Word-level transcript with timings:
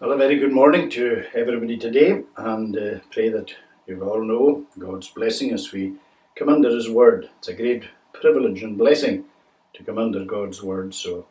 Well, 0.00 0.12
a 0.12 0.16
very 0.16 0.38
good 0.38 0.52
morning 0.52 0.88
to 0.90 1.24
everybody 1.34 1.76
today, 1.76 2.22
and 2.36 2.78
uh, 2.78 3.00
pray 3.10 3.30
that 3.30 3.52
you 3.88 4.00
all 4.00 4.22
know 4.22 4.64
God's 4.78 5.08
blessing 5.08 5.52
as 5.52 5.72
we 5.72 5.94
come 6.36 6.48
under 6.48 6.70
His 6.70 6.88
Word. 6.88 7.28
It's 7.38 7.48
a 7.48 7.52
great 7.52 7.82
privilege 8.12 8.62
and 8.62 8.78
blessing 8.78 9.24
to 9.74 9.82
come 9.82 9.98
under 9.98 10.24
God's 10.24 10.62
Word. 10.62 10.94
So, 10.94 11.26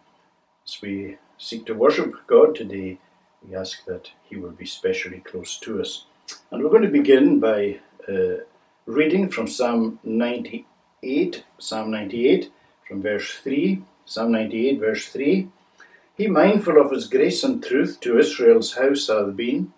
as 0.68 0.82
we 0.82 1.18
seek 1.38 1.66
to 1.68 1.76
worship 1.76 2.14
God 2.28 2.56
today, 2.56 3.00
we 3.42 3.56
ask 3.56 3.86
that 3.86 4.12
He 4.26 4.36
will 4.36 4.52
be 4.52 4.66
specially 4.66 5.22
close 5.22 5.58
to 5.60 5.80
us. 5.80 6.04
And 6.52 6.62
we're 6.62 6.70
going 6.70 6.84
to 6.84 6.90
begin 6.90 7.40
by 7.40 7.80
uh, 8.10 8.44
reading 8.86 9.30
from 9.30 9.48
Psalm 9.48 9.98
98, 10.04 11.46
Psalm 11.58 11.90
98, 11.90 12.52
from 12.86 13.02
verse 13.02 13.32
3. 13.32 13.82
Psalm 14.04 14.34
98, 14.34 14.80
verse 14.82 15.08
3. 15.08 15.48
He, 16.18 16.26
mindful 16.26 16.82
of 16.82 16.90
his 16.90 17.08
grace 17.08 17.44
and 17.44 17.64
truth, 17.64 18.00
to 18.02 18.18
Israel's 18.18 18.74
house 18.74 19.08
hath 19.08 19.36
been, 19.36 19.72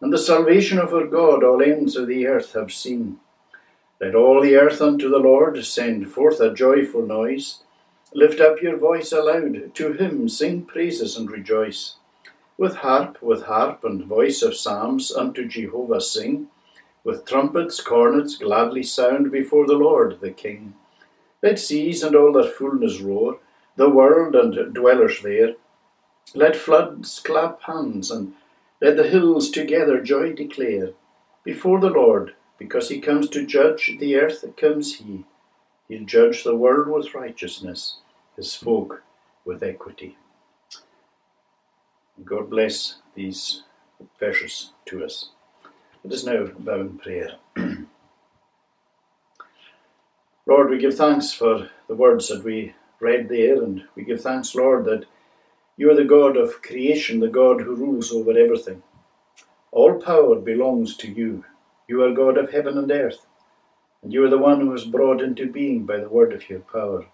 and 0.00 0.12
the 0.12 0.18
salvation 0.18 0.76
of 0.76 0.92
our 0.92 1.06
God 1.06 1.44
all 1.44 1.62
ends 1.62 1.94
of 1.94 2.08
the 2.08 2.26
earth 2.26 2.54
have 2.54 2.72
seen. 2.72 3.20
Let 4.00 4.16
all 4.16 4.40
the 4.40 4.56
earth 4.56 4.80
unto 4.80 5.08
the 5.08 5.18
Lord 5.18 5.64
send 5.64 6.10
forth 6.10 6.40
a 6.40 6.52
joyful 6.52 7.06
noise. 7.06 7.62
Lift 8.12 8.40
up 8.40 8.60
your 8.60 8.76
voice 8.76 9.12
aloud, 9.12 9.72
to 9.76 9.92
him 9.92 10.28
sing 10.28 10.64
praises 10.64 11.16
and 11.16 11.30
rejoice. 11.30 11.94
With 12.56 12.76
harp, 12.76 13.22
with 13.22 13.44
harp 13.44 13.84
and 13.84 14.04
voice 14.04 14.42
of 14.42 14.56
psalms 14.56 15.12
unto 15.12 15.46
Jehovah 15.46 16.00
sing. 16.00 16.48
With 17.04 17.24
trumpets, 17.24 17.80
cornets 17.80 18.36
gladly 18.36 18.82
sound 18.82 19.30
before 19.30 19.66
the 19.66 19.78
Lord 19.78 20.18
the 20.20 20.32
King. 20.32 20.74
Let 21.40 21.60
seas 21.60 22.02
and 22.02 22.16
all 22.16 22.32
their 22.32 22.50
fullness 22.50 23.00
roar, 23.00 23.38
the 23.76 23.88
world 23.88 24.34
and 24.34 24.74
dwellers 24.74 25.22
there. 25.22 25.54
Let 26.34 26.56
floods 26.56 27.20
clap 27.20 27.62
hands, 27.62 28.10
and 28.10 28.34
let 28.80 28.96
the 28.96 29.08
hills 29.08 29.50
together 29.50 30.00
joy 30.00 30.32
declare. 30.34 30.90
Before 31.44 31.80
the 31.80 31.90
Lord, 31.90 32.34
because 32.58 32.88
he 32.88 33.00
comes 33.00 33.28
to 33.30 33.46
judge 33.46 33.96
the 33.98 34.16
earth, 34.16 34.44
comes 34.56 34.96
he. 34.96 35.24
He'll 35.88 36.04
judge 36.04 36.44
the 36.44 36.56
world 36.56 36.88
with 36.88 37.14
righteousness, 37.14 37.98
his 38.36 38.54
folk 38.54 39.02
with 39.44 39.62
equity. 39.62 40.18
God 42.24 42.50
bless 42.50 42.96
these 43.14 43.62
verses 44.18 44.72
to 44.86 45.04
us. 45.04 45.30
Let 46.04 46.12
us 46.12 46.24
now 46.24 46.46
bow 46.58 46.80
in 46.80 46.98
prayer. 46.98 47.36
Lord, 50.46 50.70
we 50.70 50.78
give 50.78 50.96
thanks 50.96 51.32
for 51.32 51.70
the 51.88 51.94
words 51.94 52.28
that 52.28 52.44
we 52.44 52.74
read 53.00 53.28
there, 53.28 53.62
and 53.62 53.84
we 53.94 54.02
give 54.04 54.20
thanks, 54.20 54.54
Lord, 54.54 54.84
that 54.86 55.04
you 55.78 55.90
are 55.90 55.94
the 55.96 56.04
God 56.04 56.36
of 56.36 56.60
creation, 56.60 57.20
the 57.20 57.28
God 57.28 57.62
who 57.62 57.74
rules 57.76 58.12
over 58.12 58.32
everything. 58.32 58.82
All 59.72 59.94
power 59.94 60.34
belongs 60.34 60.96
to 60.98 61.08
you. 61.10 61.44
You 61.88 62.02
are 62.02 62.12
God 62.12 62.36
of 62.36 62.50
heaven 62.50 62.76
and 62.76 62.90
earth, 62.90 63.26
and 64.02 64.12
you 64.12 64.24
are 64.24 64.30
the 64.30 64.38
one 64.38 64.60
who 64.60 64.70
was 64.70 64.84
brought 64.84 65.22
into 65.22 65.50
being 65.50 65.86
by 65.86 65.98
the 65.98 66.08
word 66.08 66.32
of 66.34 66.50
your 66.50 66.60
power. 66.60 67.06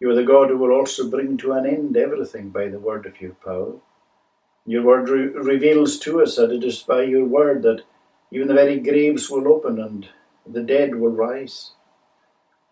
You 0.00 0.10
are 0.10 0.14
the 0.14 0.24
God 0.24 0.48
who 0.48 0.56
will 0.56 0.72
also 0.72 1.10
bring 1.10 1.36
to 1.38 1.52
an 1.52 1.66
end 1.66 1.96
everything 1.96 2.50
by 2.50 2.68
the 2.68 2.80
word 2.80 3.06
of 3.06 3.20
your 3.20 3.34
power. 3.34 3.74
Your 4.66 4.82
word 4.82 5.10
re- 5.10 5.26
reveals 5.26 5.98
to 6.00 6.22
us 6.22 6.36
that 6.36 6.50
it 6.50 6.64
is 6.64 6.82
by 6.82 7.02
your 7.02 7.26
word 7.26 7.62
that 7.64 7.82
even 8.30 8.48
the 8.48 8.54
very 8.54 8.80
graves 8.80 9.30
will 9.30 9.48
open 9.48 9.78
and 9.78 10.08
the 10.46 10.62
dead 10.62 10.94
will 10.94 11.12
rise. 11.12 11.72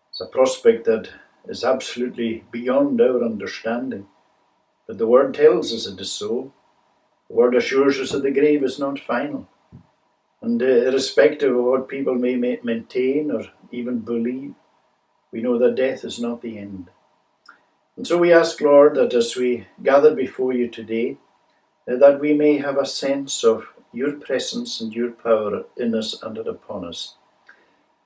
It's 0.09 0.21
a 0.21 0.27
prospect 0.27 0.85
that 0.85 1.09
is 1.47 1.63
absolutely 1.63 2.43
beyond 2.51 2.99
our 3.01 3.23
understanding. 3.23 4.07
But 4.87 4.97
the 4.97 5.07
word 5.07 5.33
tells 5.33 5.73
us 5.73 5.87
it 5.87 5.99
is 5.99 6.11
so. 6.11 6.53
The 7.29 7.35
word 7.35 7.55
assures 7.55 7.99
us 7.99 8.11
that 8.11 8.23
the 8.23 8.31
grave 8.31 8.63
is 8.63 8.79
not 8.79 8.99
final. 8.99 9.47
And 10.41 10.61
uh, 10.61 10.65
irrespective 10.65 11.55
of 11.55 11.63
what 11.63 11.87
people 11.87 12.15
may 12.15 12.35
maintain 12.35 13.31
or 13.31 13.45
even 13.71 13.99
believe, 13.99 14.53
we 15.31 15.41
know 15.41 15.57
that 15.57 15.75
death 15.75 16.03
is 16.03 16.19
not 16.19 16.41
the 16.41 16.57
end. 16.57 16.89
And 17.95 18.05
so 18.05 18.17
we 18.17 18.33
ask, 18.33 18.59
Lord, 18.59 18.95
that 18.95 19.13
as 19.13 19.35
we 19.35 19.67
gather 19.81 20.13
before 20.13 20.51
you 20.51 20.67
today, 20.67 21.17
uh, 21.89 21.95
that 21.97 22.19
we 22.19 22.33
may 22.33 22.57
have 22.57 22.77
a 22.77 22.85
sense 22.85 23.43
of 23.43 23.67
your 23.93 24.13
presence 24.13 24.81
and 24.81 24.93
your 24.93 25.11
power 25.11 25.63
in 25.77 25.95
us 25.95 26.21
and 26.21 26.37
upon 26.37 26.85
us. 26.85 27.15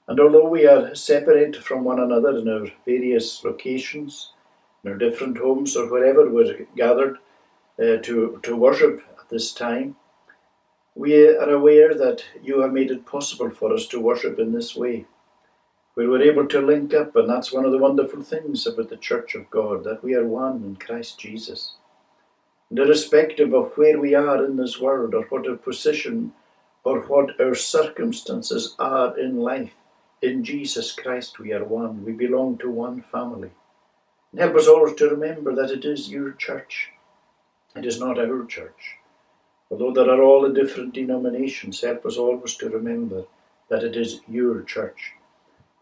And 0.08 0.20
although 0.20 0.48
we 0.48 0.68
are 0.68 0.94
separate 0.96 1.56
from 1.56 1.84
one 1.84 2.00
another 2.00 2.38
in 2.38 2.48
our 2.48 2.68
various 2.86 3.44
locations, 3.44 4.32
in 4.84 4.92
our 4.92 4.98
different 4.98 5.38
homes 5.38 5.76
or 5.76 5.90
wherever 5.90 6.30
we're 6.30 6.66
gathered 6.76 7.18
uh, 7.80 7.98
to, 7.98 8.40
to 8.44 8.56
worship 8.56 9.02
at 9.20 9.30
this 9.30 9.54
time, 9.54 9.96
we 10.96 11.28
are 11.28 11.50
aware 11.50 11.94
that 11.94 12.24
you 12.42 12.62
have 12.62 12.74
made 12.74 12.90
it 12.90 13.06
possible 13.06 13.52
for 13.52 13.72
us 13.74 13.86
to 13.88 14.00
worship 14.00 14.40
in 14.40 14.52
this 14.52 14.76
way, 14.76 15.06
We 15.98 16.06
were 16.06 16.22
able 16.22 16.48
to 16.50 16.62
link 16.62 16.94
up, 16.94 17.16
and 17.16 17.28
that's 17.28 17.52
one 17.52 17.66
of 17.66 17.72
the 17.72 17.80
wonderful 17.80 18.22
things 18.22 18.68
about 18.68 18.90
the 18.90 18.98
Church 18.98 19.34
of 19.34 19.50
God, 19.50 19.84
that 19.84 20.04
we 20.04 20.14
are 20.14 20.28
one 20.28 20.64
in 20.64 20.76
Christ 20.76 21.20
Jesus. 21.20 21.74
And 22.70 22.78
irrespective 22.78 23.52
of 23.52 23.74
where 23.78 24.00
we 24.00 24.14
are 24.14 24.46
in 24.46 24.58
this 24.58 24.80
world, 24.80 25.16
or 25.16 25.24
what 25.24 25.48
our 25.48 25.56
position, 25.56 26.34
or 26.84 27.02
what 27.02 27.42
our 27.42 27.56
circumstances 27.56 28.76
are 28.78 29.18
in 29.18 29.38
life, 29.38 29.74
in 30.22 30.44
Jesus 30.44 30.92
Christ 30.92 31.40
we 31.40 31.52
are 31.52 31.64
one. 31.64 32.06
We 32.06 32.12
belong 32.12 32.60
to 32.60 32.70
one 32.70 33.02
family. 33.02 33.52
Help 34.36 34.56
us 34.56 34.68
always 34.68 34.96
to 34.96 35.10
remember 35.10 35.56
that 35.56 35.72
it 35.72 35.86
is 35.86 36.10
your 36.10 36.32
church. 36.34 36.90
It 37.76 37.86
is 37.86 38.00
not 38.00 38.20
our 38.20 38.44
church. 38.46 38.98
Although 39.72 39.94
there 39.94 40.10
are 40.10 40.22
all 40.22 40.42
the 40.42 40.54
different 40.54 40.94
denominations, 40.94 41.82
help 41.82 42.06
us 42.06 42.18
always 42.18 42.56
to 42.58 42.70
remember 42.70 43.24
that 43.70 43.84
it 43.84 43.96
is 43.96 44.20
your 44.28 44.64
church. 44.64 45.14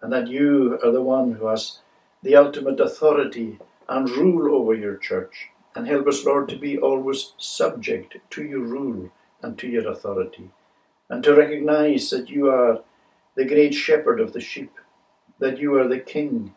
And 0.01 0.13
that 0.13 0.27
you 0.27 0.79
are 0.83 0.91
the 0.91 1.01
one 1.01 1.33
who 1.33 1.47
has 1.47 1.79
the 2.21 2.35
ultimate 2.35 2.79
authority 2.79 3.57
and 3.89 4.09
rule 4.09 4.55
over 4.55 4.75
your 4.75 4.97
church. 4.97 5.47
And 5.75 5.87
help 5.87 6.07
us, 6.07 6.23
Lord, 6.23 6.47
to 6.49 6.57
be 6.57 6.77
always 6.77 7.33
subject 7.37 8.17
to 8.29 8.43
your 8.43 8.61
rule 8.61 9.11
and 9.41 9.57
to 9.57 9.67
your 9.67 9.89
authority. 9.89 10.51
And 11.09 11.23
to 11.23 11.35
recognize 11.35 12.09
that 12.11 12.29
you 12.29 12.49
are 12.49 12.81
the 13.35 13.45
great 13.45 13.73
shepherd 13.73 14.19
of 14.19 14.33
the 14.33 14.39
sheep, 14.39 14.73
that 15.39 15.59
you 15.59 15.75
are 15.75 15.87
the 15.87 15.99
king 15.99 16.53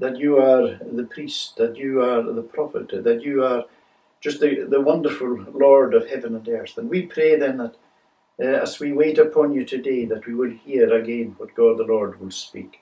that 0.00 0.18
you 0.18 0.38
are 0.38 0.78
the 0.92 1.04
priest, 1.04 1.56
that 1.56 1.76
you 1.76 2.02
are 2.02 2.22
the 2.22 2.42
prophet, 2.42 3.04
that 3.04 3.22
you 3.22 3.44
are 3.44 3.64
just 4.20 4.40
the, 4.40 4.66
the 4.68 4.80
wonderful 4.80 5.46
Lord 5.52 5.94
of 5.94 6.08
heaven 6.08 6.34
and 6.34 6.48
earth. 6.48 6.76
And 6.78 6.90
we 6.90 7.02
pray 7.02 7.38
then 7.38 7.58
that 7.58 7.76
uh, 8.42 8.62
as 8.62 8.80
we 8.80 8.92
wait 8.92 9.18
upon 9.18 9.52
you 9.52 9.64
today, 9.64 10.06
that 10.06 10.26
we 10.26 10.34
will 10.34 10.50
hear 10.50 10.92
again 10.94 11.34
what 11.36 11.54
God 11.54 11.78
the 11.78 11.84
Lord 11.84 12.18
will 12.18 12.30
speak. 12.30 12.80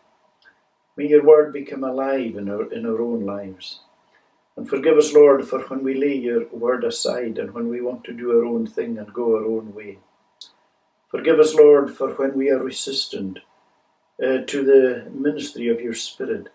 May 0.97 1.09
your 1.09 1.25
word 1.25 1.53
become 1.53 1.83
alive 1.83 2.37
in 2.37 2.49
our, 2.49 2.73
in 2.73 2.87
our 2.87 3.01
own 3.01 3.27
lives. 3.27 3.81
And 4.57 4.69
forgive 4.69 4.97
us, 4.97 5.13
Lord, 5.13 5.49
for 5.49 5.61
when 5.63 5.83
we 5.83 5.95
lay 5.95 6.15
your 6.15 6.47
word 6.49 6.85
aside 6.85 7.39
and 7.39 7.53
when 7.53 7.69
we 7.69 7.81
want 7.81 8.05
to 8.05 8.13
do 8.13 8.31
our 8.33 8.45
own 8.45 8.67
thing 8.67 8.99
and 8.99 9.13
go 9.13 9.37
our 9.37 9.45
own 9.45 9.75
way. 9.75 9.99
Forgive 11.11 11.39
us, 11.41 11.55
Lord, 11.55 11.97
for 11.97 12.11
when 12.15 12.35
we 12.35 12.51
are 12.51 12.63
resistant 12.63 13.39
uh, 14.23 14.39
to 14.47 14.65
the 14.65 15.11
ministry 15.13 15.69
of 15.69 15.81
your 15.81 15.95
Spirit 15.95 16.49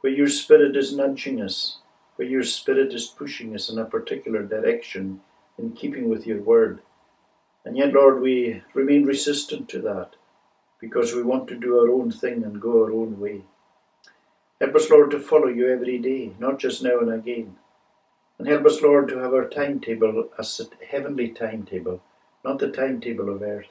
where 0.00 0.12
your 0.12 0.28
Spirit 0.28 0.76
is 0.76 0.94
nudging 0.94 1.40
us, 1.40 1.78
where 2.16 2.28
your 2.28 2.42
Spirit 2.42 2.92
is 2.92 3.06
pushing 3.06 3.54
us 3.54 3.68
in 3.68 3.78
a 3.78 3.84
particular 3.84 4.42
direction 4.42 5.20
in 5.58 5.72
keeping 5.72 6.08
with 6.08 6.26
your 6.26 6.40
word. 6.40 6.80
And 7.64 7.76
yet, 7.76 7.92
Lord, 7.92 8.20
we 8.20 8.62
remain 8.72 9.04
resistant 9.04 9.68
to 9.70 9.80
that 9.82 10.16
because 10.80 11.14
we 11.14 11.22
want 11.22 11.46
to 11.48 11.58
do 11.58 11.78
our 11.78 11.90
own 11.90 12.10
thing 12.10 12.42
and 12.42 12.60
go 12.60 12.82
our 12.82 12.92
own 12.92 13.20
way. 13.20 13.42
Help 14.60 14.74
us, 14.74 14.90
Lord, 14.90 15.10
to 15.10 15.20
follow 15.20 15.48
you 15.48 15.70
every 15.70 15.98
day, 15.98 16.32
not 16.38 16.58
just 16.58 16.82
now 16.82 16.98
and 16.98 17.12
again. 17.12 17.56
And 18.38 18.48
help 18.48 18.64
us, 18.64 18.80
Lord, 18.80 19.08
to 19.08 19.18
have 19.18 19.34
our 19.34 19.48
timetable 19.48 20.30
as 20.38 20.60
a 20.60 20.84
heavenly 20.84 21.28
timetable, 21.28 22.02
not 22.42 22.58
the 22.58 22.70
timetable 22.70 23.28
of 23.28 23.42
earth. 23.42 23.68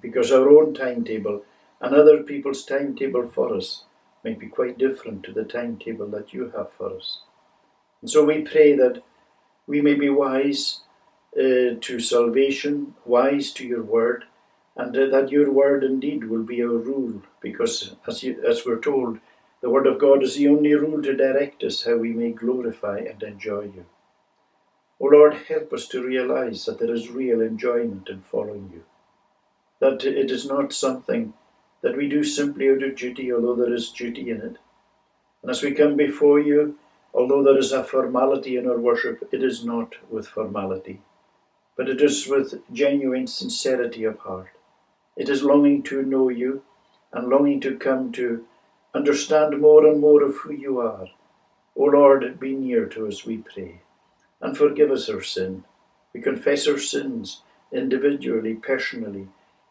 Because 0.00 0.32
our 0.32 0.48
own 0.48 0.74
timetable 0.74 1.42
and 1.80 1.94
other 1.94 2.22
people's 2.22 2.64
timetable 2.64 3.28
for 3.28 3.54
us 3.54 3.84
might 4.28 4.38
be 4.38 4.46
quite 4.46 4.76
different 4.76 5.22
to 5.22 5.32
the 5.32 5.44
timetable 5.44 6.06
that 6.08 6.34
you 6.34 6.52
have 6.54 6.70
for 6.72 6.94
us. 6.94 7.20
And 8.02 8.10
so 8.10 8.24
we 8.24 8.42
pray 8.42 8.76
that 8.76 9.02
we 9.66 9.80
may 9.80 9.94
be 9.94 10.10
wise 10.10 10.80
uh, 11.34 11.76
to 11.80 12.00
salvation, 12.00 12.94
wise 13.04 13.52
to 13.52 13.66
your 13.66 13.82
word, 13.82 14.24
and 14.76 14.96
uh, 14.96 15.06
that 15.06 15.30
your 15.30 15.50
word 15.50 15.82
indeed 15.82 16.24
will 16.24 16.42
be 16.42 16.62
our 16.62 16.68
rule, 16.68 17.22
because 17.40 17.96
as, 18.06 18.22
you, 18.22 18.42
as 18.46 18.64
we're 18.64 18.80
told, 18.80 19.18
the 19.60 19.70
word 19.70 19.86
of 19.86 19.98
God 19.98 20.22
is 20.22 20.36
the 20.36 20.48
only 20.48 20.74
rule 20.74 21.02
to 21.02 21.16
direct 21.16 21.64
us 21.64 21.84
how 21.84 21.96
we 21.96 22.12
may 22.12 22.30
glorify 22.30 22.98
and 22.98 23.22
enjoy 23.22 23.62
you. 23.62 23.86
O 25.00 25.06
Lord, 25.06 25.34
help 25.48 25.72
us 25.72 25.88
to 25.88 26.04
realize 26.04 26.64
that 26.64 26.78
there 26.78 26.92
is 26.92 27.10
real 27.10 27.40
enjoyment 27.40 28.08
in 28.08 28.20
following 28.20 28.70
you, 28.72 28.84
that 29.80 30.04
it 30.04 30.30
is 30.30 30.46
not 30.46 30.72
something 30.72 31.34
that 31.82 31.96
we 31.96 32.08
do 32.08 32.24
simply 32.24 32.70
out 32.70 32.82
of 32.82 32.96
duty, 32.96 33.32
although 33.32 33.56
there 33.56 33.74
is 33.74 33.90
duty 33.90 34.30
in 34.30 34.38
it. 34.38 34.56
And 35.42 35.50
as 35.50 35.62
we 35.62 35.72
come 35.72 35.96
before 35.96 36.40
you, 36.40 36.78
although 37.14 37.42
there 37.42 37.58
is 37.58 37.72
a 37.72 37.84
formality 37.84 38.56
in 38.56 38.68
our 38.68 38.78
worship, 38.78 39.28
it 39.32 39.42
is 39.42 39.64
not 39.64 39.96
with 40.10 40.28
formality. 40.28 41.00
but 41.76 41.88
it 41.88 42.00
is 42.02 42.28
with 42.28 42.60
genuine 42.72 43.26
sincerity 43.26 44.04
of 44.04 44.18
heart. 44.20 44.50
It 45.16 45.28
is 45.28 45.42
longing 45.42 45.82
to 45.84 46.02
know 46.02 46.28
you 46.28 46.62
and 47.12 47.28
longing 47.28 47.60
to 47.62 47.76
come 47.78 48.12
to 48.12 48.46
understand 48.94 49.60
more 49.60 49.86
and 49.86 50.00
more 50.00 50.22
of 50.22 50.36
who 50.38 50.52
you 50.52 50.80
are. 50.80 51.08
O 51.76 51.84
Lord, 51.84 52.40
be 52.40 52.54
near 52.54 52.86
to 52.86 53.06
us, 53.06 53.24
we 53.24 53.38
pray, 53.38 53.80
and 54.40 54.56
forgive 54.56 54.90
us 54.90 55.08
our 55.08 55.22
sin. 55.22 55.64
We 56.14 56.20
confess 56.20 56.66
our 56.68 56.78
sins 56.78 57.42
individually, 57.72 58.54
personally, 58.54 59.28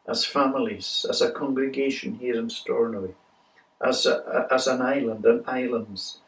as 0.08 0.26
families, 0.26 1.06
as 1.10 1.22
a 1.22 1.32
congregation 1.32 2.16
here 2.16 2.40
in 2.40 2.50
Stornoway, 2.50 3.14
as, 3.86 4.06
a, 4.06 4.48
as 4.52 4.68
an 4.68 4.82
island 4.82 5.26
and 5.26 5.44
islands, 5.48 6.20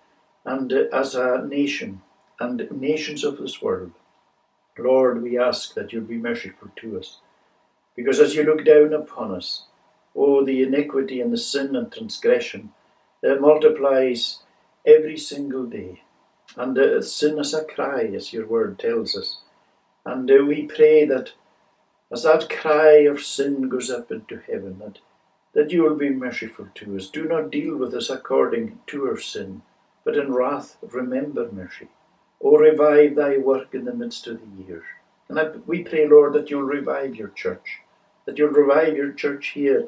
and 0.45 0.71
as 0.71 1.15
a 1.15 1.45
nation 1.45 2.01
and 2.39 2.69
nations 2.71 3.23
of 3.23 3.37
this 3.37 3.61
world. 3.61 3.91
Lord, 4.77 5.21
we 5.21 5.37
ask 5.37 5.73
that 5.73 5.91
you'll 5.91 6.03
be 6.03 6.17
merciful 6.17 6.69
to 6.77 6.99
us. 6.99 7.17
Because 7.95 8.19
as 8.19 8.35
you 8.35 8.43
look 8.43 8.63
down 8.63 8.93
upon 8.93 9.35
us, 9.35 9.63
oh, 10.15 10.45
the 10.45 10.63
iniquity 10.63 11.19
and 11.19 11.33
the 11.33 11.37
sin 11.37 11.75
and 11.75 11.91
transgression 11.91 12.71
that 13.21 13.41
multiplies 13.41 14.39
every 14.85 15.17
single 15.17 15.65
day. 15.65 16.01
And 16.55 16.77
uh, 16.77 17.01
sin 17.01 17.37
is 17.39 17.53
a 17.53 17.63
cry, 17.63 18.03
as 18.15 18.33
your 18.33 18.47
word 18.47 18.79
tells 18.79 19.15
us. 19.15 19.37
And 20.05 20.31
uh, 20.31 20.45
we 20.45 20.63
pray 20.63 21.05
that 21.05 21.33
as 22.11 22.23
that 22.23 22.49
cry 22.49 22.99
of 23.01 23.21
sin 23.21 23.69
goes 23.69 23.89
up 23.89 24.11
into 24.11 24.41
heaven, 24.47 24.79
that, 24.79 24.99
that 25.53 25.71
you 25.71 25.83
will 25.83 25.95
be 25.95 26.09
merciful 26.09 26.67
to 26.75 26.95
us. 26.95 27.09
Do 27.09 27.25
not 27.25 27.51
deal 27.51 27.75
with 27.77 27.93
us 27.93 28.09
according 28.09 28.79
to 28.87 29.07
our 29.07 29.19
sin, 29.19 29.61
but 30.03 30.17
in 30.17 30.33
wrath 30.33 30.77
remember 30.81 31.51
mercy. 31.51 31.87
O 32.41 32.57
revive 32.57 33.15
thy 33.15 33.37
work 33.37 33.73
in 33.73 33.85
the 33.85 33.93
midst 33.93 34.27
of 34.27 34.39
the 34.39 34.63
years. 34.63 34.85
And 35.27 35.39
I, 35.39 35.49
we 35.67 35.83
pray, 35.83 36.07
Lord, 36.07 36.33
that 36.33 36.49
you'll 36.49 36.63
revive 36.63 37.15
your 37.15 37.27
church, 37.29 37.79
that 38.25 38.37
you'll 38.37 38.49
revive 38.49 38.95
your 38.97 39.11
church 39.11 39.49
here 39.49 39.87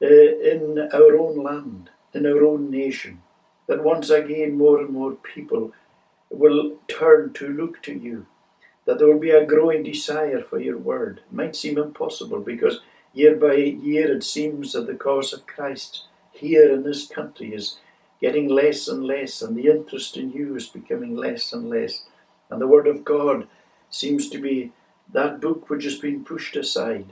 uh, 0.00 0.06
in 0.06 0.88
our 0.92 1.16
own 1.18 1.42
land, 1.42 1.90
in 2.12 2.26
our 2.26 2.44
own 2.44 2.70
nation, 2.70 3.22
that 3.66 3.82
once 3.82 4.10
again 4.10 4.56
more 4.56 4.78
and 4.80 4.90
more 4.90 5.12
people 5.12 5.72
will 6.30 6.76
turn 6.86 7.32
to 7.32 7.48
look 7.48 7.82
to 7.82 7.94
you, 7.94 8.26
that 8.86 8.98
there 8.98 9.08
will 9.08 9.20
be 9.20 9.30
a 9.30 9.44
growing 9.44 9.82
desire 9.82 10.40
for 10.40 10.58
your 10.58 10.78
word. 10.78 11.20
It 11.28 11.34
might 11.34 11.56
seem 11.56 11.76
impossible 11.76 12.40
because 12.40 12.80
year 13.12 13.36
by 13.36 13.54
year 13.54 14.16
it 14.16 14.24
seems 14.24 14.72
that 14.72 14.86
the 14.86 14.94
cause 14.94 15.32
of 15.32 15.46
Christ 15.46 16.04
here 16.32 16.70
in 16.70 16.82
this 16.82 17.06
country 17.06 17.54
is 17.54 17.78
getting 18.20 18.48
less 18.48 18.88
and 18.88 19.04
less, 19.04 19.42
and 19.42 19.56
the 19.56 19.68
interest 19.68 20.16
in 20.16 20.30
you 20.30 20.56
is 20.56 20.68
becoming 20.68 21.16
less 21.16 21.52
and 21.52 21.68
less. 21.68 22.04
And 22.50 22.60
the 22.60 22.66
Word 22.66 22.86
of 22.86 23.04
God 23.04 23.46
seems 23.90 24.28
to 24.30 24.38
be 24.38 24.72
that 25.12 25.40
book 25.40 25.68
which 25.68 25.84
has 25.84 25.96
been 25.96 26.24
pushed 26.24 26.56
aside. 26.56 27.06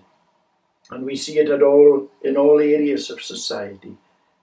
And 0.90 1.04
we 1.04 1.16
see 1.16 1.38
it 1.38 1.48
at 1.48 1.62
all 1.62 2.08
in 2.22 2.36
all 2.36 2.58
areas 2.58 3.10
of 3.10 3.22
society, 3.22 3.96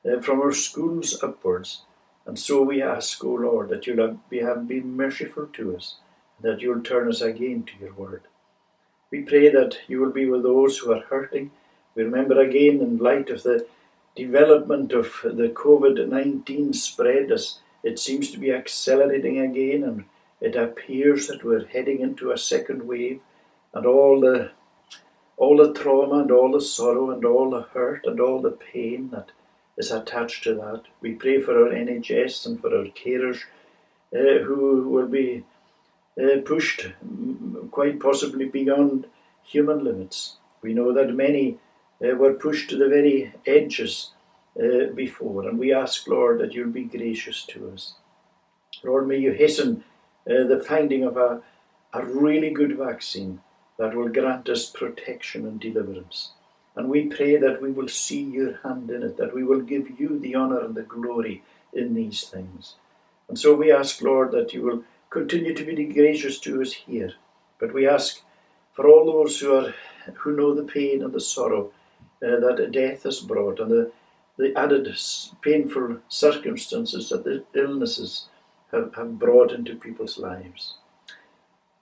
uh, 0.05 0.21
from 0.21 0.41
our 0.41 0.51
schools 0.51 1.21
upwards. 1.21 1.83
And 2.25 2.37
so 2.37 2.61
we 2.63 2.81
ask, 2.81 3.23
O 3.23 3.29
Lord, 3.29 3.69
that 3.69 3.87
you'll 3.87 4.05
have, 4.05 4.29
be, 4.29 4.39
have 4.39 4.67
been 4.67 4.95
merciful 4.95 5.47
to 5.53 5.75
us, 5.75 5.95
that 6.41 6.61
you'll 6.61 6.81
turn 6.81 7.09
us 7.09 7.21
again 7.21 7.63
to 7.63 7.73
your 7.79 7.93
word. 7.93 8.23
We 9.11 9.21
pray 9.21 9.49
that 9.49 9.77
you 9.88 9.99
will 9.99 10.11
be 10.11 10.29
with 10.29 10.43
those 10.43 10.77
who 10.77 10.93
are 10.93 11.01
hurting. 11.01 11.51
We 11.95 12.03
remember 12.03 12.39
again, 12.39 12.79
in 12.79 12.97
light 12.97 13.29
of 13.29 13.43
the 13.43 13.67
development 14.15 14.91
of 14.93 15.19
the 15.23 15.49
COVID 15.49 16.07
19 16.07 16.73
spread 16.73 17.31
as 17.31 17.59
it 17.83 17.99
seems 17.99 18.31
to 18.31 18.38
be 18.38 18.51
accelerating 18.51 19.39
again, 19.39 19.83
and 19.83 20.05
it 20.39 20.55
appears 20.55 21.27
that 21.27 21.43
we're 21.43 21.65
heading 21.65 21.99
into 21.99 22.31
a 22.31 22.38
second 22.38 22.88
wave, 22.88 23.19
and 23.73 23.85
all 23.85 24.19
the 24.19 24.51
all 25.38 25.57
the 25.57 25.73
trauma 25.73 26.19
and 26.19 26.31
all 26.31 26.51
the 26.51 26.61
sorrow 26.61 27.09
and 27.09 27.25
all 27.25 27.49
the 27.49 27.63
hurt 27.73 28.05
and 28.05 28.19
all 28.19 28.39
the 28.41 28.51
pain 28.51 29.09
that 29.11 29.31
is 29.75 29.89
attached 29.89 30.43
to 30.43 30.53
that. 30.53 30.83
We 31.01 31.13
pray 31.13 31.41
for 31.41 31.57
our 31.57 31.73
NHS 31.73 32.45
and 32.45 32.61
for 32.61 32.77
our 32.77 32.85
carers 32.85 33.41
uh, 34.15 34.43
who 34.43 34.88
will 34.89 35.07
be 35.07 35.43
uh, 36.19 36.41
pushed 36.45 36.87
quite 37.71 37.99
possibly 37.99 38.45
beyond 38.45 39.07
human 39.43 39.83
limits. 39.83 40.37
We 40.61 40.73
know 40.73 40.93
that 40.93 41.13
many 41.13 41.57
uh, 42.03 42.15
were 42.15 42.33
pushed 42.33 42.69
to 42.69 42.77
the 42.77 42.89
very 42.89 43.33
edges 43.45 44.11
uh, 44.59 44.87
before. 44.93 45.47
And 45.47 45.57
we 45.57 45.73
ask, 45.73 46.07
Lord, 46.07 46.39
that 46.39 46.53
you'll 46.53 46.69
be 46.69 46.83
gracious 46.83 47.45
to 47.47 47.71
us. 47.71 47.95
Lord, 48.83 49.07
may 49.07 49.17
you 49.17 49.31
hasten 49.31 49.83
uh, 50.29 50.43
the 50.43 50.63
finding 50.67 51.03
of 51.03 51.17
a, 51.17 51.41
a 51.93 52.05
really 52.05 52.49
good 52.49 52.77
vaccine 52.77 53.41
that 53.77 53.95
will 53.95 54.09
grant 54.09 54.49
us 54.49 54.69
protection 54.69 55.45
and 55.45 55.59
deliverance. 55.59 56.31
And 56.75 56.89
we 56.89 57.07
pray 57.07 57.37
that 57.37 57.61
we 57.61 57.71
will 57.71 57.87
see 57.87 58.21
your 58.21 58.57
hand 58.63 58.89
in 58.89 59.03
it, 59.03 59.17
that 59.17 59.33
we 59.35 59.43
will 59.43 59.61
give 59.61 59.99
you 59.99 60.19
the 60.19 60.35
honour 60.35 60.63
and 60.63 60.75
the 60.75 60.83
glory 60.83 61.43
in 61.73 61.93
these 61.93 62.23
things. 62.23 62.75
And 63.27 63.37
so 63.37 63.55
we 63.55 63.71
ask, 63.71 64.01
Lord, 64.01 64.31
that 64.31 64.53
you 64.53 64.61
will 64.61 64.83
continue 65.11 65.53
to 65.53 65.63
be 65.63 65.85
gracious 65.85 66.39
to 66.39 66.61
us 66.61 66.73
here. 66.73 67.13
But 67.59 67.73
we 67.73 67.87
ask 67.87 68.21
for 68.73 68.87
all 68.87 69.05
those 69.05 69.39
who 69.39 69.53
are 69.53 69.73
who 70.15 70.35
know 70.35 70.55
the 70.55 70.63
pain 70.63 71.03
and 71.03 71.13
the 71.13 71.19
sorrow 71.19 71.71
uh, 72.23 72.39
that 72.39 72.71
death 72.71 73.03
has 73.03 73.19
brought 73.19 73.59
and 73.59 73.69
the, 73.69 73.91
the 74.37 74.57
added 74.57 74.87
painful 75.41 75.97
circumstances 76.09 77.09
that 77.09 77.23
the 77.23 77.43
illnesses 77.53 78.27
have, 78.71 78.95
have 78.95 79.19
brought 79.19 79.51
into 79.51 79.75
people's 79.75 80.17
lives. 80.17 80.75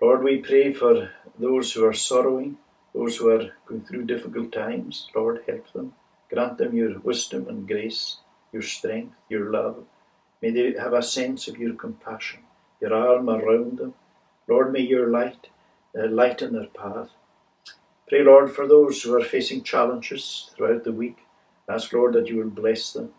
Lord, 0.02 0.24
we 0.24 0.38
pray 0.38 0.74
for 0.74 1.12
those 1.38 1.74
who 1.74 1.86
are 1.86 1.94
sorrowing, 1.94 2.58
those 2.94 3.18
who 3.18 3.30
are 3.30 3.52
going 3.66 3.82
through 3.82 4.06
difficult 4.06 4.52
times. 4.52 5.10
Lord, 5.16 5.44
help 5.48 5.72
them. 5.72 5.94
Grant 6.30 6.58
them 6.58 6.76
your 6.76 7.00
wisdom 7.00 7.48
and 7.48 7.68
grace, 7.68 8.18
your 8.52 8.62
strength, 8.62 9.16
your 9.30 9.52
love. 9.52 9.86
May 10.42 10.52
they 10.52 10.74
have 10.80 10.94
a 10.94 11.04
sense 11.04 11.48
of 11.48 11.58
your 11.58 11.74
compassion, 11.74 12.42
your 12.82 12.94
arm 12.94 13.30
around 13.30 13.78
them. 13.78 13.94
Lord, 14.48 14.72
may 14.74 14.82
your 14.82 15.08
light 15.08 15.48
uh, 15.98 16.08
lighten 16.08 16.54
their 16.54 16.68
path. 16.68 17.10
Pray, 18.08 18.24
Lord, 18.24 18.52
for 18.52 18.68
those 18.68 19.02
who 19.04 19.16
are 19.16 19.24
facing 19.24 19.64
challenges 19.64 20.50
throughout 20.56 20.84
the 20.84 20.92
week. 20.92 21.18
Ask, 21.68 21.94
Lord, 21.94 22.14
that 22.14 22.28
you 22.28 22.38
will 22.38 22.50
bless 22.50 22.92
them. 22.92 23.12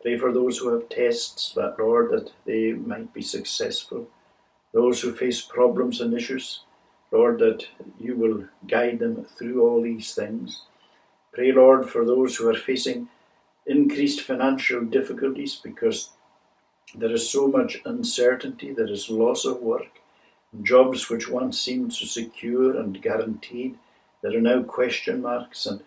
Pray 0.00 0.16
for 0.16 0.32
those 0.32 0.58
who 0.58 0.72
have 0.72 0.88
tests, 0.88 1.52
that, 1.54 1.76
Lord, 1.78 2.12
that 2.12 2.32
they 2.44 2.72
might 2.72 3.12
be 3.12 3.22
successful. 3.22 4.08
Those 4.72 5.00
who 5.00 5.12
face 5.12 5.40
problems 5.40 6.00
and 6.00 6.14
issues, 6.14 6.60
Lord, 7.10 7.40
that 7.40 7.66
you 7.98 8.14
will 8.14 8.44
guide 8.68 9.00
them 9.00 9.24
through 9.24 9.62
all 9.62 9.82
these 9.82 10.14
things. 10.14 10.62
Pray, 11.32 11.50
Lord, 11.50 11.88
for 11.88 12.04
those 12.04 12.36
who 12.36 12.48
are 12.48 12.54
facing 12.54 13.08
increased 13.66 14.20
financial 14.20 14.84
difficulties 14.84 15.56
because 15.56 16.10
there 16.94 17.12
is 17.12 17.28
so 17.28 17.48
much 17.48 17.80
uncertainty, 17.84 18.72
there 18.72 18.90
is 18.90 19.10
loss 19.10 19.44
of 19.44 19.60
work, 19.60 20.00
jobs 20.62 21.10
which 21.10 21.28
once 21.28 21.60
seemed 21.60 21.92
so 21.92 22.06
secure 22.06 22.78
and 22.78 23.02
guaranteed 23.02 23.78
there 24.20 24.36
are 24.36 24.40
now 24.40 24.62
question 24.62 25.22
marks, 25.22 25.64
and 25.66 25.80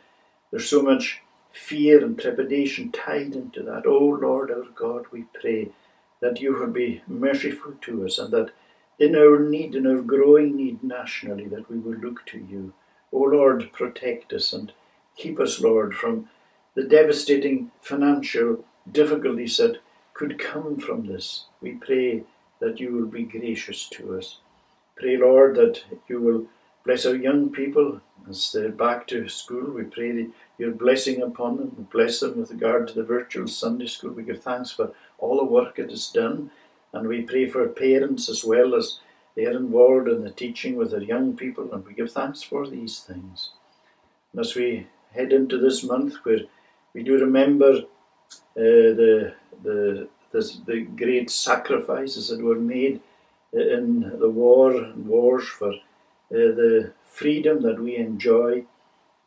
there's 0.50 0.70
so 0.70 0.82
much 0.82 1.22
fear 1.52 2.04
and 2.04 2.18
trepidation 2.18 2.92
tied 2.92 3.36
into 3.36 3.62
that. 3.64 3.86
Oh 3.86 4.18
Lord 4.22 4.50
our 4.52 4.64
God, 4.74 5.06
we 5.12 5.24
pray 5.40 5.70
that 6.22 6.40
you 6.40 6.54
will 6.54 6.68
be 6.68 7.02
merciful 7.08 7.74
to 7.82 8.06
us 8.06 8.18
and 8.18 8.32
that 8.32 8.52
in 9.00 9.16
our 9.16 9.40
need, 9.40 9.76
in 9.76 9.86
our 9.86 10.02
growing 10.02 10.56
need 10.56 10.84
nationally, 10.84 11.46
that 11.46 11.70
we 11.70 11.78
will 11.78 11.98
look 11.98 12.26
to 12.28 12.38
you. 12.38 12.74
Oh 13.12 13.24
Lord, 13.24 13.74
protect 13.74 14.32
us 14.32 14.54
and 14.54 14.72
keep 15.18 15.40
us, 15.40 15.60
Lord, 15.60 15.94
from 15.94 16.30
the 16.76 16.84
devastating 16.84 17.72
financial 17.82 18.64
difficulties 18.90 19.58
that 19.58 19.80
could 20.22 20.38
come 20.38 20.78
from 20.78 21.08
this. 21.08 21.46
We 21.62 21.72
pray 21.74 22.24
that 22.60 22.80
you 22.80 22.94
will 22.94 23.08
be 23.08 23.24
gracious 23.24 23.90
to 23.90 24.18
us. 24.18 24.38
Pray, 24.96 25.18
Lord, 25.18 25.56
that 25.56 25.84
you 26.08 26.22
will 26.22 26.46
bless 26.86 27.08
our 27.08 27.16
young 27.16 27.50
people 27.50 28.02
as 28.30 28.52
they're 28.52 28.70
back 28.70 29.08
to 29.08 29.28
school, 29.28 29.72
we 29.72 29.84
pray 29.84 30.12
that 30.12 30.32
your 30.58 30.72
blessing 30.72 31.22
upon 31.22 31.58
them. 31.58 31.76
We 31.78 31.84
bless 31.86 32.20
them 32.20 32.38
with 32.38 32.52
regard 32.52 32.88
to 32.88 32.94
the 32.94 33.04
virtual 33.04 33.48
Sunday 33.48 33.88
school. 33.88 34.12
We 34.12 34.24
give 34.24 34.44
thanks 34.44 34.72
for 34.72 34.92
all 35.18 35.38
the 35.38 35.44
work 35.44 35.80
it 35.80 35.90
has 35.90 36.08
done. 36.08 36.52
And 36.94 37.08
we 37.08 37.24
pray 37.24 37.48
for 37.48 37.68
parents 37.68 38.30
as 38.30 38.44
well 38.44 38.76
as 38.76 39.00
they 39.36 39.46
are 39.46 39.58
involved 39.58 40.08
in 40.08 40.24
the 40.24 40.30
teaching 40.30 40.76
with 40.76 40.92
their 40.92 41.02
young 41.02 41.36
people. 41.36 41.74
And 41.74 41.86
we 41.86 41.94
give 41.94 42.12
thanks 42.12 42.44
for 42.44 42.68
these 42.68 43.00
things. 43.00 43.52
And 44.32 44.42
as 44.42 44.56
we 44.56 44.88
head 45.16 45.34
into 45.34 45.58
this 45.58 45.84
month 45.84 46.16
where 46.24 46.42
we 46.94 47.04
do 47.04 47.18
remember 47.18 47.82
uh, 48.58 48.94
the, 49.00 49.34
the, 49.64 50.08
the, 50.32 50.62
the 50.66 50.82
great 50.82 51.30
sacrifices 51.30 52.30
that 52.30 52.42
were 52.42 52.60
made 52.60 53.02
in 53.54 54.18
the 54.20 54.30
war 54.30 54.72
and 54.76 55.08
wars 55.08 55.48
for 55.48 55.74
uh, 55.74 55.80
the 56.30 56.94
freedom 57.04 57.62
that 57.62 57.82
we 57.82 57.98
enjoy, 57.98 58.66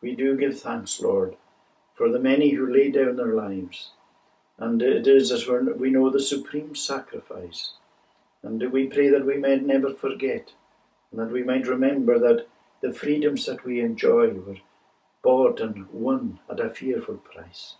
we 0.00 0.14
do 0.14 0.36
give 0.36 0.58
thanks, 0.58 1.00
Lord, 1.00 1.36
for 1.94 2.10
the 2.10 2.18
many 2.18 2.50
who 2.50 2.72
lay 2.72 2.90
down 2.90 3.16
their 3.16 3.34
lives. 3.34 3.90
And 4.58 4.80
it 4.80 5.06
is, 5.06 5.30
as 5.32 5.46
we 5.46 5.90
know, 5.90 6.10
the 6.10 6.20
supreme 6.20 6.74
sacrifice. 6.74 7.72
And 8.42 8.72
we 8.72 8.86
pray 8.86 9.08
that 9.08 9.26
we 9.26 9.36
may 9.36 9.56
never 9.56 9.92
forget, 9.92 10.52
and 11.10 11.20
that 11.20 11.32
we 11.32 11.42
might 11.42 11.66
remember 11.66 12.18
that 12.18 12.46
the 12.80 12.92
freedoms 12.92 13.46
that 13.46 13.64
we 13.64 13.80
enjoy 13.80 14.28
were 14.28 14.58
bought 15.22 15.60
and 15.60 15.88
won 15.90 16.38
at 16.50 16.60
a 16.60 16.70
fearful 16.70 17.16
price. 17.16 17.76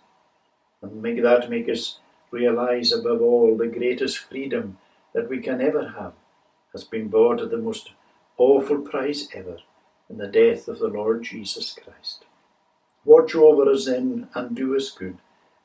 And 0.91 1.01
make 1.01 1.21
that 1.21 1.49
make 1.49 1.69
us 1.69 1.99
realize 2.31 2.91
above 2.91 3.21
all 3.21 3.57
the 3.57 3.67
greatest 3.67 4.17
freedom 4.17 4.77
that 5.13 5.29
we 5.29 5.39
can 5.39 5.61
ever 5.61 5.93
have 5.97 6.13
has 6.73 6.83
been 6.83 7.07
bought 7.07 7.41
at 7.41 7.51
the 7.51 7.57
most 7.57 7.91
awful 8.37 8.79
price 8.79 9.27
ever 9.33 9.57
in 10.09 10.17
the 10.17 10.27
death 10.27 10.67
of 10.67 10.79
the 10.79 10.87
Lord 10.87 11.23
Jesus 11.23 11.73
Christ. 11.73 12.25
Watch 13.05 13.35
over 13.35 13.71
us 13.71 13.85
then 13.85 14.27
and 14.33 14.55
do 14.55 14.75
us 14.75 14.91
good 14.91 15.17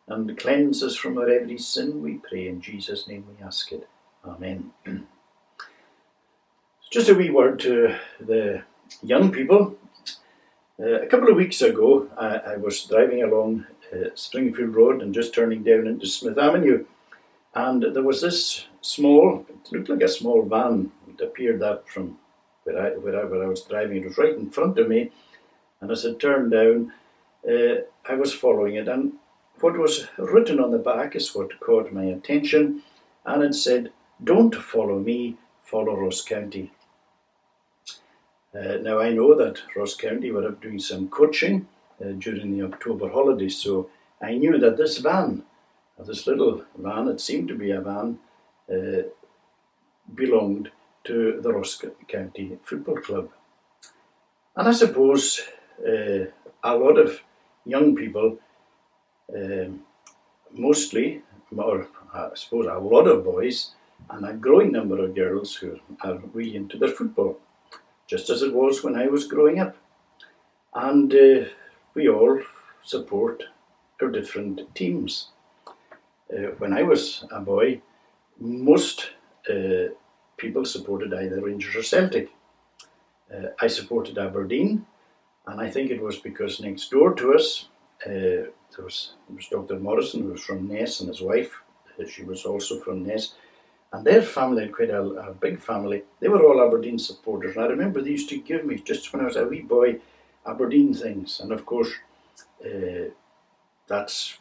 and 0.07 0.37
cleanse 0.39 0.83
us 0.83 0.97
from 0.97 1.19
our 1.19 1.29
every 1.29 1.59
sin, 1.59 2.03
we 2.03 2.15
pray. 2.15 2.49
In 2.49 2.61
Jesus' 2.61 3.07
name 3.07 3.25
we 3.29 3.45
ask 3.45 3.73
it. 3.73 3.89
Amen. 4.25 4.73
Just 6.91 7.09
a 7.09 7.15
wee 7.15 7.31
word 7.31 7.61
to 7.61 7.97
the 8.21 8.63
young 9.03 9.31
people. 9.31 9.77
Uh, 10.79 11.03
a 11.03 11.07
couple 11.07 11.29
of 11.29 11.37
weeks 11.37 11.63
ago, 11.63 12.09
I, 12.19 12.53
I 12.53 12.57
was 12.57 12.85
driving 12.85 13.23
along 13.23 13.67
uh, 13.93 14.11
Springfield 14.15 14.75
Road 14.75 15.03
and 15.03 15.15
just 15.15 15.35
turning 15.35 15.63
down 15.63 15.87
into 15.87 16.07
Smith 16.07 16.39
Avenue, 16.39 16.85
and 17.55 17.83
there 17.83 18.03
was 18.03 18.21
this 18.21 18.67
small, 18.81 19.45
it 19.49 19.73
looked 19.73 19.89
like 19.89 20.03
a 20.03 20.09
small 20.09 20.43
van. 20.43 20.93
It 21.09 21.21
appeared 21.21 21.61
that 21.61 21.89
from 21.89 22.19
where 22.65 22.79
I, 22.79 22.91
where 22.97 23.21
I, 23.21 23.25
where 23.25 23.43
I 23.43 23.49
was 23.49 23.63
driving, 23.63 23.99
it 23.99 24.05
was 24.05 24.19
right 24.19 24.35
in 24.35 24.51
front 24.51 24.79
of 24.79 24.89
me, 24.89 25.11
and 25.81 25.91
as 25.91 26.05
it 26.05 26.21
turned 26.21 26.53
down, 26.53 26.93
uh, 27.49 27.83
I 28.09 28.15
was 28.15 28.33
following 28.33 28.77
it, 28.77 28.89
and 28.89 29.15
what 29.61 29.77
was 29.77 30.09
written 30.17 30.61
on 30.61 30.71
the 30.71 30.79
back 30.79 31.17
is 31.17 31.35
what 31.35 31.61
caught 31.61 31.93
my 31.93 32.05
attention, 32.05 32.83
and 33.25 33.43
it 33.43 33.55
said, 33.55 33.93
Don't 34.23 34.55
follow 34.55 34.99
me, 34.99 35.37
follow 35.65 35.97
Ross 35.97 36.23
County. 36.23 36.73
Uh, 38.55 38.79
now, 38.81 38.99
I 38.99 39.11
know 39.11 39.35
that 39.37 39.61
Ross 39.77 39.95
County 39.95 40.31
were 40.31 40.47
up 40.47 40.61
doing 40.61 40.81
some 40.81 41.09
coaching 41.09 41.69
uh, 42.01 42.13
during 42.19 42.57
the 42.57 42.65
October 42.65 43.09
holidays, 43.11 43.57
so 43.59 43.91
I 44.23 44.35
knew 44.35 44.59
that 44.59 44.77
this 44.77 44.99
van, 44.99 45.45
this 45.99 46.27
little 46.27 46.65
van, 46.77 47.09
it 47.09 47.21
seemed 47.21 47.49
to 47.49 47.55
be 47.55 47.71
a 47.71 47.81
van, 47.81 48.19
uh, 48.73 49.03
belonged 50.15 50.71
to 51.05 51.41
the 51.41 51.53
Ross 51.53 51.83
County 52.09 52.59
Football 52.63 52.97
Club. 52.97 53.31
And 54.57 54.69
I 54.69 54.73
suppose 54.73 55.41
uh, 55.87 56.27
a 56.63 56.77
lot 56.77 56.99
of 56.99 57.21
young 57.65 57.95
people 57.95 58.39
um, 59.35 59.81
mostly, 60.53 61.23
or 61.57 61.89
I 62.13 62.31
suppose 62.35 62.67
a 62.67 62.79
lot 62.79 63.07
of 63.07 63.25
boys, 63.25 63.73
and 64.09 64.27
a 64.27 64.33
growing 64.33 64.73
number 64.73 65.03
of 65.03 65.15
girls 65.15 65.55
who 65.55 65.79
are 66.03 66.19
really 66.33 66.57
into 66.57 66.79
their 66.79 66.89
football, 66.89 67.39
just 68.07 68.29
as 68.31 68.43
it 68.43 68.55
was 68.55 68.83
when 68.83 68.97
I 68.97 69.07
was 69.07 69.27
growing 69.27 69.61
up. 69.61 69.77
And 70.75 71.13
uh, 71.15 71.45
we 71.95 72.09
all 72.09 72.41
support 72.83 73.45
our 74.01 74.09
different 74.09 74.75
teams. 74.75 75.29
Uh, 76.33 76.53
when 76.59 76.73
I 76.73 76.83
was 76.83 77.25
a 77.31 77.41
boy, 77.41 77.81
most 78.39 79.11
uh, 79.49 79.93
people 80.37 80.65
supported 80.65 81.13
either 81.13 81.41
Rangers 81.41 81.77
or 81.77 81.83
Celtic. 81.83 82.31
Uh, 83.33 83.49
I 83.61 83.67
supported 83.67 84.19
Aberdeen, 84.19 84.87
and 85.47 85.61
I 85.61 85.71
think 85.71 85.91
it 85.91 86.03
was 86.03 86.19
because 86.19 86.61
next 86.61 86.91
door 86.91 87.15
to 87.15 87.35
us, 87.35 87.69
uh, 88.07 88.11
there 88.11 88.85
was, 88.85 89.13
there 89.29 89.37
was 89.37 89.47
Dr. 89.47 89.79
Morrison, 89.79 90.23
who 90.23 90.33
was 90.33 90.43
from 90.43 90.69
Ness, 90.69 91.01
and 91.01 91.09
his 91.09 91.21
wife, 91.21 91.61
uh, 91.99 92.07
she 92.07 92.23
was 92.23 92.45
also 92.45 92.81
from 92.81 93.05
Ness. 93.05 93.35
And 93.93 94.07
their 94.07 94.23
family 94.23 94.63
had 94.63 94.73
quite 94.73 94.91
a, 94.91 95.03
a, 95.03 95.35
big 95.35 95.61
family. 95.61 96.05
They 96.21 96.29
were 96.29 96.45
all 96.45 96.65
Aberdeen 96.65 96.99
supporters. 96.99 97.57
And 97.57 97.65
I 97.65 97.69
remember 97.69 98.01
they 98.01 98.11
used 98.11 98.29
to 98.29 98.39
give 98.39 98.65
me, 98.65 98.77
just 98.77 99.13
when 99.13 99.23
I 99.23 99.27
was 99.27 99.37
a 99.37 99.45
wee 99.45 99.63
boy, 99.63 99.99
Aberdeen 100.47 100.95
things. 100.95 101.41
And 101.41 101.53
of 101.53 101.67
course, 101.67 101.93
uh, 102.65 103.11
that's, 103.87 104.39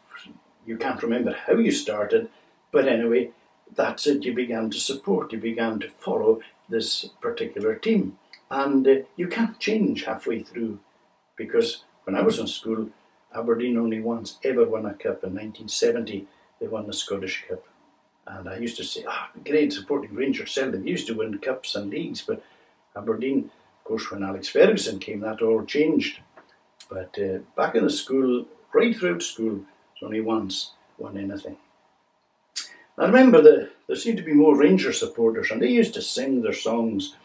you 0.66 0.78
can't 0.78 1.04
remember 1.04 1.36
how 1.48 1.54
you 1.54 1.72
started, 1.72 2.30
but 2.72 2.88
anyway, 2.88 3.32
that's 3.76 4.08
it. 4.08 4.24
You 4.24 4.34
began 4.34 4.70
to 4.70 4.80
support, 4.80 5.32
you 5.32 5.40
began 5.40 5.80
to 5.80 5.90
follow 5.90 6.42
this 6.68 7.06
particular 7.22 7.76
team. 7.76 8.18
And 8.52 8.88
uh, 8.88 8.96
you 9.16 9.28
can't 9.28 9.60
change 9.60 10.06
halfway 10.06 10.42
through 10.42 10.80
because 11.36 11.84
when 12.04 12.16
I 12.16 12.22
was 12.22 12.40
in 12.40 12.48
school, 12.48 12.90
Aberdeen 13.34 13.78
only 13.78 14.00
once 14.00 14.40
ever 14.44 14.66
won 14.66 14.86
a 14.86 14.94
cup. 14.94 15.24
In 15.24 15.36
1970, 15.36 16.28
they 16.60 16.68
won 16.68 16.88
the 16.88 16.94
Scottish 16.94 17.46
Cup. 17.48 17.64
And 18.26 18.50
I 18.50 18.58
used 18.58 18.78
to 18.78 18.84
say, 18.84 19.04
ah, 19.08 19.30
oh, 19.36 19.42
great 19.46 19.74
supporting 19.74 20.16
Rangers. 20.16 20.56
They 20.56 20.78
used 20.80 21.08
to 21.08 21.14
win 21.14 21.38
cups 21.40 21.76
and 21.76 21.90
leagues, 21.90 22.22
but 22.22 22.44
Aberdeen, 22.96 23.52
course, 23.90 24.12
when 24.12 24.24
Alex 24.24 24.48
Ferguson 24.48 25.00
came, 25.00 25.22
that 25.22 25.42
all 25.42 25.66
changed. 25.66 26.20
But 26.90 27.18
uh, 27.18 27.40
back 27.58 27.74
in 27.76 27.84
the 27.84 27.90
school, 27.90 28.46
right 28.72 28.96
throughout 28.96 29.24
school, 29.24 29.62
only 30.04 30.22
once 30.22 30.74
won 31.00 31.18
anything. 31.18 31.58
I 32.98 33.06
remember 33.06 33.42
that 33.42 33.72
there 33.88 33.96
seemed 33.96 34.18
to 34.18 34.24
be 34.24 34.34
more 34.34 34.56
Ranger 34.56 34.94
supporters, 34.94 35.50
and 35.50 35.62
they 35.62 35.70
used 35.70 35.96
to 35.96 36.02
sing 36.02 36.42
their 36.42 36.54
songs. 36.54 37.16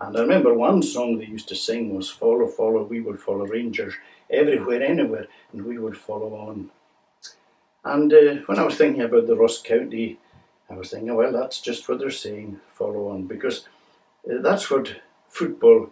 And 0.00 0.16
I 0.16 0.20
remember 0.20 0.52
one 0.52 0.82
song 0.82 1.18
they 1.18 1.26
used 1.26 1.48
to 1.48 1.54
sing 1.54 1.94
was 1.94 2.10
Follow, 2.10 2.48
Follow, 2.48 2.82
We 2.82 3.00
Will 3.00 3.16
Follow 3.16 3.46
Rangers 3.46 3.94
everywhere, 4.28 4.82
anywhere, 4.82 5.28
and 5.52 5.64
we 5.64 5.78
would 5.78 5.96
follow 5.96 6.34
on. 6.34 6.70
And 7.84 8.12
uh, 8.12 8.34
when 8.46 8.58
I 8.58 8.64
was 8.64 8.76
thinking 8.76 9.02
about 9.02 9.28
the 9.28 9.36
Ross 9.36 9.62
County, 9.62 10.18
I 10.68 10.74
was 10.74 10.90
thinking, 10.90 11.14
well, 11.14 11.32
that's 11.32 11.60
just 11.60 11.88
what 11.88 12.00
they're 12.00 12.10
saying, 12.10 12.60
follow 12.72 13.08
on, 13.08 13.26
because 13.26 13.68
uh, 14.28 14.42
that's 14.42 14.68
what 14.70 14.96
football 15.28 15.90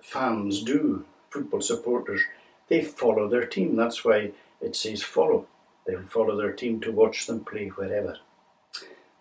fans 0.00 0.62
do, 0.62 1.04
football 1.30 1.60
supporters. 1.60 2.22
They 2.68 2.82
follow 2.82 3.28
their 3.28 3.46
team. 3.46 3.76
That's 3.76 4.04
why 4.04 4.32
it 4.60 4.76
says 4.76 5.02
follow. 5.02 5.46
They'll 5.86 6.02
follow 6.02 6.36
their 6.36 6.52
team 6.52 6.80
to 6.80 6.92
watch 6.92 7.26
them 7.26 7.44
play 7.44 7.68
wherever. 7.68 8.18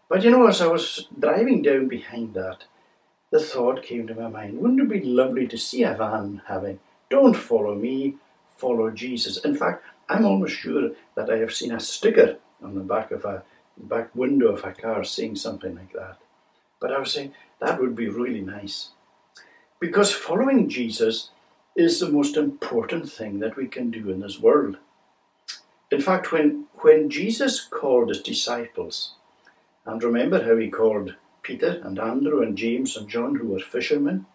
But 0.10 0.24
you 0.24 0.32
know, 0.32 0.48
as 0.48 0.62
I 0.62 0.68
was 0.68 1.08
driving 1.18 1.62
down 1.62 1.88
behind 1.88 2.34
that, 2.34 2.64
the 3.32 3.40
thought 3.40 3.84
came 3.84 4.08
to 4.08 4.16
my 4.16 4.30
mind 4.30 4.58
wouldn't 4.58 4.80
it 4.80 4.90
be 4.90 5.02
lovely 5.02 5.48
to 5.48 5.58
see 5.58 5.84
a 5.84 5.94
van 5.94 6.42
having, 6.48 6.80
don't 7.10 7.36
follow 7.36 7.76
me, 7.76 8.16
follow 8.56 8.90
Jesus. 8.90 9.38
In 9.38 9.56
fact, 9.56 9.84
I'm 10.10 10.26
almost 10.26 10.56
sure 10.56 10.92
that 11.16 11.30
I 11.30 11.38
have 11.38 11.54
seen 11.54 11.74
a 11.74 11.80
sticker 11.80 12.38
on 12.64 12.76
the 12.76 12.82
back 12.82 13.12
of 13.12 13.26
a 13.26 13.44
back 13.78 14.16
window 14.16 14.54
of 14.54 14.64
a 14.64 14.72
car 14.72 15.04
saying 15.04 15.36
something 15.36 15.76
like 15.76 15.94
that. 15.94 16.18
But 16.80 16.92
I 16.92 17.00
was 17.00 17.12
saying 17.12 17.34
that 17.60 17.80
would 17.80 17.96
be 17.96 18.08
really 18.08 18.42
nice. 18.42 18.90
Because 19.80 20.12
following 20.12 20.70
Jesus 20.70 21.30
is 21.76 22.00
the 22.00 22.10
most 22.10 22.36
important 22.36 23.12
thing 23.12 23.40
that 23.40 23.56
we 23.56 23.68
can 23.68 23.92
do 23.92 24.10
in 24.10 24.22
this 24.22 24.40
world. 24.40 24.78
In 25.92 26.02
fact, 26.02 26.32
when, 26.32 26.66
when 26.80 27.10
Jesus 27.10 27.62
called 27.62 28.10
his 28.10 28.22
disciples, 28.22 29.14
and 29.86 30.04
remember 30.04 30.44
how 30.44 30.58
he 30.58 30.70
called 30.70 31.16
Peter 31.44 31.80
and 31.84 32.00
Andrew 32.00 32.42
and 32.42 32.58
James 32.58 32.98
and 32.98 33.08
John, 33.08 33.36
who 33.36 33.48
were 33.48 33.60
fishermen, 33.60 34.26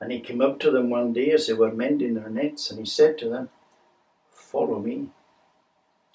and 0.00 0.10
he 0.10 0.20
came 0.20 0.40
up 0.40 0.58
to 0.60 0.70
them 0.70 0.88
one 0.88 1.12
day 1.12 1.30
as 1.30 1.46
they 1.46 1.52
were 1.52 1.70
mending 1.70 2.14
their 2.14 2.30
nets, 2.30 2.70
and 2.70 2.80
he 2.80 2.86
said 2.86 3.18
to 3.18 3.28
them, 3.28 3.50
Follow 4.32 4.80
me. 4.80 5.10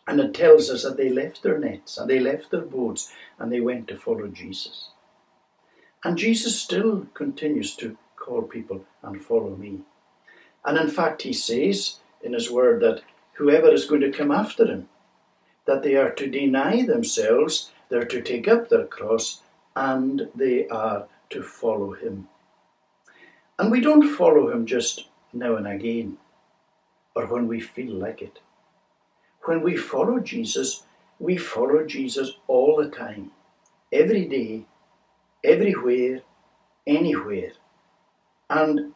And 0.08 0.20
it 0.20 0.34
tells 0.34 0.70
us 0.70 0.84
that 0.84 0.98
they 0.98 1.10
left 1.10 1.42
their 1.42 1.58
nets 1.58 1.98
and 1.98 2.10
they 2.10 2.20
left 2.20 2.52
their 2.52 2.62
boats 2.62 3.12
and 3.40 3.52
they 3.52 3.62
went 3.62 3.88
to 3.88 3.96
follow 3.96 4.28
Jesus. 4.28 4.90
And 6.04 6.18
Jesus 6.18 6.60
still 6.60 7.08
continues 7.14 7.76
to 7.78 7.98
call 8.26 8.42
people 8.42 8.84
and 9.04 9.22
follow 9.22 9.56
me. 9.56 9.82
And 10.66 10.78
in 10.78 10.90
fact, 10.90 11.22
he 11.22 11.34
says 11.34 12.00
in 12.24 12.34
his 12.34 12.50
word 12.50 12.82
that 12.82 13.04
whoever 13.34 13.72
is 13.72 13.86
going 13.86 14.02
to 14.02 14.12
come 14.12 14.32
after 14.32 14.66
him, 14.66 14.90
that 15.68 15.84
they 15.84 15.96
are 15.96 16.12
to 16.12 16.28
deny 16.28 16.84
themselves, 16.86 17.72
they're 17.90 18.06
to 18.06 18.22
take 18.22 18.48
up 18.48 18.70
their 18.70 18.86
cross, 18.86 19.42
and 19.76 20.30
they 20.34 20.68
are 20.70 21.06
to 21.30 21.44
follow 21.44 21.94
him. 21.94 22.28
And 23.60 23.72
we 23.72 23.80
don't 23.80 24.16
follow 24.16 24.52
him 24.52 24.66
just 24.66 25.08
now 25.32 25.56
and 25.56 25.68
again, 25.68 26.18
or 27.16 27.28
when 27.28 27.48
we 27.48 27.60
feel 27.60 27.94
like 27.94 28.22
it. 28.22 28.40
When 29.44 29.62
we 29.62 29.78
follow 29.78 30.20
Jesus, 30.20 30.84
we 31.20 31.38
follow 31.38 31.86
Jesus 31.86 32.38
all 32.48 32.76
the 32.76 32.90
time, 32.90 33.32
every 33.92 34.26
day, 34.26 34.66
everywhere, 35.44 36.22
anywhere. 36.88 37.52
And 38.50 38.94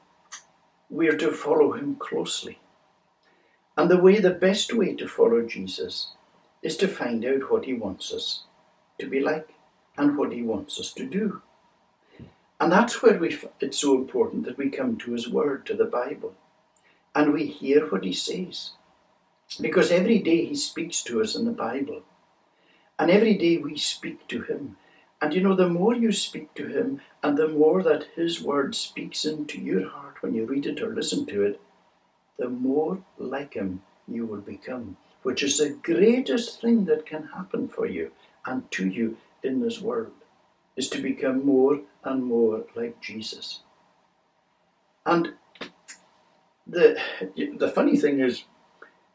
we're 0.90 1.18
to 1.18 1.32
follow 1.32 1.74
him 1.74 1.96
closely. 1.96 2.60
And 3.78 3.90
the 3.90 3.98
way, 3.98 4.20
the 4.20 4.32
best 4.32 4.74
way 4.74 4.94
to 4.96 5.08
follow 5.08 5.42
Jesus 5.42 6.14
is 6.62 6.76
to 6.78 6.88
find 6.88 7.24
out 7.26 7.52
what 7.52 7.66
he 7.66 7.74
wants 7.74 8.14
us 8.14 8.44
to 9.00 9.08
be 9.08 9.20
like 9.20 9.54
and 9.98 10.18
what 10.18 10.34
he 10.34 10.42
wants 10.42 10.80
us 10.80 10.92
to 10.94 11.06
do. 11.06 11.42
And 12.60 12.72
that's 12.72 13.02
where 13.02 13.18
we, 13.18 13.38
it's 13.62 13.80
so 13.80 13.96
important 13.96 14.46
that 14.46 14.58
we 14.58 14.70
come 14.70 14.98
to 14.98 15.14
his 15.14 15.30
word, 15.30 15.66
to 15.66 15.76
the 15.76 15.86
Bible, 15.86 16.34
and 17.16 17.32
we 17.32 17.46
hear 17.46 17.88
what 17.88 18.04
he 18.04 18.12
says. 18.12 18.72
Because 19.62 19.92
every 19.92 20.20
day 20.20 20.46
he 20.46 20.56
speaks 20.56 21.02
to 21.04 21.22
us 21.22 21.36
in 21.36 21.46
the 21.46 21.52
Bible, 21.52 22.02
and 23.00 23.10
every 23.10 23.36
day 23.36 23.58
we 23.58 23.78
speak 23.78 24.28
to 24.28 24.42
him. 24.42 24.76
And 25.22 25.34
you 25.34 25.42
know, 25.42 25.56
the 25.56 25.68
more 25.68 25.94
you 25.94 26.12
speak 26.12 26.54
to 26.56 26.68
Him, 26.68 27.02
and 27.22 27.38
the 27.38 27.48
more 27.48 27.84
that 27.84 28.08
His 28.16 28.42
Word 28.42 28.74
speaks 28.74 29.26
into 29.26 29.60
your 29.60 29.90
heart 29.90 30.22
when 30.22 30.34
you 30.34 30.46
read 30.46 30.66
it 30.66 30.82
or 30.82 30.94
listen 30.94 31.26
to 31.28 31.44
it, 31.44 31.60
the 32.38 32.50
more 32.50 33.00
like 33.18 33.54
Him 33.54 33.82
you 34.08 34.26
will 34.26 34.42
become, 34.42 34.98
which 35.24 35.44
is 35.44 35.58
the 35.58 35.70
greatest 35.70 36.62
thing 36.62 36.86
that 36.86 37.06
can 37.06 37.30
happen 37.36 37.68
for 37.68 37.86
you 37.86 38.12
and 38.46 38.70
to 38.72 38.88
you 38.88 39.18
in 39.44 39.60
this 39.60 39.82
world, 39.82 40.12
is 40.78 40.90
to 40.90 41.02
become 41.02 41.46
more 41.46 41.82
and 42.04 42.24
more 42.24 42.64
like 42.76 43.02
Jesus. 43.02 43.60
And 45.06 45.34
the, 46.66 46.98
the 47.58 47.68
funny 47.68 47.98
thing 47.98 48.22
is, 48.22 48.44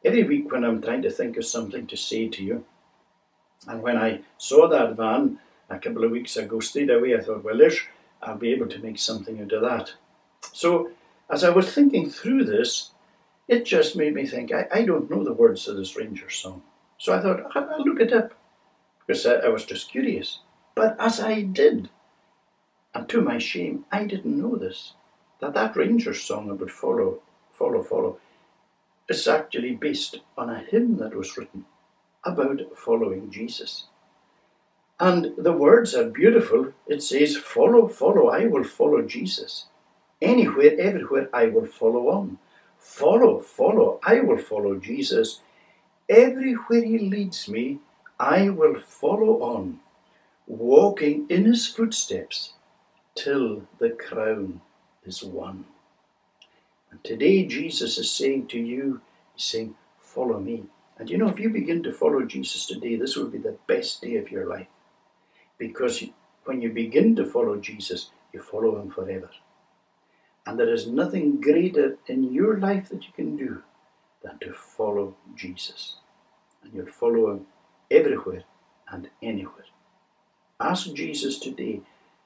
every 0.05 0.25
week 0.25 0.53
when 0.53 0.65
I'm 0.65 0.83
trying 0.83 1.03
to 1.03 1.11
think 1.11 1.39
of 1.39 1.47
something 1.47 1.87
to 1.87 1.97
say 1.97 2.29
to 2.29 2.45
you, 2.45 2.67
and 3.67 3.83
when 3.83 3.97
I 3.97 4.21
saw 4.37 4.69
that 4.69 4.97
van 4.97 5.39
a 5.71 5.79
couple 5.79 6.05
of 6.05 6.11
weeks 6.11 6.37
ago 6.37 6.61
straight 6.61 6.91
away, 6.91 7.17
I 7.17 7.21
thought, 7.21 7.45
well, 7.45 7.57
Lish, 7.57 7.89
I'll 8.23 8.37
be 8.37 8.53
able 8.53 8.69
to 8.69 8.79
make 8.79 8.99
something 8.99 9.41
out 9.41 9.53
of 9.53 9.63
that. 9.63 9.95
So, 10.53 10.91
as 11.31 11.43
I 11.45 11.51
was 11.51 11.73
thinking 11.73 12.11
through 12.11 12.45
this, 12.45 12.91
it 13.49 13.65
just 13.65 13.97
made 13.97 14.15
me 14.15 14.27
think, 14.27 14.53
I, 14.53 14.67
I 14.73 14.83
don't 14.85 15.11
know 15.11 15.25
the 15.25 15.33
words 15.33 15.69
of 15.69 15.77
this 15.77 15.97
Ranger 15.97 16.31
song. 16.31 16.63
So 16.99 17.13
I 17.13 17.21
thought, 17.21 17.43
I'll, 17.55 17.71
I'll 17.71 17.85
look 17.85 18.01
it 18.01 18.13
up, 18.13 18.35
because 19.07 19.27
I, 19.27 19.35
I 19.35 19.49
was 19.49 19.65
just 19.65 19.91
curious. 19.91 20.41
But 20.75 20.97
as 20.99 21.21
I 21.21 21.43
did, 21.43 21.91
and 22.95 23.09
to 23.09 23.21
my 23.21 23.39
shame, 23.39 23.85
I 23.91 24.05
didn't 24.05 24.39
know 24.41 24.57
this, 24.57 24.95
that 25.41 25.55
that 25.55 25.77
Ranger 25.77 26.15
song 26.15 26.51
about 26.51 26.71
follow, 26.71 27.21
follow, 27.53 27.83
follow, 27.83 28.19
is 29.09 29.29
actually 29.29 29.73
based 29.73 30.21
on 30.39 30.49
a 30.49 30.61
hymn 30.61 30.97
that 30.97 31.15
was 31.15 31.37
written 31.37 31.67
about 32.25 32.61
following 32.77 33.31
Jesus. 33.31 33.85
And 35.01 35.35
the 35.37 35.53
words 35.53 35.95
are 35.95 36.09
beautiful. 36.09 36.73
It 36.87 37.03
says, 37.03 37.37
Follow, 37.37 37.89
follow, 37.89 38.29
I 38.29 38.47
will 38.47 38.65
follow 38.65 39.03
Jesus. 39.03 39.67
Anywhere, 40.23 40.79
everywhere, 40.79 41.29
I 41.33 41.47
will 41.47 41.67
follow 41.67 42.09
on. 42.09 42.39
Follow, 42.79 43.41
follow, 43.41 43.99
I 44.05 44.21
will 44.21 44.39
follow 44.39 44.79
Jesus. 44.79 45.41
Everywhere 46.09 46.85
he 46.85 46.99
leads 46.99 47.49
me, 47.49 47.81
I 48.21 48.51
will 48.51 48.79
follow 48.81 49.43
on, 49.43 49.81
walking 50.47 51.27
in 51.29 51.47
his 51.47 51.67
footsteps 51.67 52.53
till 53.15 53.67
the 53.79 53.91
crown 53.91 54.61
is 55.05 55.25
won. 55.25 55.65
And 56.91 57.03
today, 57.03 57.45
Jesus 57.45 57.99
is 57.99 58.11
saying 58.11 58.47
to 58.49 58.59
you, 58.59 59.01
He's 59.35 59.45
saying, 59.45 59.75
Follow 60.01 60.39
me. 60.39 60.65
And 60.97 61.11
you 61.11 61.19
know, 61.19 61.29
if 61.29 61.41
you 61.41 61.51
begin 61.51 61.83
to 61.83 61.93
follow 61.93 62.23
Jesus 62.23 62.67
today, 62.67 62.95
this 62.95 63.17
will 63.17 63.29
be 63.29 63.39
the 63.39 63.57
best 63.67 64.01
day 64.01 64.17
of 64.17 64.31
your 64.31 64.47
life. 64.47 64.69
Because 65.59 66.05
when 66.45 66.61
you 66.61 66.71
begin 66.71 67.17
to 67.17 67.25
follow 67.25 67.57
Jesus, 67.57 68.11
you 68.33 68.41
follow 68.43 68.81
him 68.81 68.91
forever. 68.91 69.31
And 70.47 70.59
there 70.59 70.73
is 70.73 70.87
nothing 70.87 71.41
greater 71.41 71.97
in 72.07 72.33
your 72.33 72.59
life 72.59 72.89
that 72.91 73.05
you 73.07 73.13
can 73.15 73.37
do 73.37 73.63
than 74.23 74.39
to 74.41 74.53
follow 74.53 75.17
Jesus. 75.35 75.97
And 76.63 76.75
you'll 76.75 76.87
follow 76.87 77.31
him 77.31 77.47
everywhere 77.91 78.45
and 78.91 79.09
anywhere. 79.23 79.65
Ask 80.61 80.93
Jesus 80.93 81.39
today 81.39 81.81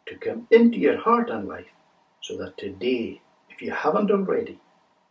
to 0.07 0.17
come 0.17 0.49
into 0.51 0.79
your 0.79 0.99
heart 0.99 1.31
and 1.31 1.49
life 1.49 1.73
so 2.21 2.37
that 2.39 2.59
today, 2.59 3.21
if 3.49 3.63
you 3.63 3.71
haven't 3.71 4.11
already, 4.11 4.59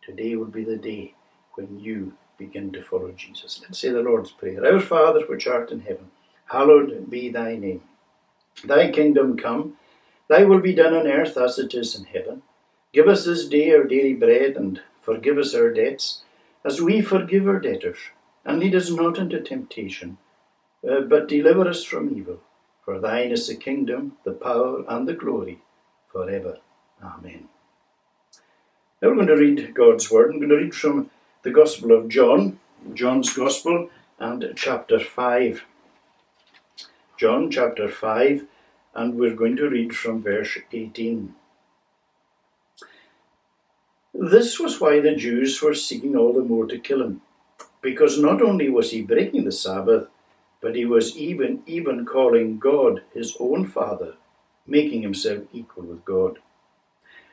today 0.01 0.35
will 0.35 0.45
be 0.45 0.63
the 0.63 0.77
day 0.77 1.13
when 1.55 1.79
you 1.79 2.13
begin 2.37 2.71
to 2.71 2.81
follow 2.81 3.11
Jesus. 3.11 3.59
Let's 3.61 3.79
say 3.79 3.89
the 3.89 4.01
Lord's 4.01 4.31
Prayer. 4.31 4.65
Our 4.65 4.79
Father 4.79 5.21
which 5.27 5.47
art 5.47 5.71
in 5.71 5.81
heaven, 5.81 6.11
hallowed 6.45 7.09
be 7.09 7.29
thy 7.29 7.55
name. 7.55 7.81
Thy 8.63 8.91
kingdom 8.91 9.37
come, 9.37 9.77
thy 10.27 10.43
will 10.43 10.59
be 10.59 10.73
done 10.73 10.93
on 10.93 11.07
earth 11.07 11.37
as 11.37 11.59
it 11.59 11.73
is 11.73 11.95
in 11.95 12.05
heaven. 12.05 12.41
Give 12.93 13.07
us 13.07 13.25
this 13.25 13.47
day 13.47 13.71
our 13.71 13.83
daily 13.83 14.13
bread, 14.13 14.55
and 14.55 14.81
forgive 15.01 15.37
us 15.37 15.53
our 15.53 15.71
debts, 15.71 16.23
as 16.65 16.81
we 16.81 17.01
forgive 17.01 17.47
our 17.47 17.59
debtors. 17.59 17.97
And 18.43 18.59
lead 18.59 18.75
us 18.75 18.89
not 18.89 19.17
into 19.17 19.41
temptation, 19.41 20.17
uh, 20.89 21.01
but 21.01 21.27
deliver 21.27 21.67
us 21.67 21.83
from 21.83 22.17
evil. 22.17 22.39
For 22.83 22.99
thine 22.99 23.31
is 23.31 23.47
the 23.47 23.55
kingdom, 23.55 24.17
the 24.23 24.31
power, 24.31 24.85
and 24.87 25.07
the 25.07 25.13
glory, 25.13 25.59
forever. 26.11 26.59
Amen. 27.03 27.49
Now 29.01 29.09
we're 29.09 29.15
going 29.15 29.27
to 29.27 29.35
read 29.35 29.75
God's 29.75 30.09
Word. 30.09 30.31
I'm 30.31 30.39
going 30.39 30.49
to 30.49 30.55
read 30.55 30.73
from 30.73 31.11
the 31.43 31.51
Gospel 31.51 31.91
of 31.91 32.09
John, 32.09 32.59
John's 32.93 33.33
Gospel, 33.33 33.89
and 34.17 34.53
chapter 34.55 34.99
5. 34.99 35.63
John 37.17 37.49
chapter 37.49 37.89
5, 37.89 38.45
and 38.93 39.15
we're 39.15 39.33
going 39.33 39.55
to 39.55 39.67
read 39.67 39.95
from 39.95 40.21
verse 40.21 40.55
18. 40.71 41.33
This 44.13 44.59
was 44.59 44.79
why 44.79 44.99
the 44.99 45.15
Jews 45.15 45.59
were 45.59 45.73
seeking 45.73 46.15
all 46.15 46.31
the 46.31 46.43
more 46.43 46.67
to 46.67 46.77
kill 46.77 47.01
him, 47.01 47.21
because 47.81 48.19
not 48.19 48.39
only 48.39 48.69
was 48.69 48.91
he 48.91 49.01
breaking 49.01 49.45
the 49.45 49.51
Sabbath, 49.51 50.09
but 50.61 50.75
he 50.75 50.85
was 50.85 51.17
even 51.17 51.63
even 51.65 52.05
calling 52.05 52.59
God 52.59 53.01
his 53.15 53.35
own 53.39 53.65
Father, 53.65 54.13
making 54.67 55.01
himself 55.01 55.43
equal 55.51 55.85
with 55.85 56.05
God. 56.05 56.37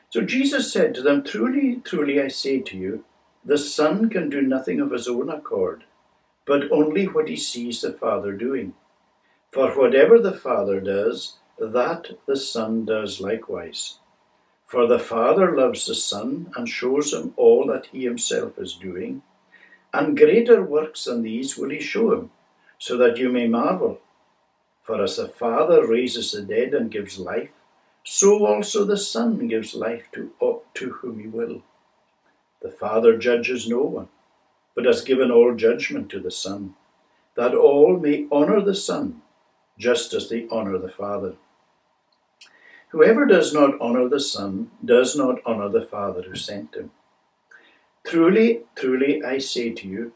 So 0.09 0.21
Jesus 0.21 0.73
said 0.73 0.95
to 0.95 1.03
them, 1.03 1.23
Truly, 1.23 1.79
truly, 1.83 2.19
I 2.19 2.29
say 2.29 2.59
to 2.59 2.75
you, 2.75 3.03
the 3.43 3.59
Son 3.59 4.09
can 4.09 4.31
do 4.31 4.41
nothing 4.41 4.79
of 4.79 4.89
his 4.89 5.07
own 5.07 5.29
accord, 5.29 5.83
but 6.47 6.71
only 6.71 7.07
what 7.07 7.29
he 7.29 7.35
sees 7.35 7.81
the 7.81 7.93
Father 7.93 8.31
doing. 8.31 8.73
For 9.55 9.71
whatever 9.71 10.19
the 10.19 10.33
Father 10.33 10.81
does, 10.81 11.37
that 11.57 12.17
the 12.25 12.35
Son 12.35 12.83
does 12.83 13.21
likewise. 13.21 13.99
For 14.65 14.85
the 14.85 14.99
Father 14.99 15.55
loves 15.55 15.85
the 15.85 15.95
Son 15.95 16.51
and 16.57 16.67
shows 16.67 17.13
him 17.13 17.33
all 17.37 17.65
that 17.67 17.85
he 17.85 18.03
himself 18.03 18.59
is 18.59 18.73
doing, 18.73 19.21
and 19.93 20.17
greater 20.17 20.61
works 20.61 21.05
than 21.05 21.21
these 21.21 21.57
will 21.57 21.69
he 21.69 21.79
show 21.79 22.11
him, 22.11 22.31
so 22.79 22.97
that 22.97 23.15
you 23.15 23.29
may 23.29 23.47
marvel. 23.47 24.01
For 24.83 25.01
as 25.01 25.15
the 25.15 25.29
Father 25.29 25.87
raises 25.87 26.33
the 26.33 26.41
dead 26.41 26.73
and 26.73 26.91
gives 26.91 27.17
life, 27.17 27.51
so 28.03 28.45
also 28.45 28.83
the 28.83 28.97
Son 28.97 29.47
gives 29.47 29.73
life 29.73 30.09
to, 30.11 30.33
to 30.73 30.89
whom 30.89 31.19
he 31.19 31.27
will. 31.27 31.61
The 32.61 32.71
Father 32.71 33.17
judges 33.17 33.69
no 33.69 33.83
one, 33.83 34.09
but 34.75 34.83
has 34.83 35.01
given 35.01 35.31
all 35.31 35.55
judgment 35.55 36.09
to 36.09 36.19
the 36.19 36.29
Son, 36.29 36.75
that 37.35 37.55
all 37.55 37.95
may 37.95 38.27
honour 38.29 38.59
the 38.59 38.75
Son, 38.75 39.21
just 39.77 40.13
as 40.13 40.29
they 40.29 40.47
honour 40.49 40.77
the 40.77 40.89
Father. 40.89 41.35
Whoever 42.89 43.25
does 43.25 43.53
not 43.53 43.79
honour 43.79 44.07
the 44.07 44.19
Son 44.19 44.71
does 44.83 45.15
not 45.15 45.43
honour 45.45 45.69
the 45.69 45.85
Father 45.85 46.21
who 46.21 46.35
sent 46.35 46.75
him. 46.75 46.91
Truly, 48.05 48.61
truly, 48.75 49.23
I 49.23 49.39
say 49.39 49.71
to 49.71 49.87
you, 49.87 50.13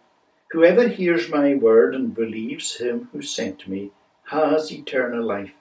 whoever 0.52 0.88
hears 0.88 1.30
my 1.30 1.56
word 1.56 1.96
and 1.96 2.14
believes 2.14 2.78
him 2.78 3.10
who 3.12 3.22
sent 3.22 3.68
me 3.68 3.92
has 4.26 4.72
eternal 4.72 5.24
life. 5.26 5.54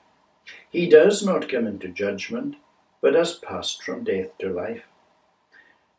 He 0.71 0.89
does 0.89 1.25
not 1.25 1.49
come 1.49 1.67
into 1.67 1.89
judgment, 1.89 2.57
but 3.01 3.15
has 3.15 3.35
passed 3.35 3.83
from 3.83 4.05
death 4.05 4.37
to 4.39 4.51
life. 4.53 4.85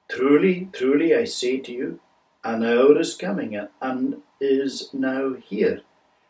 Truly, 0.10 0.70
truly, 0.72 1.16
I 1.16 1.26
say 1.26 1.58
to 1.58 1.72
you, 1.72 2.00
an 2.44 2.64
hour 2.64 3.00
is 3.00 3.16
coming 3.16 3.60
and 3.82 4.22
is 4.40 4.94
now 4.94 5.34
here, 5.34 5.82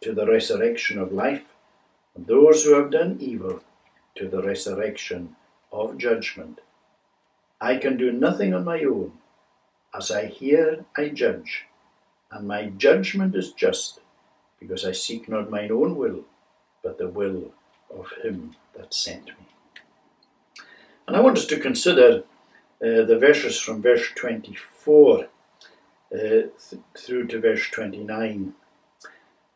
to 0.00 0.12
the 0.12 0.26
resurrection 0.26 0.98
of 0.98 1.12
life, 1.12 1.44
and 2.14 2.26
those 2.26 2.64
who 2.64 2.74
have 2.74 2.90
done 2.90 3.18
evil 3.20 3.60
to 4.14 4.28
the 4.28 4.42
resurrection 4.42 5.36
of 5.72 5.98
judgment. 5.98 6.60
I 7.60 7.76
can 7.76 7.96
do 7.96 8.12
nothing 8.12 8.54
on 8.54 8.64
my 8.64 8.82
own. 8.82 9.12
As 9.94 10.10
I 10.10 10.26
hear, 10.26 10.84
I 10.96 11.08
judge, 11.08 11.64
and 12.30 12.46
my 12.46 12.66
judgment 12.66 13.34
is 13.34 13.52
just, 13.52 14.00
because 14.60 14.84
I 14.84 14.92
seek 14.92 15.28
not 15.28 15.50
mine 15.50 15.72
own 15.72 15.96
will, 15.96 16.24
but 16.82 16.98
the 16.98 17.08
will 17.08 17.52
of 17.90 18.12
him 18.22 18.54
that 18.76 18.94
sent 18.94 19.26
me. 19.26 19.46
And 21.06 21.16
I 21.16 21.20
want 21.20 21.38
us 21.38 21.46
to 21.46 21.58
consider 21.58 22.24
uh, 22.80 23.02
the 23.04 23.18
verses 23.18 23.58
from 23.58 23.82
verse 23.82 24.08
24 24.14 25.24
uh, 25.24 25.26
th- 26.12 26.52
through 26.96 27.26
to 27.28 27.40
verse 27.40 27.66
29. 27.70 28.54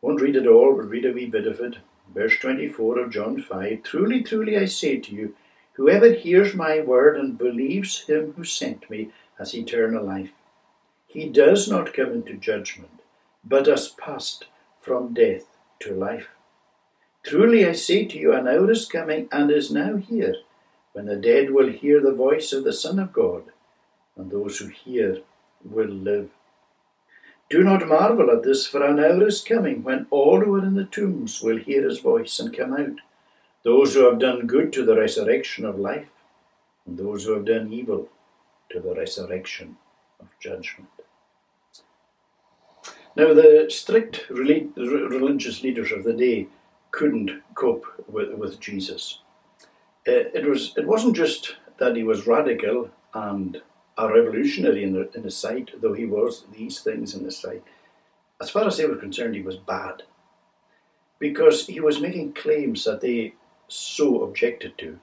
Won't 0.03 0.19
read 0.19 0.35
it 0.35 0.47
all, 0.47 0.75
but 0.75 0.89
read 0.89 1.05
a 1.05 1.13
wee 1.13 1.27
bit 1.27 1.47
of 1.47 1.61
it. 1.61 1.77
verse 2.13 2.37
24 2.37 2.99
of 2.99 3.09
John 3.09 3.41
5 3.41 3.83
Truly, 3.83 4.21
truly, 4.21 4.57
I 4.57 4.65
say 4.65 4.99
to 4.99 5.15
you, 5.15 5.33
whoever 5.75 6.11
hears 6.11 6.53
my 6.53 6.81
word 6.81 7.15
and 7.15 7.37
believes 7.37 8.01
him 8.01 8.33
who 8.33 8.43
sent 8.43 8.89
me 8.89 9.11
has 9.37 9.55
eternal 9.55 10.03
life. 10.03 10.33
He 11.07 11.29
does 11.29 11.69
not 11.69 11.93
come 11.93 12.11
into 12.11 12.33
judgment, 12.33 12.99
but 13.45 13.67
has 13.67 13.87
passed 13.87 14.47
from 14.81 15.13
death 15.13 15.45
to 15.79 15.95
life. 15.95 16.27
Truly, 17.23 17.65
I 17.65 17.71
say 17.71 18.03
to 18.03 18.19
you, 18.19 18.33
an 18.33 18.45
hour 18.45 18.69
is 18.69 18.85
coming 18.85 19.29
and 19.31 19.49
is 19.49 19.71
now 19.71 19.95
here 19.95 20.35
when 20.91 21.05
the 21.05 21.15
dead 21.15 21.51
will 21.51 21.69
hear 21.69 22.01
the 22.01 22.13
voice 22.13 22.51
of 22.51 22.65
the 22.65 22.73
Son 22.73 22.99
of 22.99 23.13
God, 23.13 23.43
and 24.17 24.29
those 24.29 24.57
who 24.57 24.67
hear 24.67 25.21
will 25.63 25.87
live. 25.87 26.29
Do 27.49 27.63
not 27.63 27.87
marvel 27.87 28.31
at 28.31 28.43
this, 28.43 28.65
for 28.65 28.83
an 28.83 28.99
hour 28.99 29.27
is 29.27 29.41
coming 29.41 29.83
when 29.83 30.07
all 30.09 30.41
who 30.41 30.55
are 30.55 30.65
in 30.65 30.75
the 30.75 30.85
tombs 30.85 31.41
will 31.41 31.57
hear 31.57 31.87
his 31.87 31.99
voice 31.99 32.39
and 32.39 32.55
come 32.55 32.73
out. 32.73 32.99
Those 33.63 33.93
who 33.93 34.05
have 34.05 34.19
done 34.19 34.47
good 34.47 34.73
to 34.73 34.85
the 34.85 34.97
resurrection 34.97 35.65
of 35.65 35.79
life, 35.79 36.09
and 36.85 36.97
those 36.97 37.25
who 37.25 37.33
have 37.33 37.45
done 37.45 37.71
evil 37.71 38.09
to 38.71 38.79
the 38.79 38.93
resurrection 38.95 39.77
of 40.19 40.27
judgment. 40.39 40.89
Now, 43.15 43.33
the 43.33 43.67
strict 43.69 44.27
religious 44.29 45.61
leaders 45.61 45.91
of 45.91 46.03
the 46.03 46.13
day 46.13 46.47
couldn't 46.91 47.41
cope 47.53 47.85
with, 48.07 48.33
with 48.33 48.59
Jesus. 48.59 49.19
Uh, 50.07 50.33
it, 50.33 50.47
was, 50.47 50.73
it 50.75 50.87
wasn't 50.87 51.15
just 51.15 51.55
that 51.77 51.95
he 51.95 52.03
was 52.03 52.25
radical 52.25 52.89
and 53.13 53.61
a 53.97 54.07
revolutionary 54.07 54.83
in, 54.83 54.93
the, 54.93 55.09
in 55.15 55.23
his 55.23 55.37
sight, 55.37 55.71
though 55.81 55.93
he 55.93 56.05
was 56.05 56.45
these 56.51 56.79
things 56.79 57.13
in 57.13 57.23
his 57.23 57.37
sight. 57.37 57.63
As 58.41 58.49
far 58.49 58.65
as 58.65 58.77
they 58.77 58.85
were 58.85 58.95
concerned, 58.95 59.35
he 59.35 59.41
was 59.41 59.57
bad. 59.57 60.03
Because 61.19 61.67
he 61.67 61.79
was 61.79 62.01
making 62.01 62.33
claims 62.33 62.83
that 62.85 63.01
they 63.01 63.35
so 63.67 64.23
objected 64.23 64.77
to, 64.79 64.99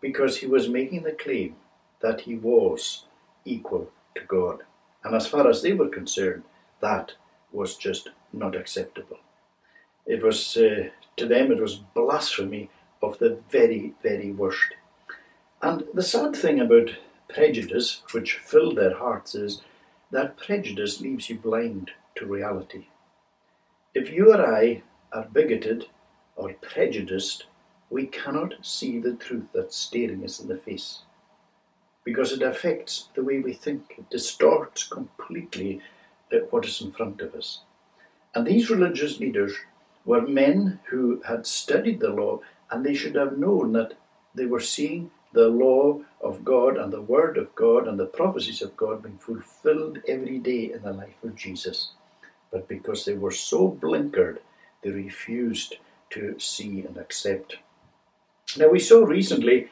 because 0.00 0.38
he 0.38 0.46
was 0.46 0.68
making 0.68 1.02
the 1.02 1.12
claim 1.12 1.56
that 2.00 2.22
he 2.22 2.36
was 2.36 3.06
equal 3.44 3.90
to 4.14 4.22
God. 4.24 4.62
And 5.04 5.14
as 5.14 5.26
far 5.26 5.48
as 5.48 5.62
they 5.62 5.72
were 5.72 5.88
concerned, 5.88 6.44
that 6.80 7.12
was 7.52 7.76
just 7.76 8.10
not 8.32 8.56
acceptable. 8.56 9.18
It 10.06 10.22
was, 10.22 10.56
uh, 10.56 10.88
to 11.16 11.26
them, 11.26 11.50
it 11.50 11.60
was 11.60 11.76
blasphemy 11.76 12.70
of 13.02 13.18
the 13.18 13.38
very, 13.50 13.94
very 14.02 14.32
worst. 14.32 14.74
And 15.62 15.84
the 15.94 16.02
sad 16.02 16.36
thing 16.36 16.60
about 16.60 16.90
prejudice 17.28 18.02
which 18.12 18.38
filled 18.38 18.76
their 18.76 18.96
hearts 18.96 19.34
is 19.34 19.62
that 20.10 20.36
prejudice 20.36 21.00
leaves 21.00 21.28
you 21.28 21.38
blind 21.38 21.90
to 22.14 22.26
reality. 22.26 22.86
If 23.94 24.12
you 24.12 24.32
or 24.32 24.44
I 24.44 24.82
are 25.12 25.28
bigoted 25.32 25.86
or 26.36 26.52
prejudiced, 26.54 27.46
we 27.90 28.06
cannot 28.06 28.54
see 28.62 28.98
the 28.98 29.14
truth 29.14 29.46
that's 29.54 29.76
staring 29.76 30.24
us 30.24 30.40
in 30.40 30.48
the 30.48 30.56
face 30.56 31.02
because 32.04 32.32
it 32.32 32.42
affects 32.42 33.08
the 33.14 33.22
way 33.22 33.40
we 33.40 33.52
think. 33.52 33.94
It 33.98 34.10
distorts 34.10 34.84
completely 34.84 35.80
uh, 36.32 36.38
what 36.50 36.66
is 36.66 36.80
in 36.80 36.92
front 36.92 37.20
of 37.20 37.34
us. 37.34 37.60
And 38.34 38.46
these 38.46 38.70
religious 38.70 39.18
leaders 39.20 39.54
were 40.04 40.22
men 40.22 40.80
who 40.90 41.22
had 41.26 41.46
studied 41.46 42.00
the 42.00 42.10
law 42.10 42.40
and 42.70 42.84
they 42.84 42.94
should 42.94 43.14
have 43.14 43.38
known 43.38 43.72
that 43.72 43.94
they 44.34 44.46
were 44.46 44.60
seeing 44.60 45.10
the 45.34 45.48
law 45.48 46.00
of 46.20 46.44
God 46.44 46.76
and 46.76 46.92
the 46.92 47.02
Word 47.02 47.36
of 47.36 47.54
God 47.54 47.86
and 47.86 47.98
the 47.98 48.06
prophecies 48.06 48.62
of 48.62 48.76
God 48.76 49.02
being 49.02 49.18
fulfilled 49.18 49.98
every 50.08 50.38
day 50.38 50.72
in 50.72 50.82
the 50.82 50.92
life 50.92 51.22
of 51.22 51.36
Jesus. 51.36 51.90
But 52.50 52.68
because 52.68 53.04
they 53.04 53.14
were 53.14 53.32
so 53.32 53.68
blinkered, 53.68 54.38
they 54.82 54.90
refused 54.90 55.76
to 56.10 56.38
see 56.38 56.80
and 56.80 56.96
accept. 56.96 57.56
Now, 58.56 58.68
we 58.68 58.78
saw 58.78 59.04
recently 59.04 59.64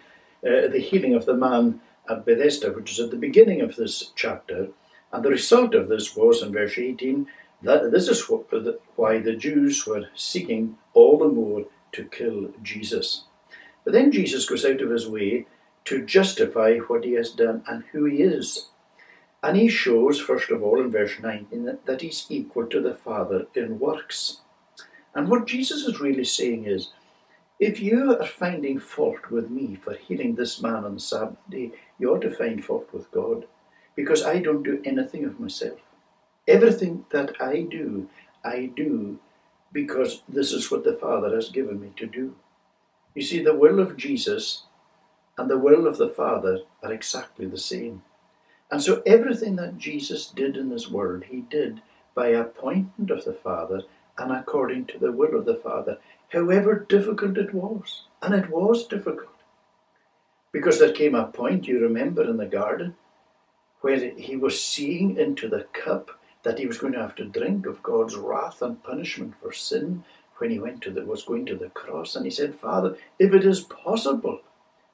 uh, 0.44 0.66
the 0.66 0.84
healing 0.84 1.14
of 1.14 1.26
the 1.26 1.34
man 1.34 1.80
at 2.10 2.26
Bethesda, 2.26 2.72
which 2.72 2.90
is 2.90 3.00
at 3.00 3.10
the 3.10 3.16
beginning 3.16 3.60
of 3.60 3.76
this 3.76 4.10
chapter, 4.16 4.68
and 5.12 5.24
the 5.24 5.30
result 5.30 5.74
of 5.74 5.88
this 5.88 6.16
was 6.16 6.42
in 6.42 6.52
verse 6.52 6.78
18 6.78 7.28
that 7.62 7.92
this 7.92 8.08
is 8.08 8.28
why 8.96 9.18
the 9.18 9.36
Jews 9.36 9.86
were 9.86 10.06
seeking 10.16 10.78
all 10.94 11.18
the 11.18 11.28
more 11.28 11.66
to 11.92 12.04
kill 12.04 12.50
Jesus. 12.62 13.24
But 13.84 13.92
then 13.92 14.10
Jesus 14.10 14.48
goes 14.48 14.64
out 14.64 14.80
of 14.80 14.90
his 14.90 15.08
way 15.08 15.46
to 15.84 16.04
justify 16.04 16.78
what 16.78 17.04
he 17.04 17.12
has 17.12 17.30
done 17.30 17.62
and 17.66 17.84
who 17.92 18.04
he 18.04 18.22
is. 18.22 18.68
And 19.42 19.56
he 19.56 19.68
shows, 19.68 20.20
first 20.20 20.50
of 20.50 20.62
all, 20.62 20.80
in 20.80 20.90
verse 20.90 21.14
19, 21.20 21.78
that 21.84 22.00
he's 22.00 22.26
equal 22.28 22.66
to 22.66 22.80
the 22.80 22.94
Father 22.94 23.46
in 23.54 23.78
works. 23.78 24.40
And 25.14 25.28
what 25.28 25.46
Jesus 25.46 25.82
is 25.82 26.00
really 26.00 26.24
saying 26.24 26.64
is, 26.66 26.90
if 27.58 27.80
you 27.80 28.16
are 28.18 28.26
finding 28.26 28.78
fault 28.78 29.30
with 29.30 29.50
me 29.50 29.76
for 29.76 29.94
healing 29.94 30.34
this 30.34 30.62
man 30.62 30.84
on 30.84 30.94
the 30.94 31.00
Sabbath 31.00 31.38
day, 31.50 31.72
you 31.98 32.12
ought 32.12 32.22
to 32.22 32.30
find 32.30 32.64
fault 32.64 32.88
with 32.92 33.10
God, 33.10 33.46
because 33.94 34.24
I 34.24 34.38
don't 34.38 34.62
do 34.62 34.80
anything 34.84 35.24
of 35.24 35.38
myself. 35.38 35.78
Everything 36.48 37.04
that 37.10 37.40
I 37.40 37.62
do, 37.62 38.08
I 38.44 38.70
do 38.74 39.18
because 39.72 40.22
this 40.28 40.52
is 40.52 40.70
what 40.70 40.84
the 40.84 40.92
Father 40.92 41.34
has 41.34 41.48
given 41.48 41.80
me 41.80 41.92
to 41.96 42.06
do. 42.06 42.34
You 43.14 43.22
see, 43.22 43.42
the 43.42 43.54
will 43.54 43.80
of 43.80 43.96
Jesus 43.96 44.64
and 45.38 45.50
the 45.50 45.58
will 45.58 45.86
of 45.86 45.98
the 45.98 46.08
Father 46.08 46.60
are 46.82 46.92
exactly 46.92 47.46
the 47.46 47.58
same. 47.58 48.02
And 48.70 48.82
so 48.82 49.02
everything 49.04 49.56
that 49.56 49.78
Jesus 49.78 50.26
did 50.26 50.56
in 50.56 50.70
this 50.70 50.90
world, 50.90 51.24
he 51.24 51.40
did 51.40 51.82
by 52.14 52.28
appointment 52.28 53.10
of 53.10 53.24
the 53.24 53.34
Father 53.34 53.82
and 54.18 54.32
according 54.32 54.86
to 54.86 54.98
the 54.98 55.12
will 55.12 55.36
of 55.36 55.46
the 55.46 55.54
Father, 55.54 55.98
however 56.28 56.86
difficult 56.88 57.38
it 57.38 57.54
was. 57.54 58.04
And 58.20 58.34
it 58.34 58.50
was 58.50 58.86
difficult. 58.86 59.28
Because 60.52 60.78
there 60.78 60.92
came 60.92 61.14
a 61.14 61.24
point, 61.24 61.66
you 61.66 61.80
remember, 61.80 62.22
in 62.22 62.36
the 62.36 62.46
garden, 62.46 62.94
where 63.80 64.10
he 64.10 64.36
was 64.36 64.62
seeing 64.62 65.16
into 65.16 65.48
the 65.48 65.66
cup 65.72 66.10
that 66.42 66.58
he 66.58 66.66
was 66.66 66.78
going 66.78 66.92
to 66.92 67.00
have 67.00 67.14
to 67.16 67.24
drink 67.24 67.66
of 67.66 67.82
God's 67.82 68.16
wrath 68.16 68.62
and 68.62 68.82
punishment 68.82 69.34
for 69.40 69.52
sin 69.52 70.04
when 70.38 70.50
he 70.50 70.58
went 70.58 70.82
to 70.82 70.90
the, 70.90 71.04
was 71.04 71.22
going 71.24 71.46
to 71.46 71.56
the 71.56 71.70
cross. 71.70 72.14
And 72.14 72.24
he 72.24 72.30
said, 72.30 72.54
Father, 72.54 72.96
if 73.18 73.32
it 73.32 73.44
is 73.44 73.60
possible, 73.60 74.40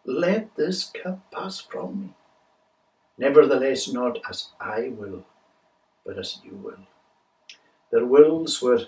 let 0.09 0.57
this 0.57 0.85
cup 0.85 1.31
pass 1.31 1.61
from 1.61 2.01
me. 2.01 2.15
Nevertheless, 3.19 3.93
not 3.93 4.19
as 4.29 4.49
I 4.59 4.89
will, 4.97 5.27
but 6.05 6.19
as 6.19 6.41
you 6.43 6.55
will. 6.55 6.87
Their 7.93 8.07
wills 8.07 8.63
were, 8.63 8.87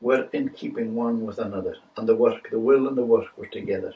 were 0.00 0.28
in 0.32 0.48
keeping 0.48 0.96
one 0.96 1.24
with 1.24 1.38
another, 1.38 1.76
and 1.96 2.08
the 2.08 2.16
work, 2.16 2.50
the 2.50 2.58
will 2.58 2.88
and 2.88 2.98
the 2.98 3.04
work 3.04 3.26
were 3.36 3.46
together. 3.46 3.94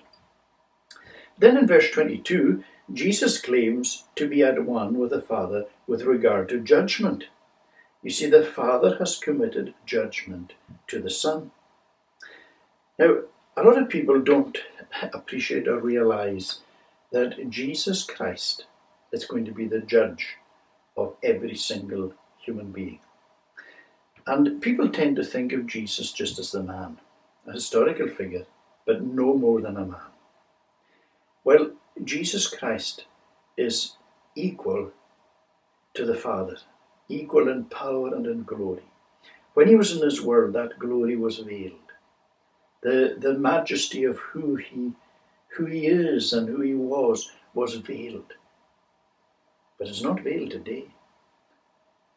Then 1.36 1.56
in 1.56 1.66
verse 1.66 1.90
22, 1.90 2.62
Jesus 2.92 3.40
claims 3.40 4.04
to 4.14 4.28
be 4.28 4.42
at 4.42 4.64
one 4.64 4.96
with 4.98 5.10
the 5.10 5.20
Father 5.20 5.64
with 5.88 6.02
regard 6.02 6.48
to 6.50 6.60
judgment. 6.60 7.24
You 8.02 8.10
see, 8.10 8.30
the 8.30 8.44
Father 8.44 8.96
has 8.98 9.18
committed 9.18 9.74
judgment 9.86 10.52
to 10.86 11.00
the 11.00 11.10
Son. 11.10 11.50
Now, 12.96 13.22
a 13.60 13.62
lot 13.62 13.76
of 13.76 13.90
people 13.90 14.18
don't 14.18 14.56
appreciate 15.12 15.68
or 15.68 15.78
realize 15.78 16.60
that 17.12 17.50
Jesus 17.50 18.04
Christ 18.04 18.64
is 19.12 19.26
going 19.26 19.44
to 19.44 19.52
be 19.52 19.66
the 19.66 19.80
judge 19.80 20.38
of 20.96 21.14
every 21.22 21.54
single 21.54 22.14
human 22.38 22.72
being. 22.72 23.00
And 24.26 24.62
people 24.62 24.88
tend 24.88 25.16
to 25.16 25.24
think 25.24 25.52
of 25.52 25.66
Jesus 25.66 26.10
just 26.10 26.38
as 26.38 26.52
the 26.52 26.62
man, 26.62 27.00
a 27.46 27.52
historical 27.52 28.08
figure, 28.08 28.46
but 28.86 29.02
no 29.02 29.34
more 29.34 29.60
than 29.60 29.76
a 29.76 29.84
man. 29.84 30.10
Well, 31.44 31.72
Jesus 32.02 32.48
Christ 32.48 33.04
is 33.58 33.96
equal 34.34 34.92
to 35.92 36.06
the 36.06 36.14
Father, 36.14 36.56
equal 37.10 37.46
in 37.48 37.64
power 37.64 38.14
and 38.14 38.24
in 38.24 38.44
glory. 38.44 38.84
When 39.52 39.68
he 39.68 39.74
was 39.74 39.92
in 39.92 40.00
this 40.00 40.22
world, 40.22 40.54
that 40.54 40.78
glory 40.78 41.16
was 41.16 41.40
veiled 41.40 41.89
the, 42.82 43.16
the 43.18 43.34
majesty 43.34 44.04
of 44.04 44.18
who 44.18 44.56
he, 44.56 44.92
who 45.56 45.66
he 45.66 45.86
is 45.86 46.32
and 46.32 46.48
who 46.48 46.60
he 46.60 46.74
was 46.74 47.30
was 47.54 47.74
veiled. 47.74 48.34
But 49.78 49.88
it's 49.88 50.02
not 50.02 50.20
veiled 50.20 50.50
today. 50.50 50.86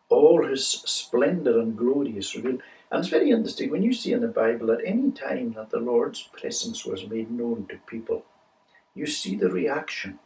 All 0.10 0.45
his 0.45 0.67
splendor 0.67 1.60
and 1.60 1.78
glory 1.78 2.17
is 2.17 2.36
revealed. 2.36 2.62
And 2.91 2.99
it's 2.99 3.10
very 3.10 3.32
interesting 3.32 3.71
when 3.71 3.82
you 3.82 3.93
see 3.93 4.13
in 4.13 4.21
the 4.21 4.28
Bible 4.28 4.71
at 4.71 4.86
any 4.86 5.12
time 5.12 5.54
that 5.54 5.71
the 5.71 5.80
Lord's 5.80 6.23
presence 6.23 6.86
was 6.86 7.08
made 7.10 7.32
known 7.32 7.65
to 7.69 7.78
people, 7.88 8.23
you 8.93 9.08
see 9.08 9.36
the 9.36 9.49
reaction. 9.49 10.19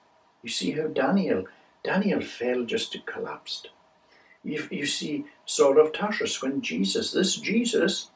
You 0.43 0.49
see 0.49 0.71
how 0.71 0.87
Daniel, 0.87 1.45
Daniel 1.83 2.21
fell 2.21 2.65
just 2.65 2.91
to 2.91 2.99
collapsed. 2.99 3.69
You, 4.43 4.67
you 4.69 4.85
see 4.85 5.25
Saul 5.45 5.79
of 5.79 5.93
Tarsus 5.93 6.41
when 6.41 6.61
Jesus, 6.61 7.11
this 7.11 7.37
Jesus, 7.37 8.11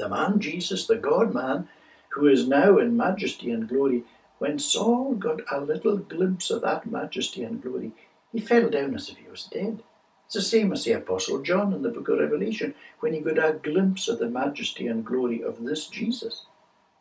the 0.00 0.08
man 0.08 0.40
Jesus, 0.40 0.86
the 0.86 0.96
God 0.96 1.34
man, 1.34 1.68
who 2.10 2.26
is 2.26 2.48
now 2.48 2.78
in 2.78 2.96
majesty 2.96 3.52
and 3.52 3.68
glory, 3.68 4.04
when 4.38 4.58
Saul 4.58 5.14
got 5.14 5.40
a 5.52 5.60
little 5.60 5.98
glimpse 5.98 6.50
of 6.50 6.62
that 6.62 6.90
majesty 6.90 7.44
and 7.44 7.62
glory, 7.62 7.92
he 8.32 8.40
fell 8.40 8.68
down 8.68 8.94
as 8.94 9.08
if 9.08 9.18
he 9.18 9.28
was 9.28 9.44
dead. 9.44 9.82
It's 10.26 10.34
the 10.34 10.42
same 10.42 10.72
as 10.72 10.84
the 10.84 10.92
Apostle 10.92 11.42
John 11.42 11.72
in 11.72 11.82
the 11.82 11.90
book 11.90 12.08
of 12.08 12.18
Revelation, 12.18 12.74
when 13.00 13.12
he 13.12 13.20
got 13.20 13.38
a 13.38 13.52
glimpse 13.52 14.08
of 14.08 14.18
the 14.18 14.28
majesty 14.30 14.86
and 14.86 15.04
glory 15.04 15.42
of 15.42 15.64
this 15.64 15.86
Jesus. 15.86 16.46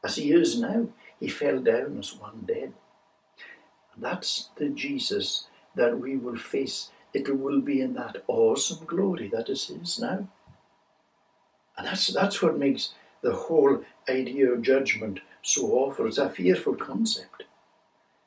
as 0.04 0.16
he 0.16 0.32
is 0.32 0.60
now. 0.60 0.88
He 1.20 1.28
fell 1.28 1.60
down 1.60 1.98
as 2.00 2.16
one 2.16 2.44
dead. 2.46 2.74
That's 3.98 4.50
the 4.56 4.70
Jesus 4.70 5.48
that 5.76 6.00
we 6.00 6.16
will 6.18 6.38
face. 6.38 6.92
It 7.14 7.38
will 7.38 7.62
be 7.62 7.82
in 7.82 7.94
that 7.96 8.24
awesome 8.28 8.86
glory 8.86 9.28
that 9.30 9.50
is 9.50 9.68
his 9.68 10.00
now. 10.00 10.28
And 11.80 11.88
that's, 11.88 12.08
that's 12.08 12.42
what 12.42 12.60
makes 12.60 12.94
the 13.22 13.34
whole 13.34 13.82
idea 14.10 14.52
of 14.52 14.62
judgment 14.62 15.22
so 15.42 15.72
awful. 15.72 16.08
It's 16.08 16.18
a 16.18 16.30
fearful 16.30 16.76
concept. 16.76 17.44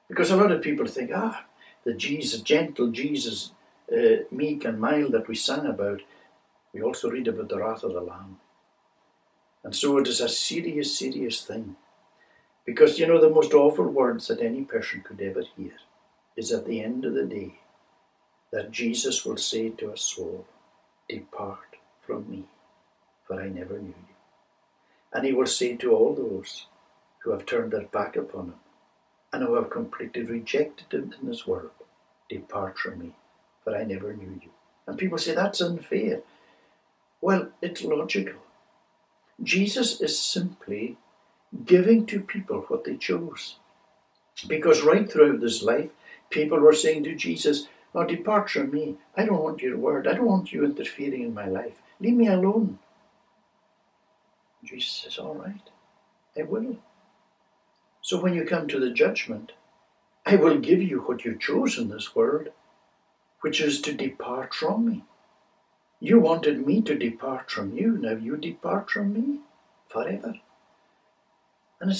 Because 0.08 0.30
a 0.30 0.36
lot 0.36 0.50
of 0.50 0.62
people 0.62 0.86
think, 0.86 1.10
ah, 1.14 1.44
the 1.84 1.92
Jesus, 1.92 2.40
gentle 2.40 2.88
Jesus, 2.88 3.50
uh, 3.92 4.24
meek 4.30 4.64
and 4.64 4.80
mild 4.80 5.12
that 5.12 5.28
we 5.28 5.34
sang 5.34 5.66
about, 5.66 6.00
we 6.72 6.80
also 6.80 7.10
read 7.10 7.28
about 7.28 7.50
the 7.50 7.58
wrath 7.58 7.82
of 7.82 7.92
the 7.92 8.00
Lamb. 8.00 8.38
And 9.62 9.76
so 9.76 9.98
it 9.98 10.08
is 10.08 10.22
a 10.22 10.30
serious, 10.30 10.98
serious 10.98 11.44
thing. 11.44 11.76
Because, 12.64 12.98
you 12.98 13.06
know, 13.06 13.20
the 13.20 13.28
most 13.28 13.52
awful 13.52 13.86
words 13.86 14.28
that 14.28 14.40
any 14.40 14.62
person 14.62 15.02
could 15.02 15.20
ever 15.20 15.42
hear 15.58 15.74
is 16.36 16.52
at 16.52 16.64
the 16.64 16.80
end 16.82 17.04
of 17.04 17.12
the 17.12 17.26
day 17.26 17.56
that 18.50 18.70
Jesus 18.70 19.26
will 19.26 19.36
say 19.36 19.68
to 19.68 19.92
a 19.92 19.98
soul, 19.98 20.46
Depart 21.06 21.76
from 22.00 22.30
me, 22.30 22.44
for 23.32 23.40
I 23.40 23.48
never 23.48 23.78
knew 23.78 23.88
you. 23.88 24.14
And 25.12 25.24
he 25.24 25.32
will 25.32 25.46
say 25.46 25.76
to 25.76 25.92
all 25.92 26.14
those 26.14 26.66
who 27.20 27.30
have 27.30 27.46
turned 27.46 27.72
their 27.72 27.86
back 27.86 28.14
upon 28.16 28.46
him 28.46 28.54
and 29.32 29.42
who 29.42 29.54
have 29.54 29.70
completely 29.70 30.22
rejected 30.22 30.92
him 30.92 31.14
in 31.20 31.28
his 31.28 31.46
word, 31.46 31.70
Depart 32.28 32.78
from 32.78 32.98
me, 32.98 33.12
for 33.64 33.74
I 33.74 33.84
never 33.84 34.12
knew 34.12 34.38
you. 34.42 34.50
And 34.86 34.98
people 34.98 35.16
say 35.16 35.34
that's 35.34 35.62
unfair. 35.62 36.20
Well, 37.22 37.48
it's 37.62 37.82
logical. 37.82 38.40
Jesus 39.42 40.00
is 40.00 40.18
simply 40.18 40.98
giving 41.64 42.04
to 42.06 42.20
people 42.20 42.66
what 42.68 42.84
they 42.84 42.96
chose. 42.96 43.56
Because 44.46 44.82
right 44.82 45.10
throughout 45.10 45.40
this 45.40 45.62
life, 45.62 45.90
people 46.28 46.58
were 46.58 46.74
saying 46.74 47.04
to 47.04 47.14
Jesus, 47.14 47.68
Oh, 47.94 48.04
depart 48.04 48.50
from 48.50 48.70
me. 48.70 48.96
I 49.16 49.24
don't 49.24 49.42
want 49.42 49.60
your 49.60 49.76
word. 49.76 50.06
I 50.06 50.14
don't 50.14 50.26
want 50.26 50.52
you 50.52 50.64
interfering 50.64 51.22
in 51.22 51.34
my 51.34 51.46
life. 51.46 51.80
Leave 52.00 52.14
me 52.14 52.26
alone. 52.26 52.78
Jesus 54.72 55.02
says, 55.04 55.18
All 55.18 55.34
right, 55.34 55.68
I 56.36 56.42
will. 56.44 56.76
So 58.00 58.20
when 58.20 58.34
you 58.34 58.44
come 58.44 58.68
to 58.68 58.80
the 58.80 58.90
judgment, 58.90 59.52
I 60.24 60.36
will 60.36 60.58
give 60.58 60.82
you 60.82 61.00
what 61.00 61.24
you 61.24 61.36
chose 61.38 61.78
in 61.78 61.88
this 61.88 62.14
world, 62.14 62.48
which 63.42 63.60
is 63.60 63.80
to 63.82 63.92
depart 63.92 64.54
from 64.54 64.86
me. 64.86 65.04
You 66.00 66.18
wanted 66.18 66.66
me 66.66 66.80
to 66.82 66.96
depart 66.96 67.50
from 67.50 67.76
you, 67.76 67.98
now 67.98 68.12
you 68.12 68.36
depart 68.36 68.90
from 68.90 69.12
me 69.12 69.40
forever. 69.88 70.34
And 71.80 71.94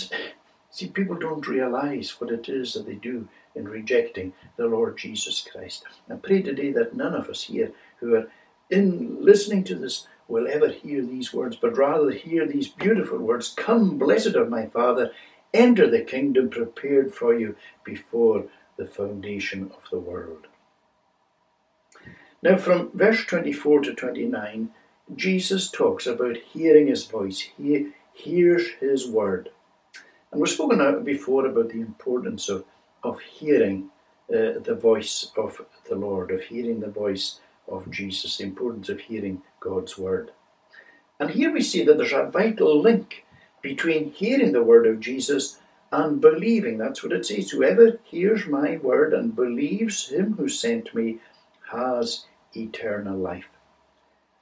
see, 0.70 0.88
people 0.88 1.16
don't 1.16 1.46
realize 1.46 2.20
what 2.20 2.30
it 2.30 2.48
is 2.48 2.74
that 2.74 2.87
they 2.87 2.94
do 2.94 3.28
in 3.54 3.68
rejecting 3.68 4.32
the 4.56 4.66
Lord 4.66 4.96
Jesus 4.96 5.46
Christ. 5.50 5.85
I 6.11 6.14
pray 6.14 6.40
today 6.42 6.72
that 6.72 6.96
none 6.96 7.14
of 7.14 7.28
us 7.28 7.44
here 7.44 7.72
who 8.00 8.14
are 8.14 8.28
in 8.70 9.22
listening 9.22 9.62
to 9.64 9.74
this 9.74 10.06
will 10.32 10.48
ever 10.48 10.70
hear 10.70 11.04
these 11.04 11.34
words, 11.34 11.56
but 11.56 11.76
rather 11.76 12.10
hear 12.10 12.46
these 12.46 12.66
beautiful 12.66 13.18
words 13.18 13.52
Come, 13.54 13.98
blessed 13.98 14.34
of 14.34 14.48
my 14.48 14.64
Father, 14.64 15.12
enter 15.52 15.88
the 15.88 16.00
kingdom 16.00 16.48
prepared 16.48 17.14
for 17.14 17.38
you 17.38 17.54
before 17.84 18.46
the 18.78 18.86
foundation 18.86 19.70
of 19.76 19.90
the 19.90 19.98
world. 19.98 20.46
Now, 22.42 22.56
from 22.56 22.90
verse 22.94 23.26
24 23.26 23.82
to 23.82 23.94
29, 23.94 24.70
Jesus 25.14 25.70
talks 25.70 26.06
about 26.06 26.38
hearing 26.38 26.86
his 26.86 27.04
voice. 27.04 27.50
He 27.58 27.88
hears 28.14 28.70
his 28.80 29.06
word. 29.06 29.50
And 30.30 30.40
we've 30.40 30.50
spoken 30.50 31.04
before 31.04 31.44
about 31.44 31.68
the 31.68 31.82
importance 31.82 32.48
of, 32.48 32.64
of 33.04 33.20
hearing 33.20 33.90
uh, 34.30 34.58
the 34.64 34.78
voice 34.80 35.30
of 35.36 35.60
the 35.90 35.94
Lord, 35.94 36.30
of 36.30 36.44
hearing 36.44 36.80
the 36.80 36.90
voice 36.90 37.38
of 37.72 37.90
Jesus, 37.90 38.37
the 38.37 38.44
importance 38.44 38.88
of 38.88 39.00
hearing 39.00 39.42
God's 39.61 39.96
word. 39.98 40.30
And 41.18 41.30
here 41.30 41.52
we 41.52 41.62
see 41.62 41.85
that 41.85 41.96
there's 41.98 42.12
a 42.12 42.26
vital 42.26 42.80
link 42.80 43.24
between 43.62 44.12
hearing 44.12 44.52
the 44.52 44.62
word 44.62 44.87
of 44.87 45.00
Jesus 45.00 45.58
and 45.90 46.20
believing. 46.20 46.78
That's 46.78 47.02
what 47.02 47.12
it 47.12 47.26
says. 47.26 47.50
Whoever 47.50 47.98
hears 48.04 48.46
my 48.46 48.78
word 48.78 49.12
and 49.12 49.37
believes 49.37 50.08
him 50.08 50.35
who 50.35 50.48
sent 50.48 50.94
me 50.94 51.18
has 51.70 52.26
eternal 52.54 53.16
life. 53.16 53.48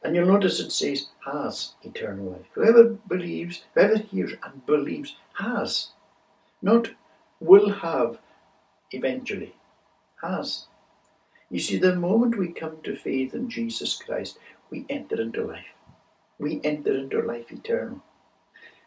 And 0.02 0.16
you'll 0.16 0.26
notice 0.26 0.60
it 0.60 0.72
says 0.72 1.08
has 1.26 1.74
eternal 1.82 2.30
life. 2.32 2.46
Whoever 2.52 2.84
believes, 2.84 3.62
whoever 3.74 3.98
hears 3.98 4.32
and 4.42 4.64
believes 4.64 5.16
has. 5.34 5.88
Not 6.62 6.92
will 7.40 7.70
have 7.70 8.18
eventually. 8.90 9.54
Has. 10.22 10.66
You 11.50 11.58
see, 11.58 11.78
the 11.78 11.96
moment 11.96 12.38
we 12.38 12.52
come 12.52 12.78
to 12.84 12.94
faith 12.94 13.34
in 13.34 13.50
Jesus 13.50 14.00
Christ, 14.00 14.38
we 14.70 14.86
enter 14.88 15.20
into 15.20 15.44
life. 15.44 15.74
We 16.38 16.60
enter 16.62 16.96
into 16.96 17.20
life 17.20 17.50
eternal. 17.50 18.02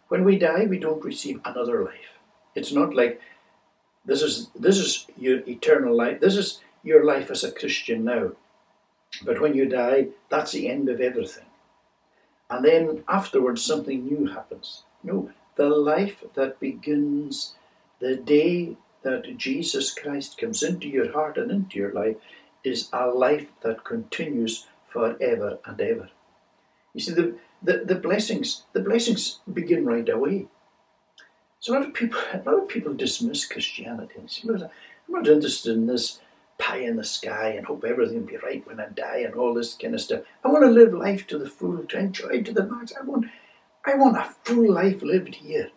When 0.08 0.23
we 0.23 0.38
die, 0.38 0.65
we 0.65 0.80
don't 0.80 1.04
receive 1.04 1.41
another 1.43 1.84
life. 1.84 2.19
It's 2.56 2.71
not 2.71 2.95
like 2.95 3.19
this 4.06 4.21
is 4.21 4.49
this 4.56 4.78
is 4.78 5.08
your 5.17 5.39
eternal 5.47 5.95
life. 5.95 6.21
This 6.21 6.38
is 6.38 6.62
your 6.84 7.04
life 7.04 7.30
as 7.32 7.43
a 7.43 7.52
Christian 7.52 8.06
now. 8.06 8.32
But 9.23 9.41
when 9.41 9.54
you 9.54 9.67
die, 9.67 10.08
that's 10.30 10.54
the 10.54 10.69
end 10.69 10.89
of 10.89 11.02
everything. 11.02 11.45
And 12.49 12.63
then 12.63 13.04
afterwards, 13.08 13.63
something 13.63 14.06
new 14.06 14.28
happens. 14.28 14.84
No, 15.04 15.32
the 15.56 15.69
life 15.69 16.23
that 16.36 16.60
begins 16.60 17.56
the 17.99 18.15
day 18.15 18.78
that 19.04 19.38
Jesus 19.38 19.93
Christ 19.93 20.38
comes 20.38 20.63
into 20.63 20.88
your 20.88 21.12
heart 21.12 21.38
and 21.38 21.52
into 21.52 21.78
your 21.78 21.91
life 21.91 22.15
is 22.63 22.89
a 22.93 23.08
life 23.08 23.47
that 23.62 23.84
continues 23.84 24.67
forever 24.86 25.60
and 25.65 25.80
ever. 25.82 26.10
You 26.93 27.02
see, 27.02 27.13
the, 27.13 27.36
the, 27.62 27.84
the 27.86 27.95
blessings, 27.95 28.63
the 28.73 28.80
blessings 28.80 29.39
begin 29.52 29.86
right 29.86 30.08
away. 30.08 30.47
So 31.60 31.73
a 31.73 31.76
lot 31.76 31.88
of 31.88 31.93
people, 31.93 32.19
a 32.34 32.41
lot 32.45 32.63
of 32.63 32.67
people 32.67 32.93
dismiss 32.93 33.45
Christianity. 33.45 34.15
I'm 34.47 34.69
not 35.08 35.28
interested 35.28 35.73
in 35.73 35.88
this 35.88 36.19
pie 36.58 36.78
in 36.78 36.95
the 36.95 37.04
sky 37.04 37.49
and 37.49 37.65
hope 37.65 37.84
everything 37.84 38.21
will 38.21 38.28
be 38.28 38.38
right 38.38 38.65
when 38.67 38.80
I 38.80 38.88
die 38.89 39.23
and 39.26 39.36
all 39.36 39.54
this 39.54 39.73
kind 39.73 39.93
of 39.93 40.02
stuff. 40.02 40.21
I 40.43 40.49
want 40.49 40.63
to 40.63 40.69
live 40.69 40.93
life 40.93 41.26
to 41.28 41.38
the 41.38 41.49
full, 41.49 41.84
to 41.84 41.97
enjoy 41.97 42.30
it 42.30 42.45
to 42.45 42.54
the 42.54 42.65
max. 42.65 42.93
I 42.99 43.04
want, 43.04 43.26
I 43.86 43.95
want 43.95 44.17
a 44.17 44.36
full 44.43 44.71
life 44.71 45.02
lived 45.02 45.36
here. 45.36 45.71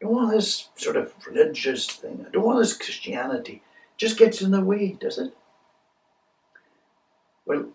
I 0.00 0.04
don't 0.04 0.14
want 0.14 0.32
this 0.32 0.68
sort 0.76 0.96
of 0.96 1.12
religious 1.26 1.86
thing. 1.86 2.24
I 2.26 2.30
don't 2.30 2.44
want 2.44 2.60
this 2.60 2.76
Christianity. 2.76 3.54
It 3.54 3.98
just 3.98 4.18
gets 4.18 4.40
in 4.40 4.52
the 4.52 4.60
way, 4.60 4.96
does 4.98 5.18
it? 5.18 5.34
Well, 7.48 7.70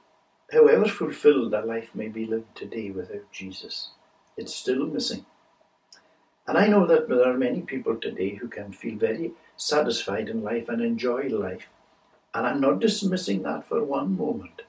however 0.53 0.85
fulfilled 0.85 1.53
a 1.53 1.65
life 1.65 1.93
may 1.93 2.07
be 2.07 2.25
lived 2.25 2.55
today 2.55 2.91
without 2.91 3.29
Jesus, 3.33 3.89
it's 4.37 4.55
still 4.55 4.85
missing. 4.85 5.25
And 6.47 6.57
I 6.57 6.67
know 6.67 6.87
that 6.87 7.09
there 7.09 7.29
are 7.29 7.37
many 7.37 7.61
people 7.61 7.97
today 7.97 8.35
who 8.35 8.47
can 8.47 8.71
feel 8.71 8.97
very 8.97 9.31
satisfied 9.57 10.29
in 10.29 10.43
life 10.43 10.69
and 10.69 10.81
enjoy 10.81 11.27
life 11.27 11.67
and 12.33 12.47
I'm 12.47 12.59
not 12.59 12.79
dismissing 12.79 13.43
that 13.43 13.67
for 13.67 13.83
one 13.83 14.17
moment, 14.17 14.63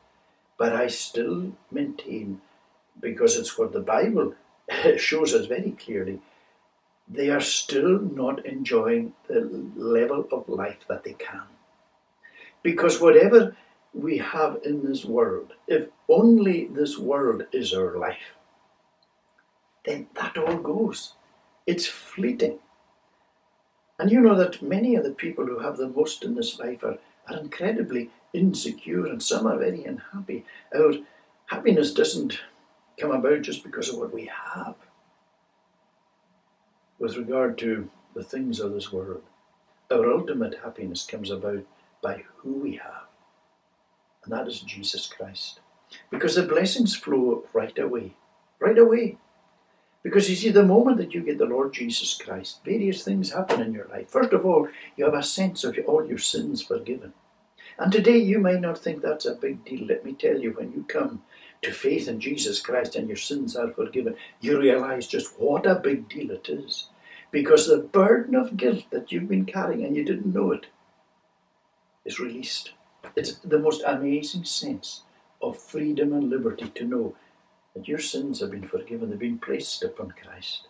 but 0.59 0.75
I 0.75 0.88
still 0.88 1.53
maintain, 1.71 2.43
because 3.01 3.37
it's 3.37 3.57
what 3.57 3.73
the 3.73 3.81
Bible 3.81 4.35
shows 4.97 5.35
us 5.35 5.47
very 5.47 5.73
clearly, 5.73 6.21
they 7.09 7.31
are 7.31 7.40
still 7.40 7.99
not 7.99 8.45
enjoying 8.45 9.14
the 9.29 9.40
level 9.77 10.27
of 10.31 10.49
life 10.49 10.85
that 10.88 11.05
they 11.05 11.14
can. 11.14 11.43
Because 12.62 13.01
whatever 13.01 13.57
we 13.95 14.19
have 14.19 14.59
in 14.65 14.85
this 14.85 15.05
world, 15.05 15.53
if 15.69 15.89
only 16.09 16.67
this 16.67 16.99
world 16.99 17.47
is 17.53 17.73
our 17.73 17.97
life, 17.97 18.35
then 19.85 20.09
that 20.15 20.37
all 20.37 20.57
goes. 20.57 21.15
It's 21.67 21.87
fleeting. 21.87 22.59
And 23.99 24.11
you 24.11 24.21
know 24.21 24.35
that 24.37 24.61
many 24.61 24.97
of 24.97 25.05
the 25.05 25.13
people 25.13 25.47
who 25.47 25.61
have 25.61 25.77
the 25.77 25.89
most 25.89 26.25
in 26.25 26.35
this 26.35 26.59
life 26.59 26.83
are 26.83 26.99
are 27.29 27.39
incredibly 27.39 28.11
insecure 28.33 29.07
and 29.07 29.23
some 29.23 29.47
are 29.47 29.59
very 29.59 29.85
unhappy. 29.85 30.45
Our 30.75 30.95
happiness 31.47 31.93
doesn't 31.93 32.41
come 32.99 33.11
about 33.11 33.43
just 33.43 33.65
because 33.65 33.89
of 33.89 33.99
what 33.99 34.13
we 34.13 34.31
have 34.55 34.75
with 36.99 37.17
regard 37.17 37.59
to 37.59 37.91
the 38.15 38.25
things 38.25 38.61
of 38.61 38.73
this 38.73 38.93
world. 38.93 39.23
Our 39.91 40.11
ultimate 40.11 40.59
happiness 40.63 41.05
comes 41.05 41.31
about 41.31 41.65
by 42.03 42.25
who 42.37 42.53
we 42.55 42.77
have, 42.77 43.07
and 44.25 44.33
that 44.33 44.49
is 44.49 44.61
Jesus 44.61 45.07
Christ. 45.07 45.61
Because 46.11 46.35
the 46.35 46.43
blessings 46.43 46.97
flow 46.97 47.45
right 47.53 47.79
away, 47.79 48.15
right 48.59 48.79
away. 48.79 49.19
Because 50.03 50.29
you 50.29 50.37
see, 50.37 50.51
the 50.51 50.65
moment 50.65 50.99
that 50.99 51.15
you 51.15 51.23
get 51.23 51.39
the 51.39 51.47
Lord 51.47 51.73
Jesus 51.73 52.15
Christ, 52.15 52.61
various 52.65 53.03
things 53.05 53.33
happen 53.33 53.63
in 53.63 53.73
your 53.73 53.89
life. 53.89 54.11
First 54.11 54.33
of 54.33 54.45
all, 54.45 54.69
you 54.97 55.05
have 55.05 55.15
a 55.15 55.23
sense 55.23 55.65
of 55.65 55.79
all 55.87 56.05
your 56.07 56.19
sins 56.19 56.63
forgiven. 56.63 57.15
And 57.79 57.91
today 57.91 58.19
you 58.19 58.39
may 58.39 58.59
not 58.61 58.79
think 58.79 59.01
that's 59.03 59.25
a 59.27 59.35
big 59.35 59.65
deal. 59.65 59.87
Let 59.87 60.05
me 60.05 60.13
tell 60.13 60.39
you, 60.39 60.53
when 60.53 60.73
you 60.73 60.85
come 60.89 61.23
to 61.63 61.73
faith 61.73 62.07
in 62.09 62.21
Jesus 62.21 62.61
Christ 62.61 62.95
and 62.95 63.09
your 63.09 63.17
sins 63.17 63.57
are 63.57 63.71
forgiven, 63.73 64.17
you 64.41 64.61
realize 64.61 65.07
just 65.07 65.41
what 65.41 65.67
a 65.67 65.75
big 65.77 66.09
deal 66.09 66.31
it 66.31 66.49
is. 66.49 66.89
because 67.35 67.67
the 67.67 67.79
burden 67.79 68.37
of 68.37 68.57
guilt 68.57 68.85
that 68.91 69.11
you've 69.11 69.29
been 69.29 69.45
carrying 69.45 69.85
and 69.85 69.97
you 69.97 70.05
didn't 70.05 70.33
know 70.33 70.53
it 70.53 70.67
is 72.05 72.21
released. 72.21 72.71
It's 73.17 73.35
the 73.38 73.59
most 73.59 73.83
amazing 73.87 74.45
sense 74.45 75.03
of 75.40 75.59
freedom 75.59 76.12
and 76.12 76.31
liberty 76.31 76.69
to 76.71 76.85
know 76.85 77.17
that 77.75 77.88
your 77.88 77.99
sins 77.99 78.40
have 78.40 78.51
been 78.51 78.67
forgiven, 78.67 79.11
they've 79.11 79.19
been 79.19 79.38
placed 79.38 79.83
upon 79.83 80.12
Christ. 80.12 80.69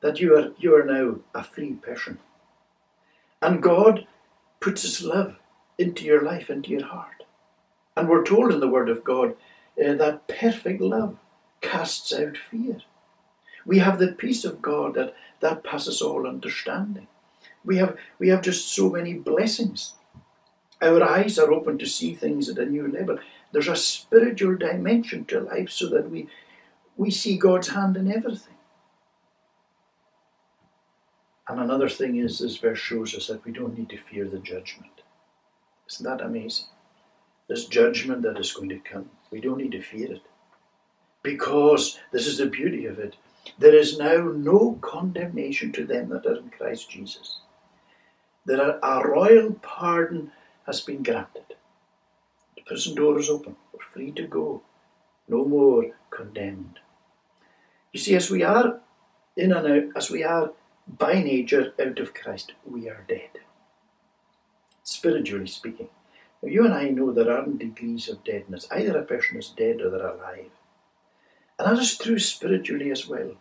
That 0.00 0.20
you 0.20 0.36
are, 0.36 0.52
you 0.58 0.74
are 0.74 0.84
now 0.84 1.16
a 1.34 1.44
free 1.44 1.74
person. 1.74 2.18
And 3.42 3.62
God 3.62 4.06
puts 4.60 4.82
His 4.82 5.02
love 5.02 5.36
into 5.78 6.04
your 6.04 6.22
life, 6.22 6.48
into 6.50 6.70
your 6.70 6.86
heart. 6.86 7.24
And 7.96 8.08
we're 8.08 8.24
told 8.24 8.52
in 8.52 8.60
the 8.60 8.68
Word 8.68 8.88
of 8.88 9.04
God 9.04 9.36
uh, 9.82 9.94
that 9.94 10.26
perfect 10.28 10.80
love 10.80 11.16
casts 11.60 12.12
out 12.12 12.36
fear. 12.36 12.78
We 13.64 13.78
have 13.80 13.98
the 13.98 14.12
peace 14.12 14.44
of 14.44 14.62
God 14.62 14.94
that, 14.94 15.14
that 15.40 15.64
passes 15.64 16.00
all 16.00 16.26
understanding. 16.26 17.08
We 17.64 17.78
have, 17.78 17.96
we 18.18 18.28
have 18.28 18.42
just 18.42 18.68
so 18.68 18.90
many 18.90 19.14
blessings. 19.14 19.94
Our 20.82 21.02
eyes 21.02 21.38
are 21.38 21.52
open 21.52 21.78
to 21.78 21.86
see 21.86 22.14
things 22.14 22.48
at 22.48 22.58
a 22.58 22.66
new 22.66 22.86
level. 22.86 23.18
There's 23.52 23.68
a 23.68 23.76
spiritual 23.76 24.56
dimension 24.56 25.24
to 25.26 25.40
life 25.40 25.70
so 25.70 25.88
that 25.88 26.10
we, 26.10 26.28
we 26.96 27.10
see 27.10 27.38
God's 27.38 27.68
hand 27.68 27.96
in 27.96 28.12
everything. 28.12 28.54
And 31.48 31.60
another 31.60 31.88
thing 31.88 32.16
is, 32.16 32.40
this 32.40 32.56
verse 32.56 32.78
shows 32.78 33.14
us 33.14 33.28
that 33.28 33.44
we 33.44 33.52
don't 33.52 33.78
need 33.78 33.88
to 33.90 33.96
fear 33.96 34.28
the 34.28 34.38
judgment. 34.38 35.02
Isn't 35.88 36.04
that 36.04 36.24
amazing? 36.24 36.66
This 37.48 37.66
judgment 37.66 38.22
that 38.22 38.38
is 38.38 38.52
going 38.52 38.68
to 38.70 38.78
come, 38.78 39.10
we 39.30 39.40
don't 39.40 39.58
need 39.58 39.72
to 39.72 39.80
fear 39.80 40.12
it. 40.12 40.22
Because, 41.22 41.98
this 42.12 42.26
is 42.26 42.38
the 42.38 42.46
beauty 42.46 42.86
of 42.86 42.98
it, 42.98 43.16
there 43.58 43.74
is 43.74 43.98
now 43.98 44.32
no 44.34 44.78
condemnation 44.80 45.70
to 45.72 45.84
them 45.84 46.08
that 46.08 46.26
are 46.26 46.36
in 46.36 46.50
Christ 46.50 46.90
Jesus. 46.90 47.40
There 48.44 48.60
are, 48.60 48.78
a 48.82 49.08
royal 49.08 49.52
pardon 49.62 50.32
has 50.66 50.80
been 50.80 51.02
granted. 51.02 51.54
The 52.56 52.62
prison 52.62 52.94
door 52.94 53.18
is 53.18 53.30
open. 53.30 53.56
We're 53.72 53.80
free 53.80 54.12
to 54.12 54.26
go. 54.26 54.62
No 55.28 55.44
more 55.44 55.92
condemned. 56.10 56.80
You 57.92 58.00
see, 58.00 58.14
as 58.14 58.30
we 58.30 58.42
are 58.42 58.80
in 59.36 59.52
and 59.52 59.66
out, 59.66 59.96
as 59.96 60.10
we 60.10 60.22
are 60.22 60.52
by 60.86 61.14
nature 61.14 61.72
out 61.80 61.98
of 61.98 62.14
Christ, 62.14 62.52
we 62.64 62.88
are 62.88 63.04
dead. 63.08 63.30
Spiritually 64.82 65.46
speaking. 65.46 65.88
Now, 66.42 66.48
you 66.48 66.64
and 66.64 66.74
I 66.74 66.90
know 66.90 67.12
there 67.12 67.30
aren't 67.30 67.58
degrees 67.58 68.08
of 68.08 68.24
deadness. 68.24 68.68
Either 68.70 68.98
a 68.98 69.04
person 69.04 69.38
is 69.38 69.48
dead 69.48 69.80
or 69.80 69.90
they're 69.90 70.06
alive. 70.06 70.50
And 71.58 71.66
that 71.76 71.82
is 71.82 71.96
true 71.96 72.18
spiritually 72.18 72.90
as 72.90 73.08
well. 73.08 73.32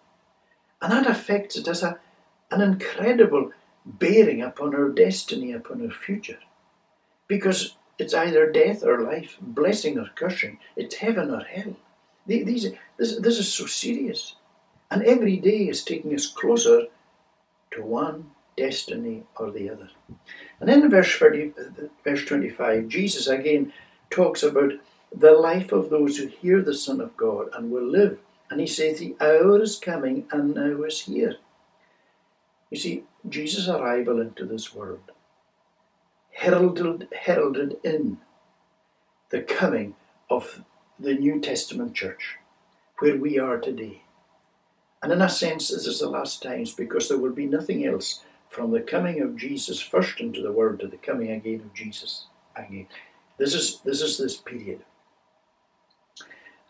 And 0.81 0.91
that 0.91 1.07
affects 1.07 1.57
it 1.57 1.67
as 1.67 1.83
a, 1.83 1.99
an 2.51 2.61
incredible 2.61 3.51
bearing 3.85 4.41
upon 4.41 4.73
our 4.73 4.89
destiny, 4.89 5.51
upon 5.51 5.81
our 5.83 5.91
future. 5.91 6.39
Because 7.27 7.75
it's 7.97 8.13
either 8.13 8.51
death 8.51 8.83
or 8.83 9.01
life, 9.01 9.37
blessing 9.41 9.97
or 9.97 10.09
cursing, 10.15 10.59
it's 10.75 10.95
heaven 10.95 11.31
or 11.31 11.43
hell. 11.43 11.75
These, 12.27 12.71
this, 12.97 13.17
this 13.17 13.39
is 13.39 13.53
so 13.53 13.65
serious. 13.65 14.35
And 14.91 15.03
every 15.03 15.37
day 15.37 15.67
is 15.67 15.83
taking 15.83 16.13
us 16.13 16.27
closer 16.27 16.87
to 17.71 17.83
one 17.83 18.31
destiny 18.57 19.23
or 19.37 19.51
the 19.51 19.69
other. 19.69 19.89
And 20.59 20.69
then 20.69 20.83
in 20.83 20.89
verse, 20.89 21.13
30, 21.15 21.53
verse 22.03 22.25
25, 22.25 22.87
Jesus 22.87 23.27
again 23.27 23.73
talks 24.09 24.43
about 24.43 24.73
the 25.15 25.31
life 25.31 25.71
of 25.71 25.89
those 25.89 26.17
who 26.17 26.27
hear 26.27 26.61
the 26.61 26.73
Son 26.73 26.99
of 27.01 27.15
God 27.17 27.49
and 27.53 27.71
will 27.71 27.85
live. 27.85 28.19
And 28.49 28.59
he 28.59 28.67
says, 28.67 28.99
The 28.99 29.15
hour 29.19 29.61
is 29.61 29.77
coming 29.77 30.27
and 30.31 30.53
now 30.53 30.83
is 30.83 31.01
here. 31.01 31.37
You 32.69 32.77
see, 32.77 33.03
Jesus' 33.27 33.67
arrival 33.67 34.19
into 34.21 34.45
this 34.45 34.73
world 34.73 35.11
heralded, 36.35 37.07
heralded 37.13 37.77
in 37.83 38.17
the 39.29 39.41
coming 39.41 39.95
of 40.29 40.63
the 40.99 41.15
New 41.15 41.39
Testament 41.39 41.93
church, 41.93 42.37
where 42.99 43.17
we 43.17 43.39
are 43.39 43.57
today. 43.57 44.03
And 45.01 45.11
in 45.11 45.21
a 45.21 45.29
sense, 45.29 45.69
this 45.69 45.87
is 45.87 45.99
the 45.99 46.09
last 46.09 46.43
times 46.43 46.73
because 46.73 47.07
there 47.07 47.17
will 47.17 47.33
be 47.33 47.45
nothing 47.45 47.85
else 47.85 48.21
from 48.49 48.71
the 48.71 48.81
coming 48.81 49.21
of 49.21 49.37
Jesus 49.37 49.81
first 49.81 50.19
into 50.19 50.41
the 50.41 50.51
world 50.51 50.79
to 50.79 50.87
the 50.87 50.97
coming 50.97 51.31
again 51.31 51.61
of 51.61 51.73
Jesus 51.73 52.27
again. 52.55 52.87
This 53.37 53.53
is 53.53 53.79
this 53.81 54.01
is 54.01 54.17
this 54.17 54.37
period. 54.37 54.81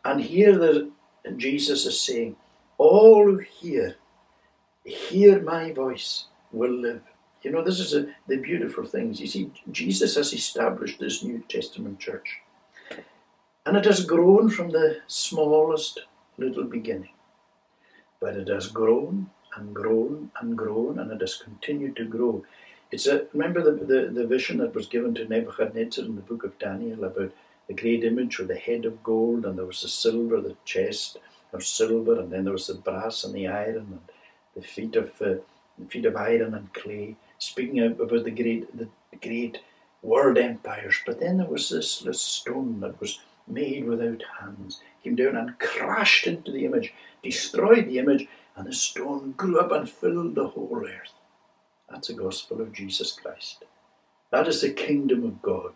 And 0.04 0.22
here 0.22 0.58
the 0.58 0.92
Jesus 1.38 1.86
is 1.86 2.00
saying, 2.00 2.36
All 2.78 3.24
who 3.26 3.38
hear, 3.38 3.96
hear 4.84 5.42
my 5.42 5.72
voice 5.72 6.26
will 6.52 6.74
live. 6.74 7.04
You 7.46 7.52
know, 7.52 7.64
this 7.64 7.80
is 7.80 7.94
a, 7.94 8.08
the 8.28 8.38
beautiful 8.38 8.86
things. 8.86 9.22
You 9.22 9.28
see, 9.28 9.52
Jesus 9.72 10.16
has 10.16 10.34
established 10.34 11.00
this 11.00 11.24
New 11.24 11.44
Testament 11.48 12.00
church. 12.00 12.40
And 13.68 13.78
it 13.78 13.86
has 13.86 14.04
grown 14.04 14.50
from 14.50 14.72
the 14.72 15.02
smallest 15.06 16.00
little 16.40 16.64
beginning. 16.64 17.14
But 18.20 18.36
it 18.36 18.48
has 18.48 18.66
grown 18.70 19.30
and 19.56 19.76
grown 19.76 20.32
and 20.42 20.58
grown, 20.58 20.98
and 20.98 21.12
it 21.12 21.22
has 21.22 21.36
continued 21.36 21.96
to 21.98 22.06
grow. 22.06 22.44
It's 22.92 23.06
a 23.06 23.28
remember 23.32 23.62
the, 23.62 23.86
the, 23.86 24.10
the 24.12 24.26
vision 24.26 24.58
that 24.58 24.74
was 24.74 24.88
given 24.88 25.14
to 25.14 25.28
Nebuchadnezzar 25.28 26.04
in 26.04 26.16
the 26.16 26.24
book 26.24 26.44
of 26.44 26.58
Daniel 26.58 27.04
about 27.04 27.32
the 27.68 27.76
great 27.76 28.04
image 28.04 28.40
with 28.40 28.48
the 28.48 28.56
head 28.56 28.86
of 28.86 29.04
gold, 29.04 29.46
and 29.46 29.56
there 29.56 29.66
was 29.66 29.84
the 29.84 29.88
silver, 29.88 30.42
the 30.42 30.58
chest 30.66 31.18
of 31.54 31.64
silver, 31.64 32.20
and 32.20 32.32
then 32.32 32.46
there 32.46 32.54
was 32.54 32.66
the 32.66 32.74
brass 32.74 33.24
and 33.24 33.36
the 33.36 33.48
iron, 33.48 33.76
and 33.76 34.00
the 34.56 34.64
feet 34.64 34.96
of 34.96 35.22
uh, 35.22 35.36
the 35.78 35.86
feet 35.88 36.06
of 36.06 36.16
iron 36.16 36.56
and 36.56 36.74
clay 36.74 37.16
speaking 37.46 37.80
about 37.80 38.24
the 38.24 38.32
great, 38.32 38.78
the 38.78 38.88
great 39.22 39.60
world 40.02 40.38
empires. 40.38 41.02
But 41.06 41.20
then 41.20 41.38
there 41.38 41.48
was 41.48 41.70
this, 41.70 42.00
this 42.00 42.22
stone 42.22 42.80
that 42.82 43.00
was 43.00 43.20
made 43.48 43.86
without 43.86 44.24
hands, 44.40 44.82
came 45.04 45.16
down 45.16 45.36
and 45.36 45.60
crashed 45.60 46.28
into 46.28 46.52
the 46.52 46.66
image, 46.66 46.94
destroyed 47.24 47.88
the 47.88 48.00
image, 48.00 48.28
and 48.56 48.68
the 48.68 48.74
stone 48.74 49.34
grew 49.34 49.60
up 49.60 49.72
and 49.72 49.90
filled 49.90 50.36
the 50.36 50.48
whole 50.48 50.84
earth. 50.86 51.14
That's 51.90 52.08
the 52.08 52.14
gospel 52.14 52.62
of 52.62 52.74
Jesus 52.74 53.12
Christ. 53.12 53.64
That 54.32 54.48
is 54.48 54.62
the 54.62 54.72
kingdom 54.72 55.24
of 55.24 55.42
God. 55.42 55.74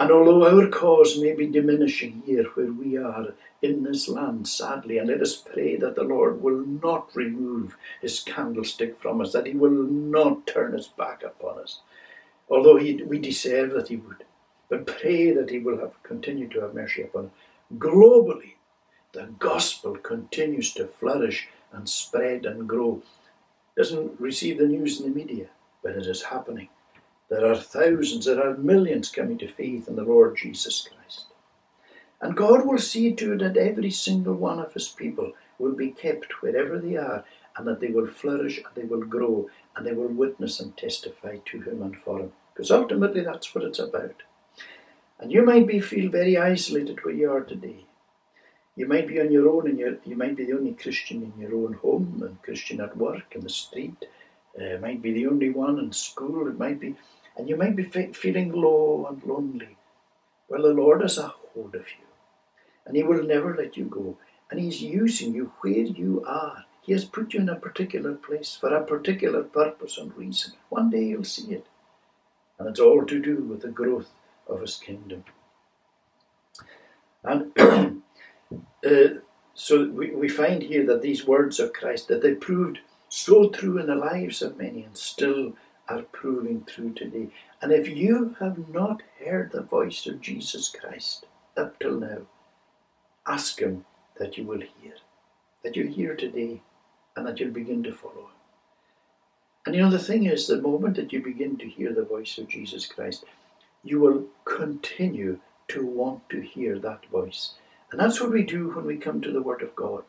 And 0.00 0.10
although 0.10 0.44
our 0.44 0.68
cause 0.68 1.20
may 1.20 1.34
be 1.34 1.46
diminishing 1.46 2.22
here 2.26 2.44
where 2.54 2.72
we 2.72 2.96
are 2.96 3.34
in 3.62 3.84
this 3.84 4.08
land, 4.08 4.48
sadly, 4.48 4.98
and 4.98 5.08
let 5.08 5.22
us 5.22 5.36
pray 5.36 5.76
that 5.76 5.94
the 5.94 6.02
Lord 6.02 6.42
will 6.42 6.66
not 6.66 7.14
remove 7.14 7.76
his 8.02 8.20
candlestick 8.20 9.00
from 9.00 9.20
us, 9.20 9.32
that 9.32 9.46
he 9.46 9.52
will 9.52 9.70
not 9.70 10.46
turn 10.46 10.72
his 10.72 10.88
back 10.88 11.22
upon 11.22 11.60
us, 11.60 11.80
although 12.50 12.76
he, 12.76 13.02
we 13.04 13.18
deserve 13.18 13.70
that 13.74 13.88
he 13.88 13.96
would. 13.96 14.24
But 14.68 14.86
pray 14.86 15.30
that 15.30 15.50
he 15.50 15.60
will 15.60 15.78
have 15.78 16.02
continue 16.02 16.48
to 16.48 16.60
have 16.62 16.74
mercy 16.74 17.02
upon 17.02 17.26
us. 17.26 17.30
Globally, 17.78 18.54
the 19.12 19.28
gospel 19.38 19.96
continues 19.96 20.74
to 20.74 20.88
flourish 20.88 21.48
and 21.72 21.88
spread 21.88 22.46
and 22.46 22.68
grow. 22.68 23.02
Doesn't 23.76 24.20
receive 24.20 24.58
the 24.58 24.66
news 24.66 25.00
in 25.00 25.08
the 25.08 25.14
media, 25.14 25.46
but 25.82 25.92
it 25.92 26.06
is 26.06 26.24
happening. 26.24 26.68
There 27.34 27.50
are 27.50 27.56
thousands, 27.56 28.26
there 28.26 28.40
are 28.40 28.56
millions 28.56 29.10
coming 29.10 29.38
to 29.38 29.48
faith 29.48 29.88
in 29.88 29.96
the 29.96 30.04
Lord 30.04 30.36
Jesus 30.36 30.86
Christ. 30.86 31.24
And 32.20 32.36
God 32.36 32.64
will 32.64 32.78
see 32.78 33.12
to 33.12 33.32
it 33.32 33.38
that 33.40 33.56
every 33.56 33.90
single 33.90 34.34
one 34.34 34.60
of 34.60 34.72
His 34.72 34.86
people 34.86 35.32
will 35.58 35.72
be 35.72 35.90
kept 35.90 36.40
wherever 36.42 36.78
they 36.78 36.94
are, 36.94 37.24
and 37.56 37.66
that 37.66 37.80
they 37.80 37.88
will 37.88 38.06
flourish 38.06 38.58
and 38.58 38.72
they 38.76 38.84
will 38.84 39.02
grow 39.02 39.50
and 39.74 39.84
they 39.84 39.92
will 39.92 40.06
witness 40.06 40.60
and 40.60 40.76
testify 40.76 41.38
to 41.46 41.60
Him 41.60 41.82
and 41.82 41.96
for 41.96 42.20
Him. 42.20 42.32
Because 42.52 42.70
ultimately 42.70 43.22
that's 43.22 43.52
what 43.52 43.64
it's 43.64 43.80
about. 43.80 44.22
And 45.18 45.32
you 45.32 45.44
might 45.44 45.66
be 45.66 45.80
feel 45.80 46.12
very 46.12 46.38
isolated 46.38 47.04
where 47.04 47.14
you 47.14 47.32
are 47.32 47.42
today. 47.42 47.86
You 48.76 48.86
might 48.86 49.08
be 49.08 49.20
on 49.20 49.32
your 49.32 49.48
own, 49.48 49.68
and 49.68 49.76
you 49.76 49.98
you 50.04 50.14
might 50.14 50.36
be 50.36 50.44
the 50.44 50.56
only 50.56 50.74
Christian 50.74 51.32
in 51.36 51.42
your 51.42 51.56
own 51.56 51.72
home, 51.72 52.22
and 52.24 52.40
Christian 52.42 52.80
at 52.80 52.96
work, 52.96 53.34
in 53.34 53.40
the 53.40 53.50
street. 53.50 53.96
Uh, 54.56 54.78
might 54.78 55.02
be 55.02 55.12
the 55.12 55.26
only 55.26 55.50
one 55.50 55.80
in 55.80 55.92
school. 55.92 56.46
It 56.46 56.56
might 56.56 56.78
be 56.78 56.94
and 57.36 57.48
you 57.48 57.56
might 57.56 57.76
be 57.76 57.82
feeling 57.82 58.52
low 58.52 59.06
and 59.08 59.22
lonely. 59.24 59.76
Well, 60.48 60.62
the 60.62 60.68
Lord 60.68 61.02
has 61.02 61.18
a 61.18 61.28
hold 61.28 61.74
of 61.74 61.82
you, 61.82 62.06
and 62.86 62.96
He 62.96 63.02
will 63.02 63.22
never 63.22 63.56
let 63.56 63.76
you 63.76 63.84
go. 63.84 64.18
And 64.50 64.60
He's 64.60 64.82
using 64.82 65.34
you 65.34 65.52
where 65.60 65.72
you 65.72 66.24
are. 66.26 66.64
He 66.82 66.92
has 66.92 67.04
put 67.04 67.32
you 67.32 67.40
in 67.40 67.48
a 67.48 67.56
particular 67.56 68.14
place 68.14 68.56
for 68.60 68.74
a 68.74 68.84
particular 68.84 69.42
purpose 69.42 69.96
and 69.96 70.16
reason. 70.16 70.52
One 70.68 70.90
day 70.90 71.04
you'll 71.04 71.24
see 71.24 71.52
it. 71.52 71.66
And 72.58 72.68
it's 72.68 72.80
all 72.80 73.04
to 73.04 73.20
do 73.20 73.36
with 73.36 73.62
the 73.62 73.68
growth 73.68 74.10
of 74.46 74.60
His 74.60 74.76
kingdom. 74.76 75.24
And 77.24 77.52
uh, 78.86 79.20
so 79.54 79.88
we, 79.88 80.10
we 80.10 80.28
find 80.28 80.62
here 80.62 80.84
that 80.86 81.00
these 81.00 81.26
words 81.26 81.58
of 81.58 81.72
Christ, 81.72 82.08
that 82.08 82.22
they 82.22 82.34
proved 82.34 82.80
so 83.08 83.48
true 83.48 83.78
in 83.78 83.86
the 83.86 83.94
lives 83.94 84.42
of 84.42 84.58
many 84.58 84.82
and 84.82 84.96
still 84.96 85.54
are 85.88 86.02
proving 86.02 86.64
true 86.64 86.92
today. 86.92 87.28
And 87.62 87.72
if 87.72 87.88
you 87.88 88.36
have 88.40 88.68
not 88.68 89.02
heard 89.24 89.52
the 89.52 89.62
voice 89.62 90.06
of 90.06 90.20
Jesus 90.20 90.68
Christ 90.70 91.26
up 91.56 91.78
till 91.78 91.98
now, 92.00 92.18
ask 93.26 93.60
Him 93.60 93.84
that 94.18 94.38
you 94.38 94.44
will 94.44 94.60
hear, 94.60 94.94
that 95.62 95.76
you 95.76 95.88
hear 95.88 96.16
today. 96.16 96.62
and 97.16 97.26
that 97.26 97.40
you'll 97.40 97.52
begin 97.52 97.82
to 97.84 97.92
follow. 97.92 98.14
Him. 98.14 98.34
And 99.66 99.74
you 99.74 99.82
know, 99.82 99.90
the 99.90 99.98
thing 99.98 100.26
is, 100.26 100.46
the 100.46 100.60
moment 100.60 100.96
that 100.96 101.12
you 101.12 101.22
begin 101.22 101.56
to 101.58 101.68
hear 101.68 101.92
the 101.92 102.04
voice 102.04 102.38
of 102.38 102.48
Jesus 102.48 102.86
Christ, 102.86 103.24
you 103.82 104.00
will 104.00 104.24
continue 104.44 105.38
to 105.68 105.86
want 105.86 106.28
to 106.30 106.40
hear 106.40 106.78
that 106.78 107.06
voice. 107.06 107.54
And 107.90 108.00
that's 108.00 108.20
what 108.20 108.32
we 108.32 108.42
do 108.42 108.70
when 108.70 108.86
we 108.86 108.96
come 108.96 109.20
to 109.22 109.32
the 109.32 109.42
Word 109.42 109.62
of 109.62 109.76
God. 109.76 110.04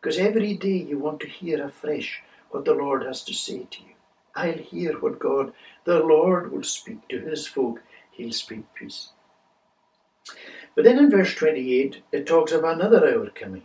Because 0.00 0.18
every 0.18 0.54
day 0.54 0.76
you 0.76 0.98
want 0.98 1.20
to 1.20 1.28
hear 1.28 1.64
afresh 1.64 2.22
what 2.50 2.64
the 2.64 2.74
Lord 2.74 3.04
has 3.04 3.22
to 3.24 3.34
say 3.34 3.66
to 3.70 3.82
you. 3.82 3.93
I'll 4.36 4.58
hear 4.58 4.98
what 4.98 5.18
God, 5.18 5.52
the 5.84 6.00
Lord, 6.00 6.52
will 6.52 6.62
speak 6.62 7.06
to 7.08 7.20
his 7.20 7.46
folk. 7.46 7.80
He'll 8.10 8.32
speak 8.32 8.64
peace. 8.74 9.10
But 10.74 10.84
then 10.84 10.98
in 10.98 11.10
verse 11.10 11.34
28, 11.34 12.02
it 12.12 12.26
talks 12.26 12.52
of 12.52 12.64
another 12.64 13.06
hour 13.06 13.30
coming. 13.30 13.64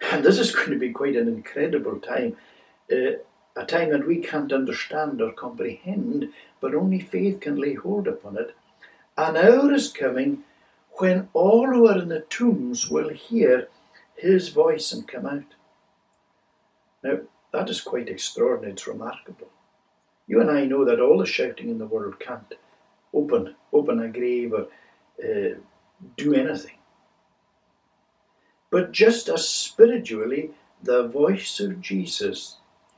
And 0.00 0.24
this 0.24 0.38
is 0.38 0.54
going 0.54 0.70
to 0.70 0.78
be 0.78 0.92
quite 0.92 1.16
an 1.16 1.28
incredible 1.28 1.98
time. 1.98 2.36
Uh, 2.92 3.18
a 3.56 3.64
time 3.64 3.90
that 3.90 4.06
we 4.06 4.18
can't 4.18 4.52
understand 4.52 5.22
or 5.22 5.32
comprehend, 5.32 6.28
but 6.60 6.74
only 6.74 7.00
faith 7.00 7.40
can 7.40 7.56
lay 7.56 7.74
hold 7.74 8.06
upon 8.06 8.36
it. 8.36 8.54
An 9.16 9.36
hour 9.36 9.72
is 9.72 9.90
coming 9.90 10.44
when 10.98 11.28
all 11.32 11.66
who 11.66 11.88
are 11.88 11.98
in 11.98 12.08
the 12.08 12.20
tombs 12.20 12.90
will 12.90 13.08
hear 13.08 13.68
his 14.14 14.50
voice 14.50 14.92
and 14.92 15.08
come 15.08 15.26
out. 15.26 15.54
Now, 17.02 17.20
that 17.52 17.70
is 17.70 17.80
quite 17.80 18.08
extraordinary, 18.08 18.72
it's 18.72 18.86
remarkable. 18.86 19.48
You 20.26 20.40
and 20.40 20.50
I 20.50 20.64
know 20.64 20.84
that 20.84 21.00
all 21.00 21.18
the 21.18 21.26
shouting 21.26 21.68
in 21.68 21.78
the 21.78 21.86
world 21.86 22.18
can't 22.18 22.54
open 23.14 23.54
open 23.72 24.00
a 24.00 24.08
grave 24.08 24.52
or 24.52 24.66
uh, 25.22 25.58
do 26.16 26.34
anything. 26.34 26.78
But 28.70 28.92
just 28.92 29.28
as 29.28 29.48
spiritually, 29.48 30.50
the 30.82 31.06
voice 31.06 31.60
of 31.60 31.80
Jesus 31.80 32.56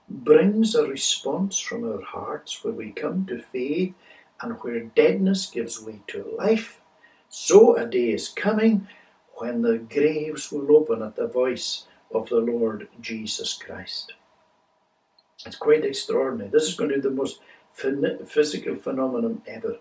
brings 0.08 0.74
a 0.74 0.86
response 0.86 1.58
from 1.58 1.84
our 1.84 2.00
hearts 2.00 2.64
where 2.64 2.72
we 2.72 2.90
come 2.90 3.26
to 3.26 3.38
faith 3.38 3.94
and 4.40 4.54
where 4.60 4.80
deadness 4.80 5.46
gives 5.46 5.82
way 5.82 6.00
to 6.08 6.34
life, 6.38 6.80
so 7.28 7.76
a 7.76 7.86
day 7.86 8.10
is 8.12 8.28
coming 8.28 8.88
when 9.34 9.62
the 9.62 9.78
graves 9.78 10.50
will 10.50 10.74
open 10.74 11.02
at 11.02 11.16
the 11.16 11.26
voice 11.26 11.84
of 12.12 12.28
the 12.28 12.38
Lord 12.38 12.88
Jesus 13.00 13.52
Christ. 13.54 14.14
It's 15.46 15.56
quite 15.56 15.84
extraordinary. 15.84 16.50
This 16.50 16.64
is 16.64 16.74
going 16.74 16.90
to 16.90 16.96
be 16.96 17.02
the 17.02 17.10
most 17.10 17.40
physical 17.72 18.76
phenomenon 18.76 19.42
ever. 19.46 19.76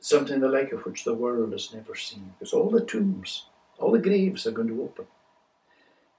Something 0.00 0.40
the 0.40 0.48
like 0.48 0.72
of 0.72 0.84
which 0.86 1.04
the 1.04 1.14
world 1.14 1.52
has 1.52 1.74
never 1.74 1.94
seen. 1.96 2.34
Because 2.38 2.52
all 2.52 2.70
the 2.70 2.84
tombs, 2.84 3.46
all 3.78 3.90
the 3.90 3.98
graves 3.98 4.46
are 4.46 4.52
going 4.52 4.68
to 4.68 4.82
open. 4.82 5.06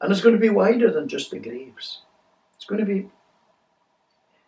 And 0.02 0.12
it's 0.12 0.22
going 0.22 0.36
to 0.36 0.42
be 0.42 0.50
wider 0.50 0.92
than 0.92 1.08
just 1.08 1.32
the 1.32 1.40
graves. 1.40 2.02
It's 2.56 2.66
going 2.66 2.80
to 2.80 2.86
be 2.86 3.10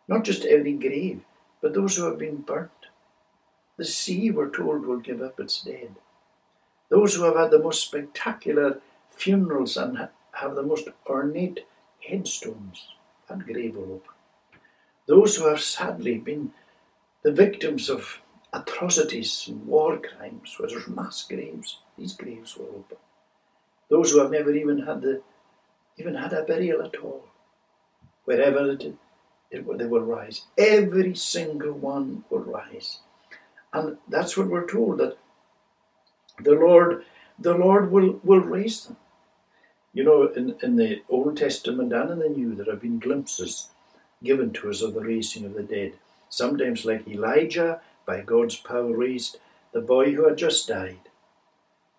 not 0.07 0.23
just 0.23 0.45
every 0.45 0.73
grave, 0.73 1.21
but 1.61 1.73
those 1.73 1.95
who 1.95 2.05
have 2.05 2.17
been 2.17 2.37
burnt. 2.37 2.71
The 3.77 3.85
sea, 3.85 4.29
we're 4.29 4.49
told, 4.49 4.85
will 4.85 4.99
give 4.99 5.21
up 5.21 5.39
its 5.39 5.61
dead. 5.63 5.95
Those 6.89 7.15
who 7.15 7.23
have 7.23 7.37
had 7.37 7.51
the 7.51 7.59
most 7.59 7.85
spectacular 7.85 8.81
funerals 9.11 9.77
and 9.77 10.09
have 10.33 10.55
the 10.55 10.63
most 10.63 10.89
ornate 11.07 11.65
headstones 12.05 12.95
and 13.29 13.45
grave 13.45 13.75
will 13.75 13.93
open. 13.93 14.15
Those 15.07 15.35
who 15.35 15.47
have 15.47 15.61
sadly 15.61 16.17
been 16.17 16.53
the 17.23 17.31
victims 17.31 17.89
of 17.89 18.21
atrocities 18.53 19.45
and 19.47 19.65
war 19.65 19.99
crimes, 19.99 20.55
where 20.57 20.69
there's 20.69 20.87
mass 20.87 21.25
graves, 21.27 21.79
these 21.97 22.13
graves 22.13 22.55
will 22.57 22.67
open. 22.67 22.97
Those 23.89 24.11
who 24.11 24.19
have 24.19 24.31
never 24.31 24.53
even 24.53 24.79
had 24.83 25.01
the 25.01 25.21
even 25.97 26.15
had 26.15 26.31
a 26.31 26.43
burial 26.43 26.81
at 26.81 26.95
all, 26.97 27.25
wherever 28.23 28.71
it, 28.71 28.95
it, 29.51 29.77
they 29.77 29.85
will 29.85 30.01
rise. 30.01 30.43
Every 30.57 31.13
single 31.13 31.73
one 31.73 32.23
will 32.29 32.39
rise, 32.39 32.99
and 33.73 33.97
that's 34.07 34.37
what 34.37 34.47
we're 34.47 34.69
told 34.69 34.99
that 34.99 35.17
the 36.41 36.53
Lord, 36.53 37.03
the 37.37 37.53
Lord 37.53 37.91
will 37.91 38.19
will 38.23 38.39
raise 38.39 38.85
them. 38.85 38.97
You 39.99 40.05
know, 40.05 40.27
in, 40.27 40.55
in 40.63 40.77
the 40.77 41.01
Old 41.09 41.35
Testament 41.35 41.91
and 41.91 42.09
in 42.11 42.19
the 42.19 42.29
New, 42.29 42.55
there 42.55 42.71
have 42.71 42.79
been 42.79 42.99
glimpses 42.99 43.67
given 44.23 44.53
to 44.53 44.69
us 44.69 44.81
of 44.81 44.93
the 44.93 45.01
raising 45.01 45.43
of 45.43 45.55
the 45.55 45.61
dead. 45.61 45.91
Sometimes, 46.29 46.85
like 46.85 47.05
Elijah, 47.05 47.81
by 48.05 48.21
God's 48.21 48.55
power 48.55 48.95
raised 48.95 49.39
the 49.73 49.81
boy 49.81 50.13
who 50.13 50.25
had 50.25 50.37
just 50.37 50.69
died. 50.69 51.09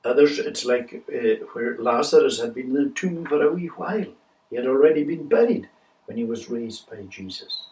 Others, 0.03 0.39
it's 0.39 0.65
like 0.65 1.05
uh, 1.15 1.45
where 1.53 1.77
Lazarus 1.77 2.41
had 2.41 2.55
been 2.55 2.75
in 2.75 2.85
the 2.85 2.89
tomb 2.89 3.27
for 3.27 3.43
a 3.43 3.53
wee 3.53 3.67
while. 3.67 4.15
He 4.49 4.57
had 4.57 4.67
already 4.67 5.05
been 5.05 5.29
buried 5.29 5.69
when 6.07 6.17
he 6.17 6.25
was 6.25 6.49
raised 6.49 6.89
by 6.89 7.03
Jesus. 7.03 7.67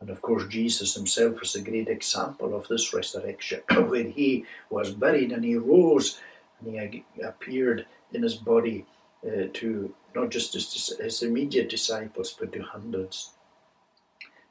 And 0.00 0.10
of 0.10 0.22
course, 0.22 0.46
Jesus 0.48 0.94
himself 0.94 1.42
is 1.42 1.56
a 1.56 1.60
great 1.60 1.88
example 1.88 2.54
of 2.54 2.68
this 2.68 2.94
resurrection, 2.94 3.62
when 3.88 4.12
he 4.12 4.46
was 4.70 4.92
buried 4.92 5.32
and 5.32 5.44
he 5.44 5.56
rose 5.56 6.20
and 6.64 6.94
he 6.94 7.04
appeared 7.20 7.84
in 8.12 8.22
his 8.22 8.36
body 8.36 8.86
uh, 9.26 9.48
to 9.52 9.94
not 10.14 10.30
just 10.30 10.54
his, 10.54 10.96
his 11.00 11.22
immediate 11.22 11.68
disciples, 11.68 12.36
but 12.38 12.52
to 12.52 12.62
hundreds. 12.62 13.30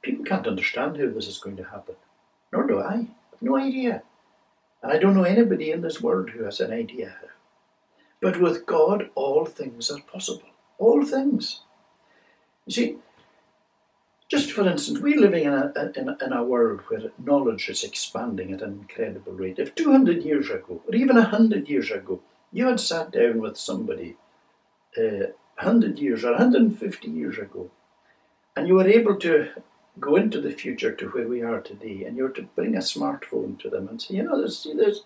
People 0.02 0.26
can't 0.26 0.48
understand 0.48 0.98
how 0.98 1.10
this 1.10 1.28
is 1.28 1.38
going 1.38 1.58
to 1.58 1.64
happen, 1.64 1.96
nor 2.52 2.68
do 2.68 2.80
I. 2.80 2.94
I 2.94 2.98
have 2.98 3.42
no 3.42 3.58
idea. 3.58 4.04
And 4.82 4.92
I 4.92 4.98
don't 4.98 5.16
know 5.16 5.24
anybody 5.24 5.72
in 5.72 5.82
this 5.82 6.02
world 6.02 6.32
who 6.32 6.44
has 6.44 6.60
an 6.60 6.74
idea 6.74 7.16
how. 7.22 7.28
But 8.20 8.40
with 8.40 8.66
God, 8.66 9.10
all 9.16 9.46
things 9.46 9.90
are 9.92 10.02
possible. 10.02 10.50
All 10.78 11.06
things. 11.06 11.62
You 12.66 12.74
see, 12.74 12.98
just 14.30 14.52
for 14.52 14.68
instance, 14.68 15.00
we're 15.00 15.20
living 15.20 15.46
in 15.46 15.54
a, 15.54 15.72
in, 15.96 16.10
a, 16.10 16.18
in 16.26 16.34
a 16.34 16.44
world 16.44 16.82
where 16.88 17.12
knowledge 17.24 17.70
is 17.70 17.84
expanding 17.84 18.54
at 18.54 18.62
an 18.62 18.80
incredible 18.82 19.34
rate. 19.34 19.60
If 19.60 19.76
200 19.76 20.24
years 20.24 20.50
ago, 20.50 20.82
or 20.88 20.96
even 20.96 21.18
100 21.18 21.70
years 21.70 21.92
ago, 21.92 22.22
you 22.52 22.68
had 22.68 22.80
sat 22.80 23.12
down 23.12 23.40
with 23.40 23.58
somebody 23.58 24.18
uh, 24.98 25.32
100 25.58 26.00
years 26.00 26.24
or 26.24 26.32
150 26.32 27.10
years 27.10 27.38
ago, 27.38 27.70
and 28.56 28.68
you 28.68 28.76
were 28.76 28.88
able 28.88 29.16
to 29.18 29.50
go 30.00 30.16
into 30.16 30.42
the 30.42 30.52
future 30.52 30.92
to 30.92 31.10
where 31.10 31.28
we 31.28 31.42
are 31.42 31.62
today, 31.62 32.04
and 32.04 32.18
you 32.18 32.24
were 32.24 32.30
to 32.30 32.44
bring 32.56 32.76
a 32.76 32.80
smartphone 32.80 33.60
to 33.60 33.70
them 33.70 33.88
and 33.88 34.02
say, 34.02 34.16
you 34.16 34.24
know, 34.24 34.38
there's, 34.38 34.68
there's, 34.76 35.04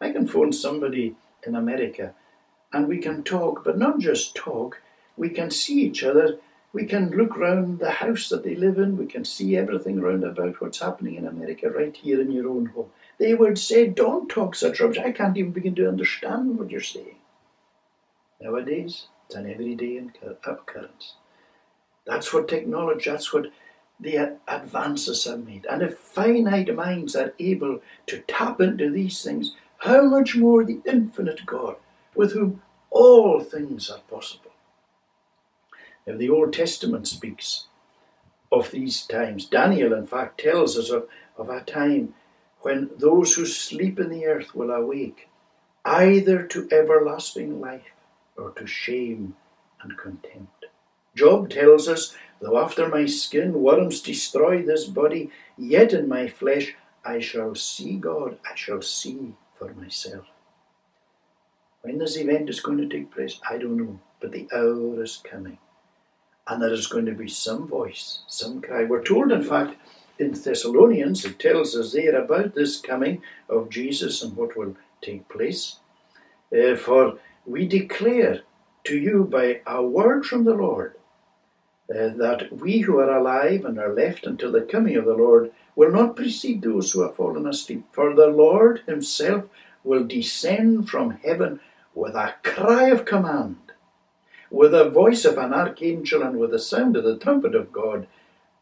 I 0.00 0.10
can 0.10 0.28
phone 0.28 0.52
somebody 0.52 1.16
in 1.46 1.54
America, 1.54 2.14
and 2.72 2.88
we 2.88 2.98
can 2.98 3.22
talk, 3.22 3.64
but 3.64 3.78
not 3.78 3.98
just 3.98 4.34
talk, 4.34 4.80
we 5.16 5.28
can 5.28 5.50
see 5.50 5.82
each 5.82 6.02
other. 6.02 6.38
We 6.72 6.86
can 6.86 7.10
look 7.10 7.36
round 7.36 7.78
the 7.78 7.90
house 7.90 8.30
that 8.30 8.44
they 8.44 8.54
live 8.54 8.78
in. 8.78 8.96
We 8.96 9.06
can 9.06 9.24
see 9.24 9.56
everything 9.56 10.00
round 10.00 10.24
about 10.24 10.60
what's 10.60 10.80
happening 10.80 11.16
in 11.16 11.26
America 11.26 11.68
right 11.68 11.94
here 11.94 12.20
in 12.20 12.32
your 12.32 12.48
own 12.48 12.66
home. 12.66 12.90
They 13.18 13.34
would 13.34 13.58
say, 13.58 13.86
Don't 13.86 14.28
talk 14.28 14.54
such 14.54 14.80
rubbish. 14.80 14.98
I 14.98 15.12
can't 15.12 15.36
even 15.36 15.52
begin 15.52 15.74
to 15.76 15.88
understand 15.88 16.58
what 16.58 16.70
you're 16.70 16.80
saying. 16.80 17.16
Nowadays, 18.42 19.06
it's 19.26 19.36
an 19.36 19.48
everyday 19.48 20.02
occurrence. 20.44 21.14
That's 22.04 22.32
what 22.32 22.48
technology, 22.48 23.08
that's 23.08 23.32
what 23.32 23.46
the 24.00 24.36
advances 24.48 25.24
have 25.24 25.46
made. 25.46 25.64
And 25.70 25.80
if 25.80 25.96
finite 25.96 26.74
minds 26.74 27.14
are 27.14 27.34
able 27.38 27.80
to 28.06 28.18
tap 28.26 28.60
into 28.60 28.90
these 28.90 29.22
things, 29.22 29.54
how 29.78 30.02
much 30.02 30.34
more 30.34 30.64
the 30.64 30.80
infinite 30.84 31.46
God, 31.46 31.76
with 32.16 32.32
whom 32.32 32.62
all 32.90 33.40
things 33.40 33.88
are 33.88 34.00
possible. 34.10 34.50
Now, 36.04 36.16
the 36.16 36.30
Old 36.30 36.52
Testament 36.52 37.06
speaks 37.06 37.66
of 38.50 38.72
these 38.72 39.06
times. 39.06 39.46
Daniel, 39.46 39.92
in 39.92 40.06
fact, 40.08 40.40
tells 40.40 40.76
us 40.76 40.90
of, 40.90 41.06
of 41.36 41.48
a 41.48 41.60
time 41.60 42.14
when 42.62 42.90
those 42.98 43.34
who 43.34 43.46
sleep 43.46 44.00
in 44.00 44.10
the 44.10 44.26
earth 44.26 44.52
will 44.52 44.72
awake, 44.72 45.28
either 45.84 46.42
to 46.42 46.68
everlasting 46.72 47.60
life 47.60 47.92
or 48.36 48.50
to 48.52 48.66
shame 48.66 49.36
and 49.82 49.96
contempt. 49.98 50.66
Job 51.14 51.50
tells 51.50 51.88
us, 51.88 52.14
Though 52.40 52.58
after 52.58 52.88
my 52.88 53.06
skin 53.06 53.62
worms 53.62 54.00
destroy 54.02 54.62
this 54.62 54.86
body, 54.86 55.30
yet 55.56 55.92
in 55.92 56.08
my 56.08 56.26
flesh 56.26 56.74
I 57.04 57.20
shall 57.20 57.54
see 57.54 57.96
God, 57.96 58.38
I 58.44 58.56
shall 58.56 58.82
see 58.82 59.34
for 59.54 59.72
myself. 59.74 60.24
When 61.82 61.98
this 61.98 62.16
event 62.16 62.48
is 62.48 62.60
going 62.60 62.78
to 62.78 62.88
take 62.88 63.12
place, 63.12 63.40
I 63.48 63.58
don't 63.58 63.76
know, 63.76 64.00
but 64.20 64.32
the 64.32 64.48
hour 64.52 65.02
is 65.02 65.22
coming. 65.22 65.58
And 66.48 66.60
there 66.60 66.72
is 66.72 66.88
going 66.88 67.06
to 67.06 67.12
be 67.12 67.28
some 67.28 67.68
voice, 67.68 68.22
some 68.26 68.60
cry. 68.60 68.84
We're 68.84 69.04
told, 69.04 69.30
in 69.30 69.44
fact, 69.44 69.76
in 70.18 70.32
Thessalonians, 70.32 71.24
it 71.24 71.38
tells 71.38 71.76
us 71.76 71.92
there 71.92 72.16
about 72.16 72.54
this 72.54 72.80
coming 72.80 73.22
of 73.48 73.70
Jesus 73.70 74.22
and 74.22 74.36
what 74.36 74.56
will 74.56 74.76
take 75.00 75.28
place. 75.28 75.76
Uh, 76.52 76.76
for 76.76 77.18
we 77.46 77.66
declare 77.66 78.42
to 78.84 78.96
you 78.96 79.24
by 79.24 79.60
a 79.66 79.82
word 79.82 80.24
from 80.24 80.44
the 80.44 80.54
Lord 80.54 80.94
uh, 81.90 82.08
that 82.16 82.48
we 82.52 82.80
who 82.80 82.98
are 82.98 83.16
alive 83.16 83.64
and 83.64 83.78
are 83.78 83.92
left 83.92 84.26
until 84.26 84.52
the 84.52 84.62
coming 84.62 84.96
of 84.96 85.04
the 85.04 85.14
Lord 85.14 85.52
will 85.74 85.90
not 85.90 86.16
precede 86.16 86.62
those 86.62 86.92
who 86.92 87.02
have 87.02 87.16
fallen 87.16 87.46
asleep. 87.46 87.84
For 87.92 88.14
the 88.14 88.28
Lord 88.28 88.82
himself 88.86 89.44
will 89.84 90.04
descend 90.04 90.88
from 90.88 91.18
heaven 91.24 91.60
with 91.94 92.14
a 92.14 92.34
cry 92.42 92.88
of 92.88 93.04
command, 93.04 93.58
with 94.50 94.72
the 94.72 94.88
voice 94.88 95.24
of 95.24 95.38
an 95.38 95.52
archangel 95.52 96.22
and 96.22 96.38
with 96.38 96.50
the 96.50 96.58
sound 96.58 96.96
of 96.96 97.04
the 97.04 97.18
trumpet 97.18 97.54
of 97.54 97.72
God, 97.72 98.06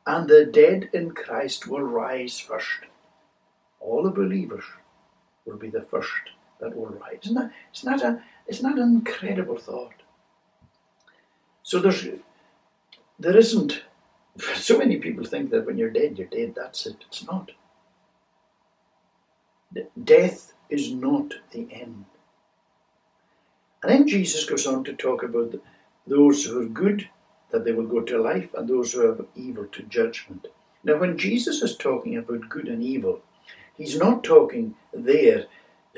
and 0.07 0.29
the 0.29 0.45
dead 0.45 0.89
in 0.93 1.13
Christ 1.13 1.69
will 1.69 1.83
rise 1.83 2.41
first. 2.41 2.87
All 3.79 4.03
the 4.03 4.11
believers 4.11 4.65
will 5.45 5.57
be 5.57 5.69
the 5.69 5.83
first 5.83 6.31
that 6.61 6.77
will 6.77 6.87
rise. 6.87 7.19
Isn't 7.23 7.35
that, 7.35 7.53
it's, 7.71 7.85
not 7.85 8.03
a, 8.03 8.23
it's 8.51 8.63
not 8.63 8.75
that 8.75 8.83
an 8.83 8.97
incredible 8.97 9.59
thought. 9.59 9.95
So 11.63 11.79
there's, 11.79 12.05
there 13.17 13.37
isn't, 13.37 13.85
so 14.57 14.77
many 14.77 14.97
people 14.97 15.25
think 15.25 15.51
that 15.51 15.67
when 15.67 15.79
you're 15.79 15.91
dead, 15.91 16.19
you're 16.19 16.27
dead, 16.27 16.55
that's 16.57 16.85
it. 16.85 16.97
It's 17.07 17.25
not. 17.25 17.53
Death 20.03 20.53
is 20.69 20.93
not 20.93 21.35
the 21.53 21.69
end. 21.71 22.07
And 23.85 23.93
then 23.93 24.09
Jesus 24.09 24.45
goes 24.45 24.67
on 24.67 24.83
to 24.83 24.95
talk 24.95 25.23
about 25.23 25.55
those 26.09 26.45
who 26.45 26.61
are 26.61 26.67
good, 26.67 27.09
that 27.53 27.65
they 27.65 27.73
will 27.73 27.87
go 27.87 28.01
to 28.01 28.21
life, 28.21 28.53
and 28.55 28.69
those 28.69 28.93
who 28.93 29.07
are 29.07 29.27
evil 29.37 29.67
to 29.67 29.83
judgment. 29.85 30.49
Now, 30.83 30.99
when 30.99 31.17
Jesus 31.17 31.63
is 31.63 31.77
talking 31.77 32.17
about 32.17 32.49
good 32.49 32.67
and 32.67 32.83
evil, 32.83 33.21
he's 33.77 33.97
not 33.97 34.25
talking 34.25 34.75
there 34.93 35.47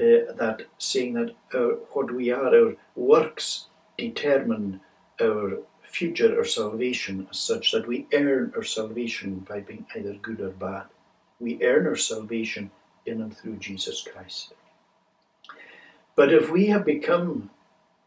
uh, 0.03 0.33
that 0.35 0.63
saying 0.79 1.15
that 1.15 1.35
our, 1.55 1.75
what 1.93 2.13
we 2.13 2.31
are, 2.31 2.55
our 2.55 2.75
works 2.97 3.67
determine 3.97 4.81
our 5.21 5.59
future 5.83 6.39
or 6.39 6.45
salvation 6.45 7.27
as 7.31 7.39
such 7.39 7.71
that 7.73 7.87
we 7.87 8.07
earn 8.13 8.53
our 8.57 8.63
salvation 8.63 9.47
by 9.49 9.61
being 9.61 9.87
either 9.95 10.15
good 10.15 10.41
or 10.41 10.51
bad. 10.51 10.85
We 11.39 11.63
earn 11.63 11.87
our 11.87 11.97
salvation 11.97 12.71
in 13.05 13.21
and 13.21 13.37
through 13.37 13.57
Jesus 13.57 14.03
Christ. 14.03 14.55
But 16.15 16.33
if 16.33 16.51
we 16.51 16.67
have 16.67 16.85
become 16.85 17.51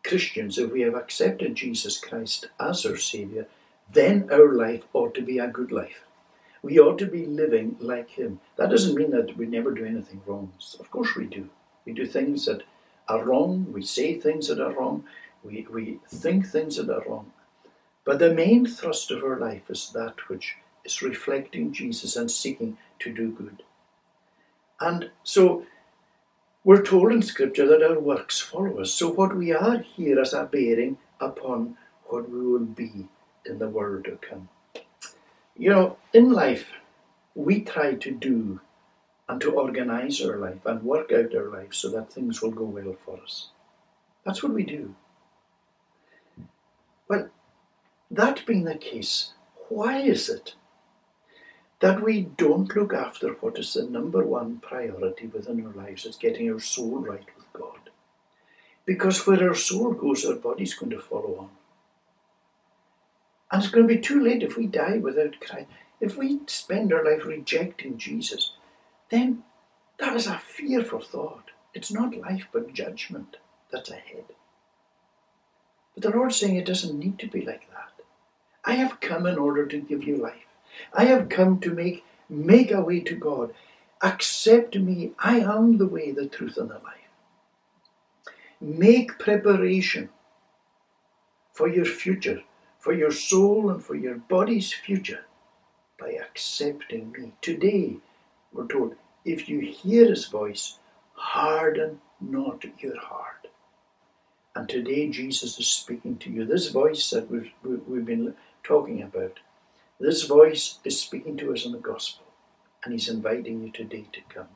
Christians, 0.03 0.57
if 0.57 0.71
we 0.71 0.81
have 0.81 0.95
accepted 0.95 1.55
Jesus 1.55 1.99
Christ 1.99 2.47
as 2.59 2.85
our 2.85 2.97
Saviour, 2.97 3.47
then 3.91 4.29
our 4.31 4.53
life 4.53 4.83
ought 4.93 5.13
to 5.15 5.21
be 5.21 5.39
a 5.39 5.47
good 5.47 5.71
life. 5.71 6.05
We 6.61 6.79
ought 6.79 6.97
to 6.99 7.05
be 7.05 7.25
living 7.25 7.77
like 7.79 8.09
Him. 8.11 8.39
That 8.55 8.69
doesn't 8.69 8.95
mean 8.95 9.11
that 9.11 9.37
we 9.37 9.45
never 9.45 9.71
do 9.71 9.85
anything 9.85 10.21
wrong. 10.25 10.53
Of 10.79 10.89
course 10.89 11.15
we 11.15 11.25
do. 11.25 11.49
We 11.85 11.93
do 11.93 12.05
things 12.05 12.45
that 12.45 12.63
are 13.07 13.23
wrong, 13.23 13.71
we 13.71 13.83
say 13.83 14.19
things 14.19 14.47
that 14.47 14.59
are 14.59 14.73
wrong, 14.73 15.03
we, 15.43 15.67
we 15.71 15.99
think 16.07 16.47
things 16.47 16.77
that 16.77 16.89
are 16.89 17.03
wrong. 17.07 17.31
But 18.03 18.19
the 18.19 18.33
main 18.33 18.65
thrust 18.65 19.11
of 19.11 19.23
our 19.23 19.39
life 19.39 19.69
is 19.69 19.91
that 19.93 20.27
which 20.29 20.55
is 20.83 21.01
reflecting 21.01 21.71
Jesus 21.71 22.15
and 22.15 22.29
seeking 22.29 22.77
to 22.99 23.13
do 23.13 23.31
good. 23.31 23.63
And 24.79 25.11
so 25.23 25.65
we're 26.63 26.83
told 26.83 27.11
in 27.11 27.21
Scripture 27.21 27.67
that 27.67 27.83
our 27.83 27.99
works 27.99 28.39
follow 28.39 28.81
us. 28.81 28.91
So 28.91 29.09
what 29.09 29.35
we 29.35 29.53
are 29.53 29.79
here 29.79 30.19
is 30.19 30.33
a 30.33 30.45
bearing 30.45 30.97
upon 31.19 31.77
what 32.07 32.29
we 32.29 32.41
will 32.41 32.65
be 32.65 33.07
in 33.45 33.59
the 33.59 33.69
world 33.69 34.05
to 34.05 34.17
come. 34.17 34.49
You 35.57 35.69
know, 35.69 35.97
in 36.13 36.31
life, 36.31 36.67
we 37.35 37.61
try 37.61 37.93
to 37.93 38.11
do 38.11 38.59
and 39.27 39.41
to 39.41 39.51
organize 39.51 40.21
our 40.21 40.37
life 40.37 40.65
and 40.65 40.83
work 40.83 41.11
out 41.11 41.35
our 41.35 41.49
life 41.49 41.73
so 41.73 41.89
that 41.89 42.11
things 42.11 42.41
will 42.41 42.51
go 42.51 42.65
well 42.65 42.95
for 43.03 43.19
us. 43.21 43.49
That's 44.23 44.43
what 44.43 44.53
we 44.53 44.63
do. 44.63 44.95
Well, 47.07 47.29
that 48.11 48.45
being 48.45 48.63
the 48.63 48.75
case, 48.75 49.33
why 49.69 49.99
is 49.99 50.29
it 50.29 50.55
that 51.79 52.01
we 52.01 52.21
don't 52.21 52.75
look 52.75 52.93
after 52.93 53.33
what 53.33 53.59
is 53.59 53.73
the 53.73 53.83
number 53.83 54.25
one 54.25 54.57
priority 54.57 55.27
within 55.27 55.65
our 55.65 55.73
lives 55.73 56.05
is 56.05 56.15
getting 56.15 56.51
our 56.51 56.59
soul 56.59 56.99
right 56.99 57.27
with 57.37 57.53
God. 57.53 57.91
Because 58.85 59.27
where 59.27 59.47
our 59.47 59.55
soul 59.55 59.93
goes, 59.93 60.25
our 60.25 60.35
body's 60.35 60.73
going 60.73 60.91
to 60.91 60.99
follow 60.99 61.37
on. 61.37 61.49
And 63.51 63.61
it's 63.61 63.71
going 63.71 63.87
to 63.87 63.93
be 63.93 64.01
too 64.01 64.23
late 64.23 64.41
if 64.41 64.57
we 64.57 64.67
die 64.67 64.97
without 64.97 65.39
Christ. 65.39 65.67
If 65.99 66.17
we 66.17 66.39
spend 66.47 66.91
our 66.93 67.03
life 67.03 67.25
rejecting 67.25 67.97
Jesus, 67.97 68.53
then 69.09 69.43
that 69.99 70.15
is 70.15 70.27
a 70.27 70.37
fearful 70.37 71.01
thought. 71.01 71.51
It's 71.73 71.91
not 71.91 72.17
life 72.17 72.47
but 72.51 72.73
judgment 72.73 73.37
that's 73.71 73.89
ahead. 73.89 74.25
But 75.93 76.03
the 76.03 76.09
Lord's 76.09 76.35
saying 76.35 76.55
it 76.55 76.65
doesn't 76.65 76.97
need 76.97 77.19
to 77.19 77.27
be 77.27 77.41
like 77.41 77.69
that. 77.69 77.91
I 78.63 78.73
have 78.73 78.99
come 78.99 79.25
in 79.25 79.37
order 79.37 79.65
to 79.65 79.77
give 79.77 80.03
you 80.03 80.17
life. 80.17 80.47
I 80.93 81.05
have 81.05 81.29
come 81.29 81.59
to 81.61 81.73
make 81.73 82.03
make 82.29 82.71
a 82.71 82.81
way 82.81 82.99
to 83.01 83.15
God. 83.15 83.53
Accept 84.01 84.75
me. 84.75 85.11
I 85.19 85.39
am 85.39 85.77
the 85.77 85.87
way, 85.87 86.11
the 86.11 86.27
truth, 86.27 86.57
and 86.57 86.69
the 86.69 86.75
life. 86.75 87.09
Make 88.59 89.19
preparation 89.19 90.09
for 91.53 91.67
your 91.67 91.85
future, 91.85 92.41
for 92.79 92.93
your 92.93 93.11
soul 93.11 93.69
and 93.69 93.83
for 93.83 93.95
your 93.95 94.15
body's 94.15 94.73
future 94.73 95.25
by 95.99 96.11
accepting 96.11 97.13
me. 97.13 97.33
Today, 97.41 97.97
we're 98.55 98.67
told, 98.67 98.95
if 99.23 99.49
you 99.49 99.59
hear 99.59 100.07
his 100.07 100.25
voice, 100.25 100.79
harden 101.13 102.01
not 102.19 102.63
your 102.79 102.99
heart. 102.99 103.47
And 104.55 104.69
today, 104.69 105.09
Jesus 105.09 105.59
is 105.59 105.67
speaking 105.67 106.17
to 106.17 106.31
you. 106.31 106.45
This 106.45 106.69
voice 106.69 107.09
that 107.09 107.29
we've, 107.29 107.51
we've 107.63 108.05
been 108.05 108.35
talking 108.63 109.01
about 109.01 109.39
this 109.99 110.23
voice 110.23 110.79
is 110.83 110.99
speaking 110.99 111.37
to 111.37 111.53
us 111.53 111.65
in 111.65 111.71
the 111.71 111.77
gospel, 111.77 112.25
and 112.83 112.93
he's 112.93 113.09
inviting 113.09 113.63
you 113.63 113.71
today 113.71 114.05
to 114.11 114.21
come. 114.27 114.47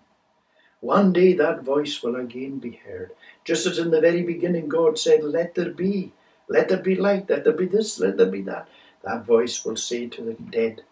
One 0.82 1.14
day 1.14 1.34
that 1.34 1.64
voice 1.64 2.02
will 2.02 2.16
again 2.16 2.60
be 2.60 2.82
heard. 2.86 3.12
Just 3.44 3.66
as 3.66 3.80
in 3.80 3.92
the 3.92 4.02
very 4.02 4.24
beginning 4.24 4.70
God 4.70 4.98
said, 4.98 5.24
Let 5.24 5.56
there 5.56 5.72
be, 5.72 6.14
let 6.48 6.70
there 6.70 6.82
be 6.82 6.96
light, 6.96 7.30
let 7.30 7.44
there 7.44 7.54
be 7.54 7.66
this, 7.66 8.00
let 8.00 8.18
there 8.18 8.32
be 8.32 8.42
that. 8.44 8.68
That 9.04 9.26
voice 9.26 9.64
will 9.64 9.78
say 9.78 10.08
to 10.08 10.22
the 10.22 10.34
dead, 10.34 10.84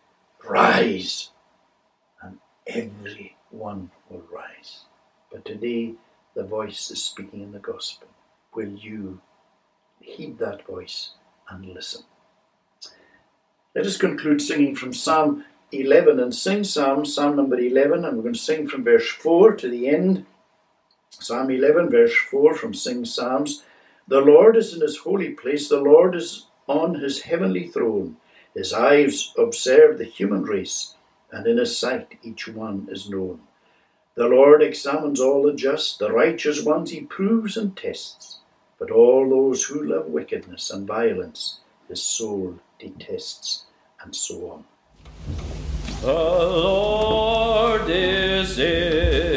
Rise! 0.47 1.29
Every 2.67 3.35
one 3.49 3.91
will 4.09 4.23
rise. 4.31 4.83
But 5.31 5.45
today 5.45 5.93
the 6.35 6.43
voice 6.43 6.91
is 6.91 7.03
speaking 7.03 7.41
in 7.41 7.53
the 7.53 7.59
gospel. 7.59 8.09
Will 8.53 8.69
you 8.69 9.21
heed 10.01 10.37
that 10.39 10.65
voice 10.65 11.11
and 11.49 11.65
listen? 11.65 12.03
Let 13.73 13.85
us 13.85 13.97
conclude 13.97 14.41
singing 14.41 14.75
from 14.75 14.93
Psalm 14.93 15.45
11 15.71 16.19
and 16.19 16.33
sing 16.33 16.63
Psalm, 16.63 17.05
Psalm 17.05 17.35
number 17.35 17.59
11, 17.59 18.03
and 18.03 18.17
we're 18.17 18.23
going 18.23 18.33
to 18.33 18.39
sing 18.39 18.67
from 18.67 18.83
verse 18.83 19.09
4 19.09 19.55
to 19.55 19.69
the 19.69 19.87
end. 19.87 20.25
Psalm 21.09 21.49
11, 21.49 21.89
verse 21.89 22.15
4 22.15 22.55
from 22.55 22.73
Sing 22.73 23.05
Psalms. 23.05 23.63
The 24.07 24.21
Lord 24.21 24.55
is 24.55 24.73
in 24.73 24.81
his 24.81 24.97
holy 24.97 25.29
place, 25.29 25.67
the 25.69 25.81
Lord 25.81 26.15
is 26.15 26.47
on 26.67 26.95
his 26.95 27.21
heavenly 27.23 27.67
throne. 27.67 28.17
His 28.53 28.73
eyes 28.73 29.33
observe 29.37 29.97
the 29.97 30.05
human 30.05 30.43
race, 30.43 30.95
and 31.31 31.45
in 31.47 31.57
his 31.57 31.77
sight 31.77 32.17
each 32.23 32.47
one 32.47 32.87
is 32.91 33.09
known. 33.09 33.41
The 34.15 34.27
Lord 34.27 34.63
examines 34.63 35.19
all 35.19 35.43
the 35.43 35.53
just, 35.53 35.99
the 35.99 36.11
righteous 36.11 36.63
ones 36.63 36.91
he 36.91 37.01
proves 37.01 37.55
and 37.55 37.77
tests, 37.77 38.39
but 38.79 38.89
all 38.89 39.29
those 39.29 39.65
who 39.65 39.83
love 39.83 40.07
wickedness 40.07 40.71
and 40.71 40.87
violence 40.87 41.59
his 41.87 42.01
soul 42.01 42.59
detests 42.79 43.65
and 44.01 44.15
so 44.15 44.51
on. 44.51 44.65
The 46.01 46.13
Lord 46.13 47.89
is 47.89 48.59
in 48.59 49.36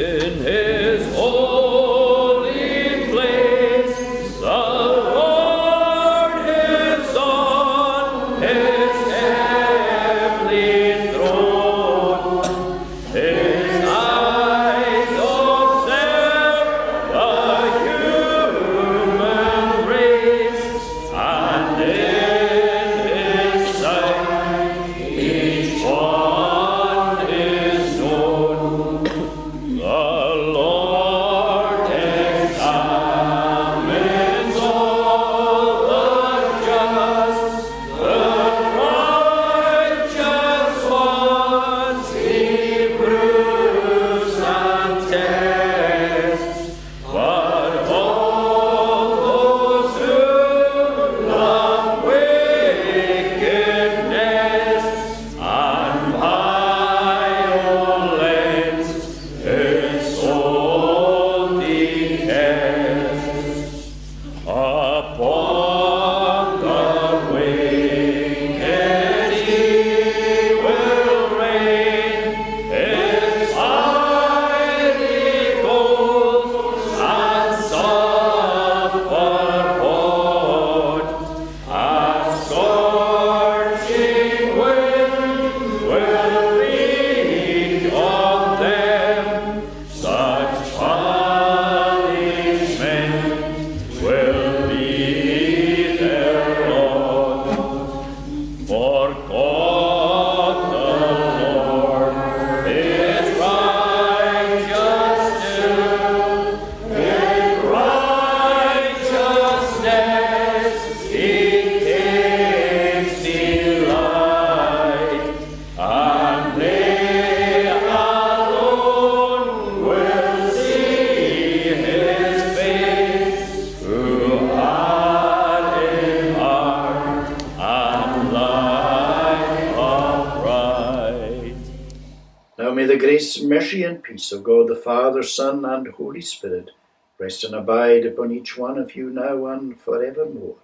and 135.87 135.95
Holy 135.95 136.21
Spirit 136.21 136.71
rest 137.19 137.45
and 137.45 137.55
abide 137.55 138.07
upon 138.07 138.33
each 138.33 138.57
one 138.57 138.79
of 138.79 138.97
you 138.97 139.11
now 139.11 139.47
and 139.47 139.79
forevermore. 139.79 140.57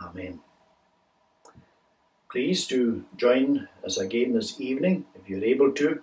Amen. 0.00 0.40
Please 2.30 2.66
do 2.66 3.04
join 3.16 3.68
us 3.84 3.98
again 3.98 4.32
this 4.34 4.60
evening 4.60 5.04
if 5.16 5.28
you're 5.28 5.44
able 5.44 5.72
to, 5.72 6.00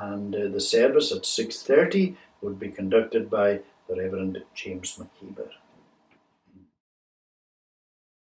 and 0.00 0.34
uh, 0.34 0.48
the 0.48 0.60
service 0.60 1.12
at 1.12 1.22
6:30 1.22 2.16
would 2.40 2.58
be 2.58 2.70
conducted 2.70 3.28
by 3.28 3.60
the 3.88 3.96
Reverend 3.96 4.42
James 4.54 4.98
McKeever. 4.98 5.50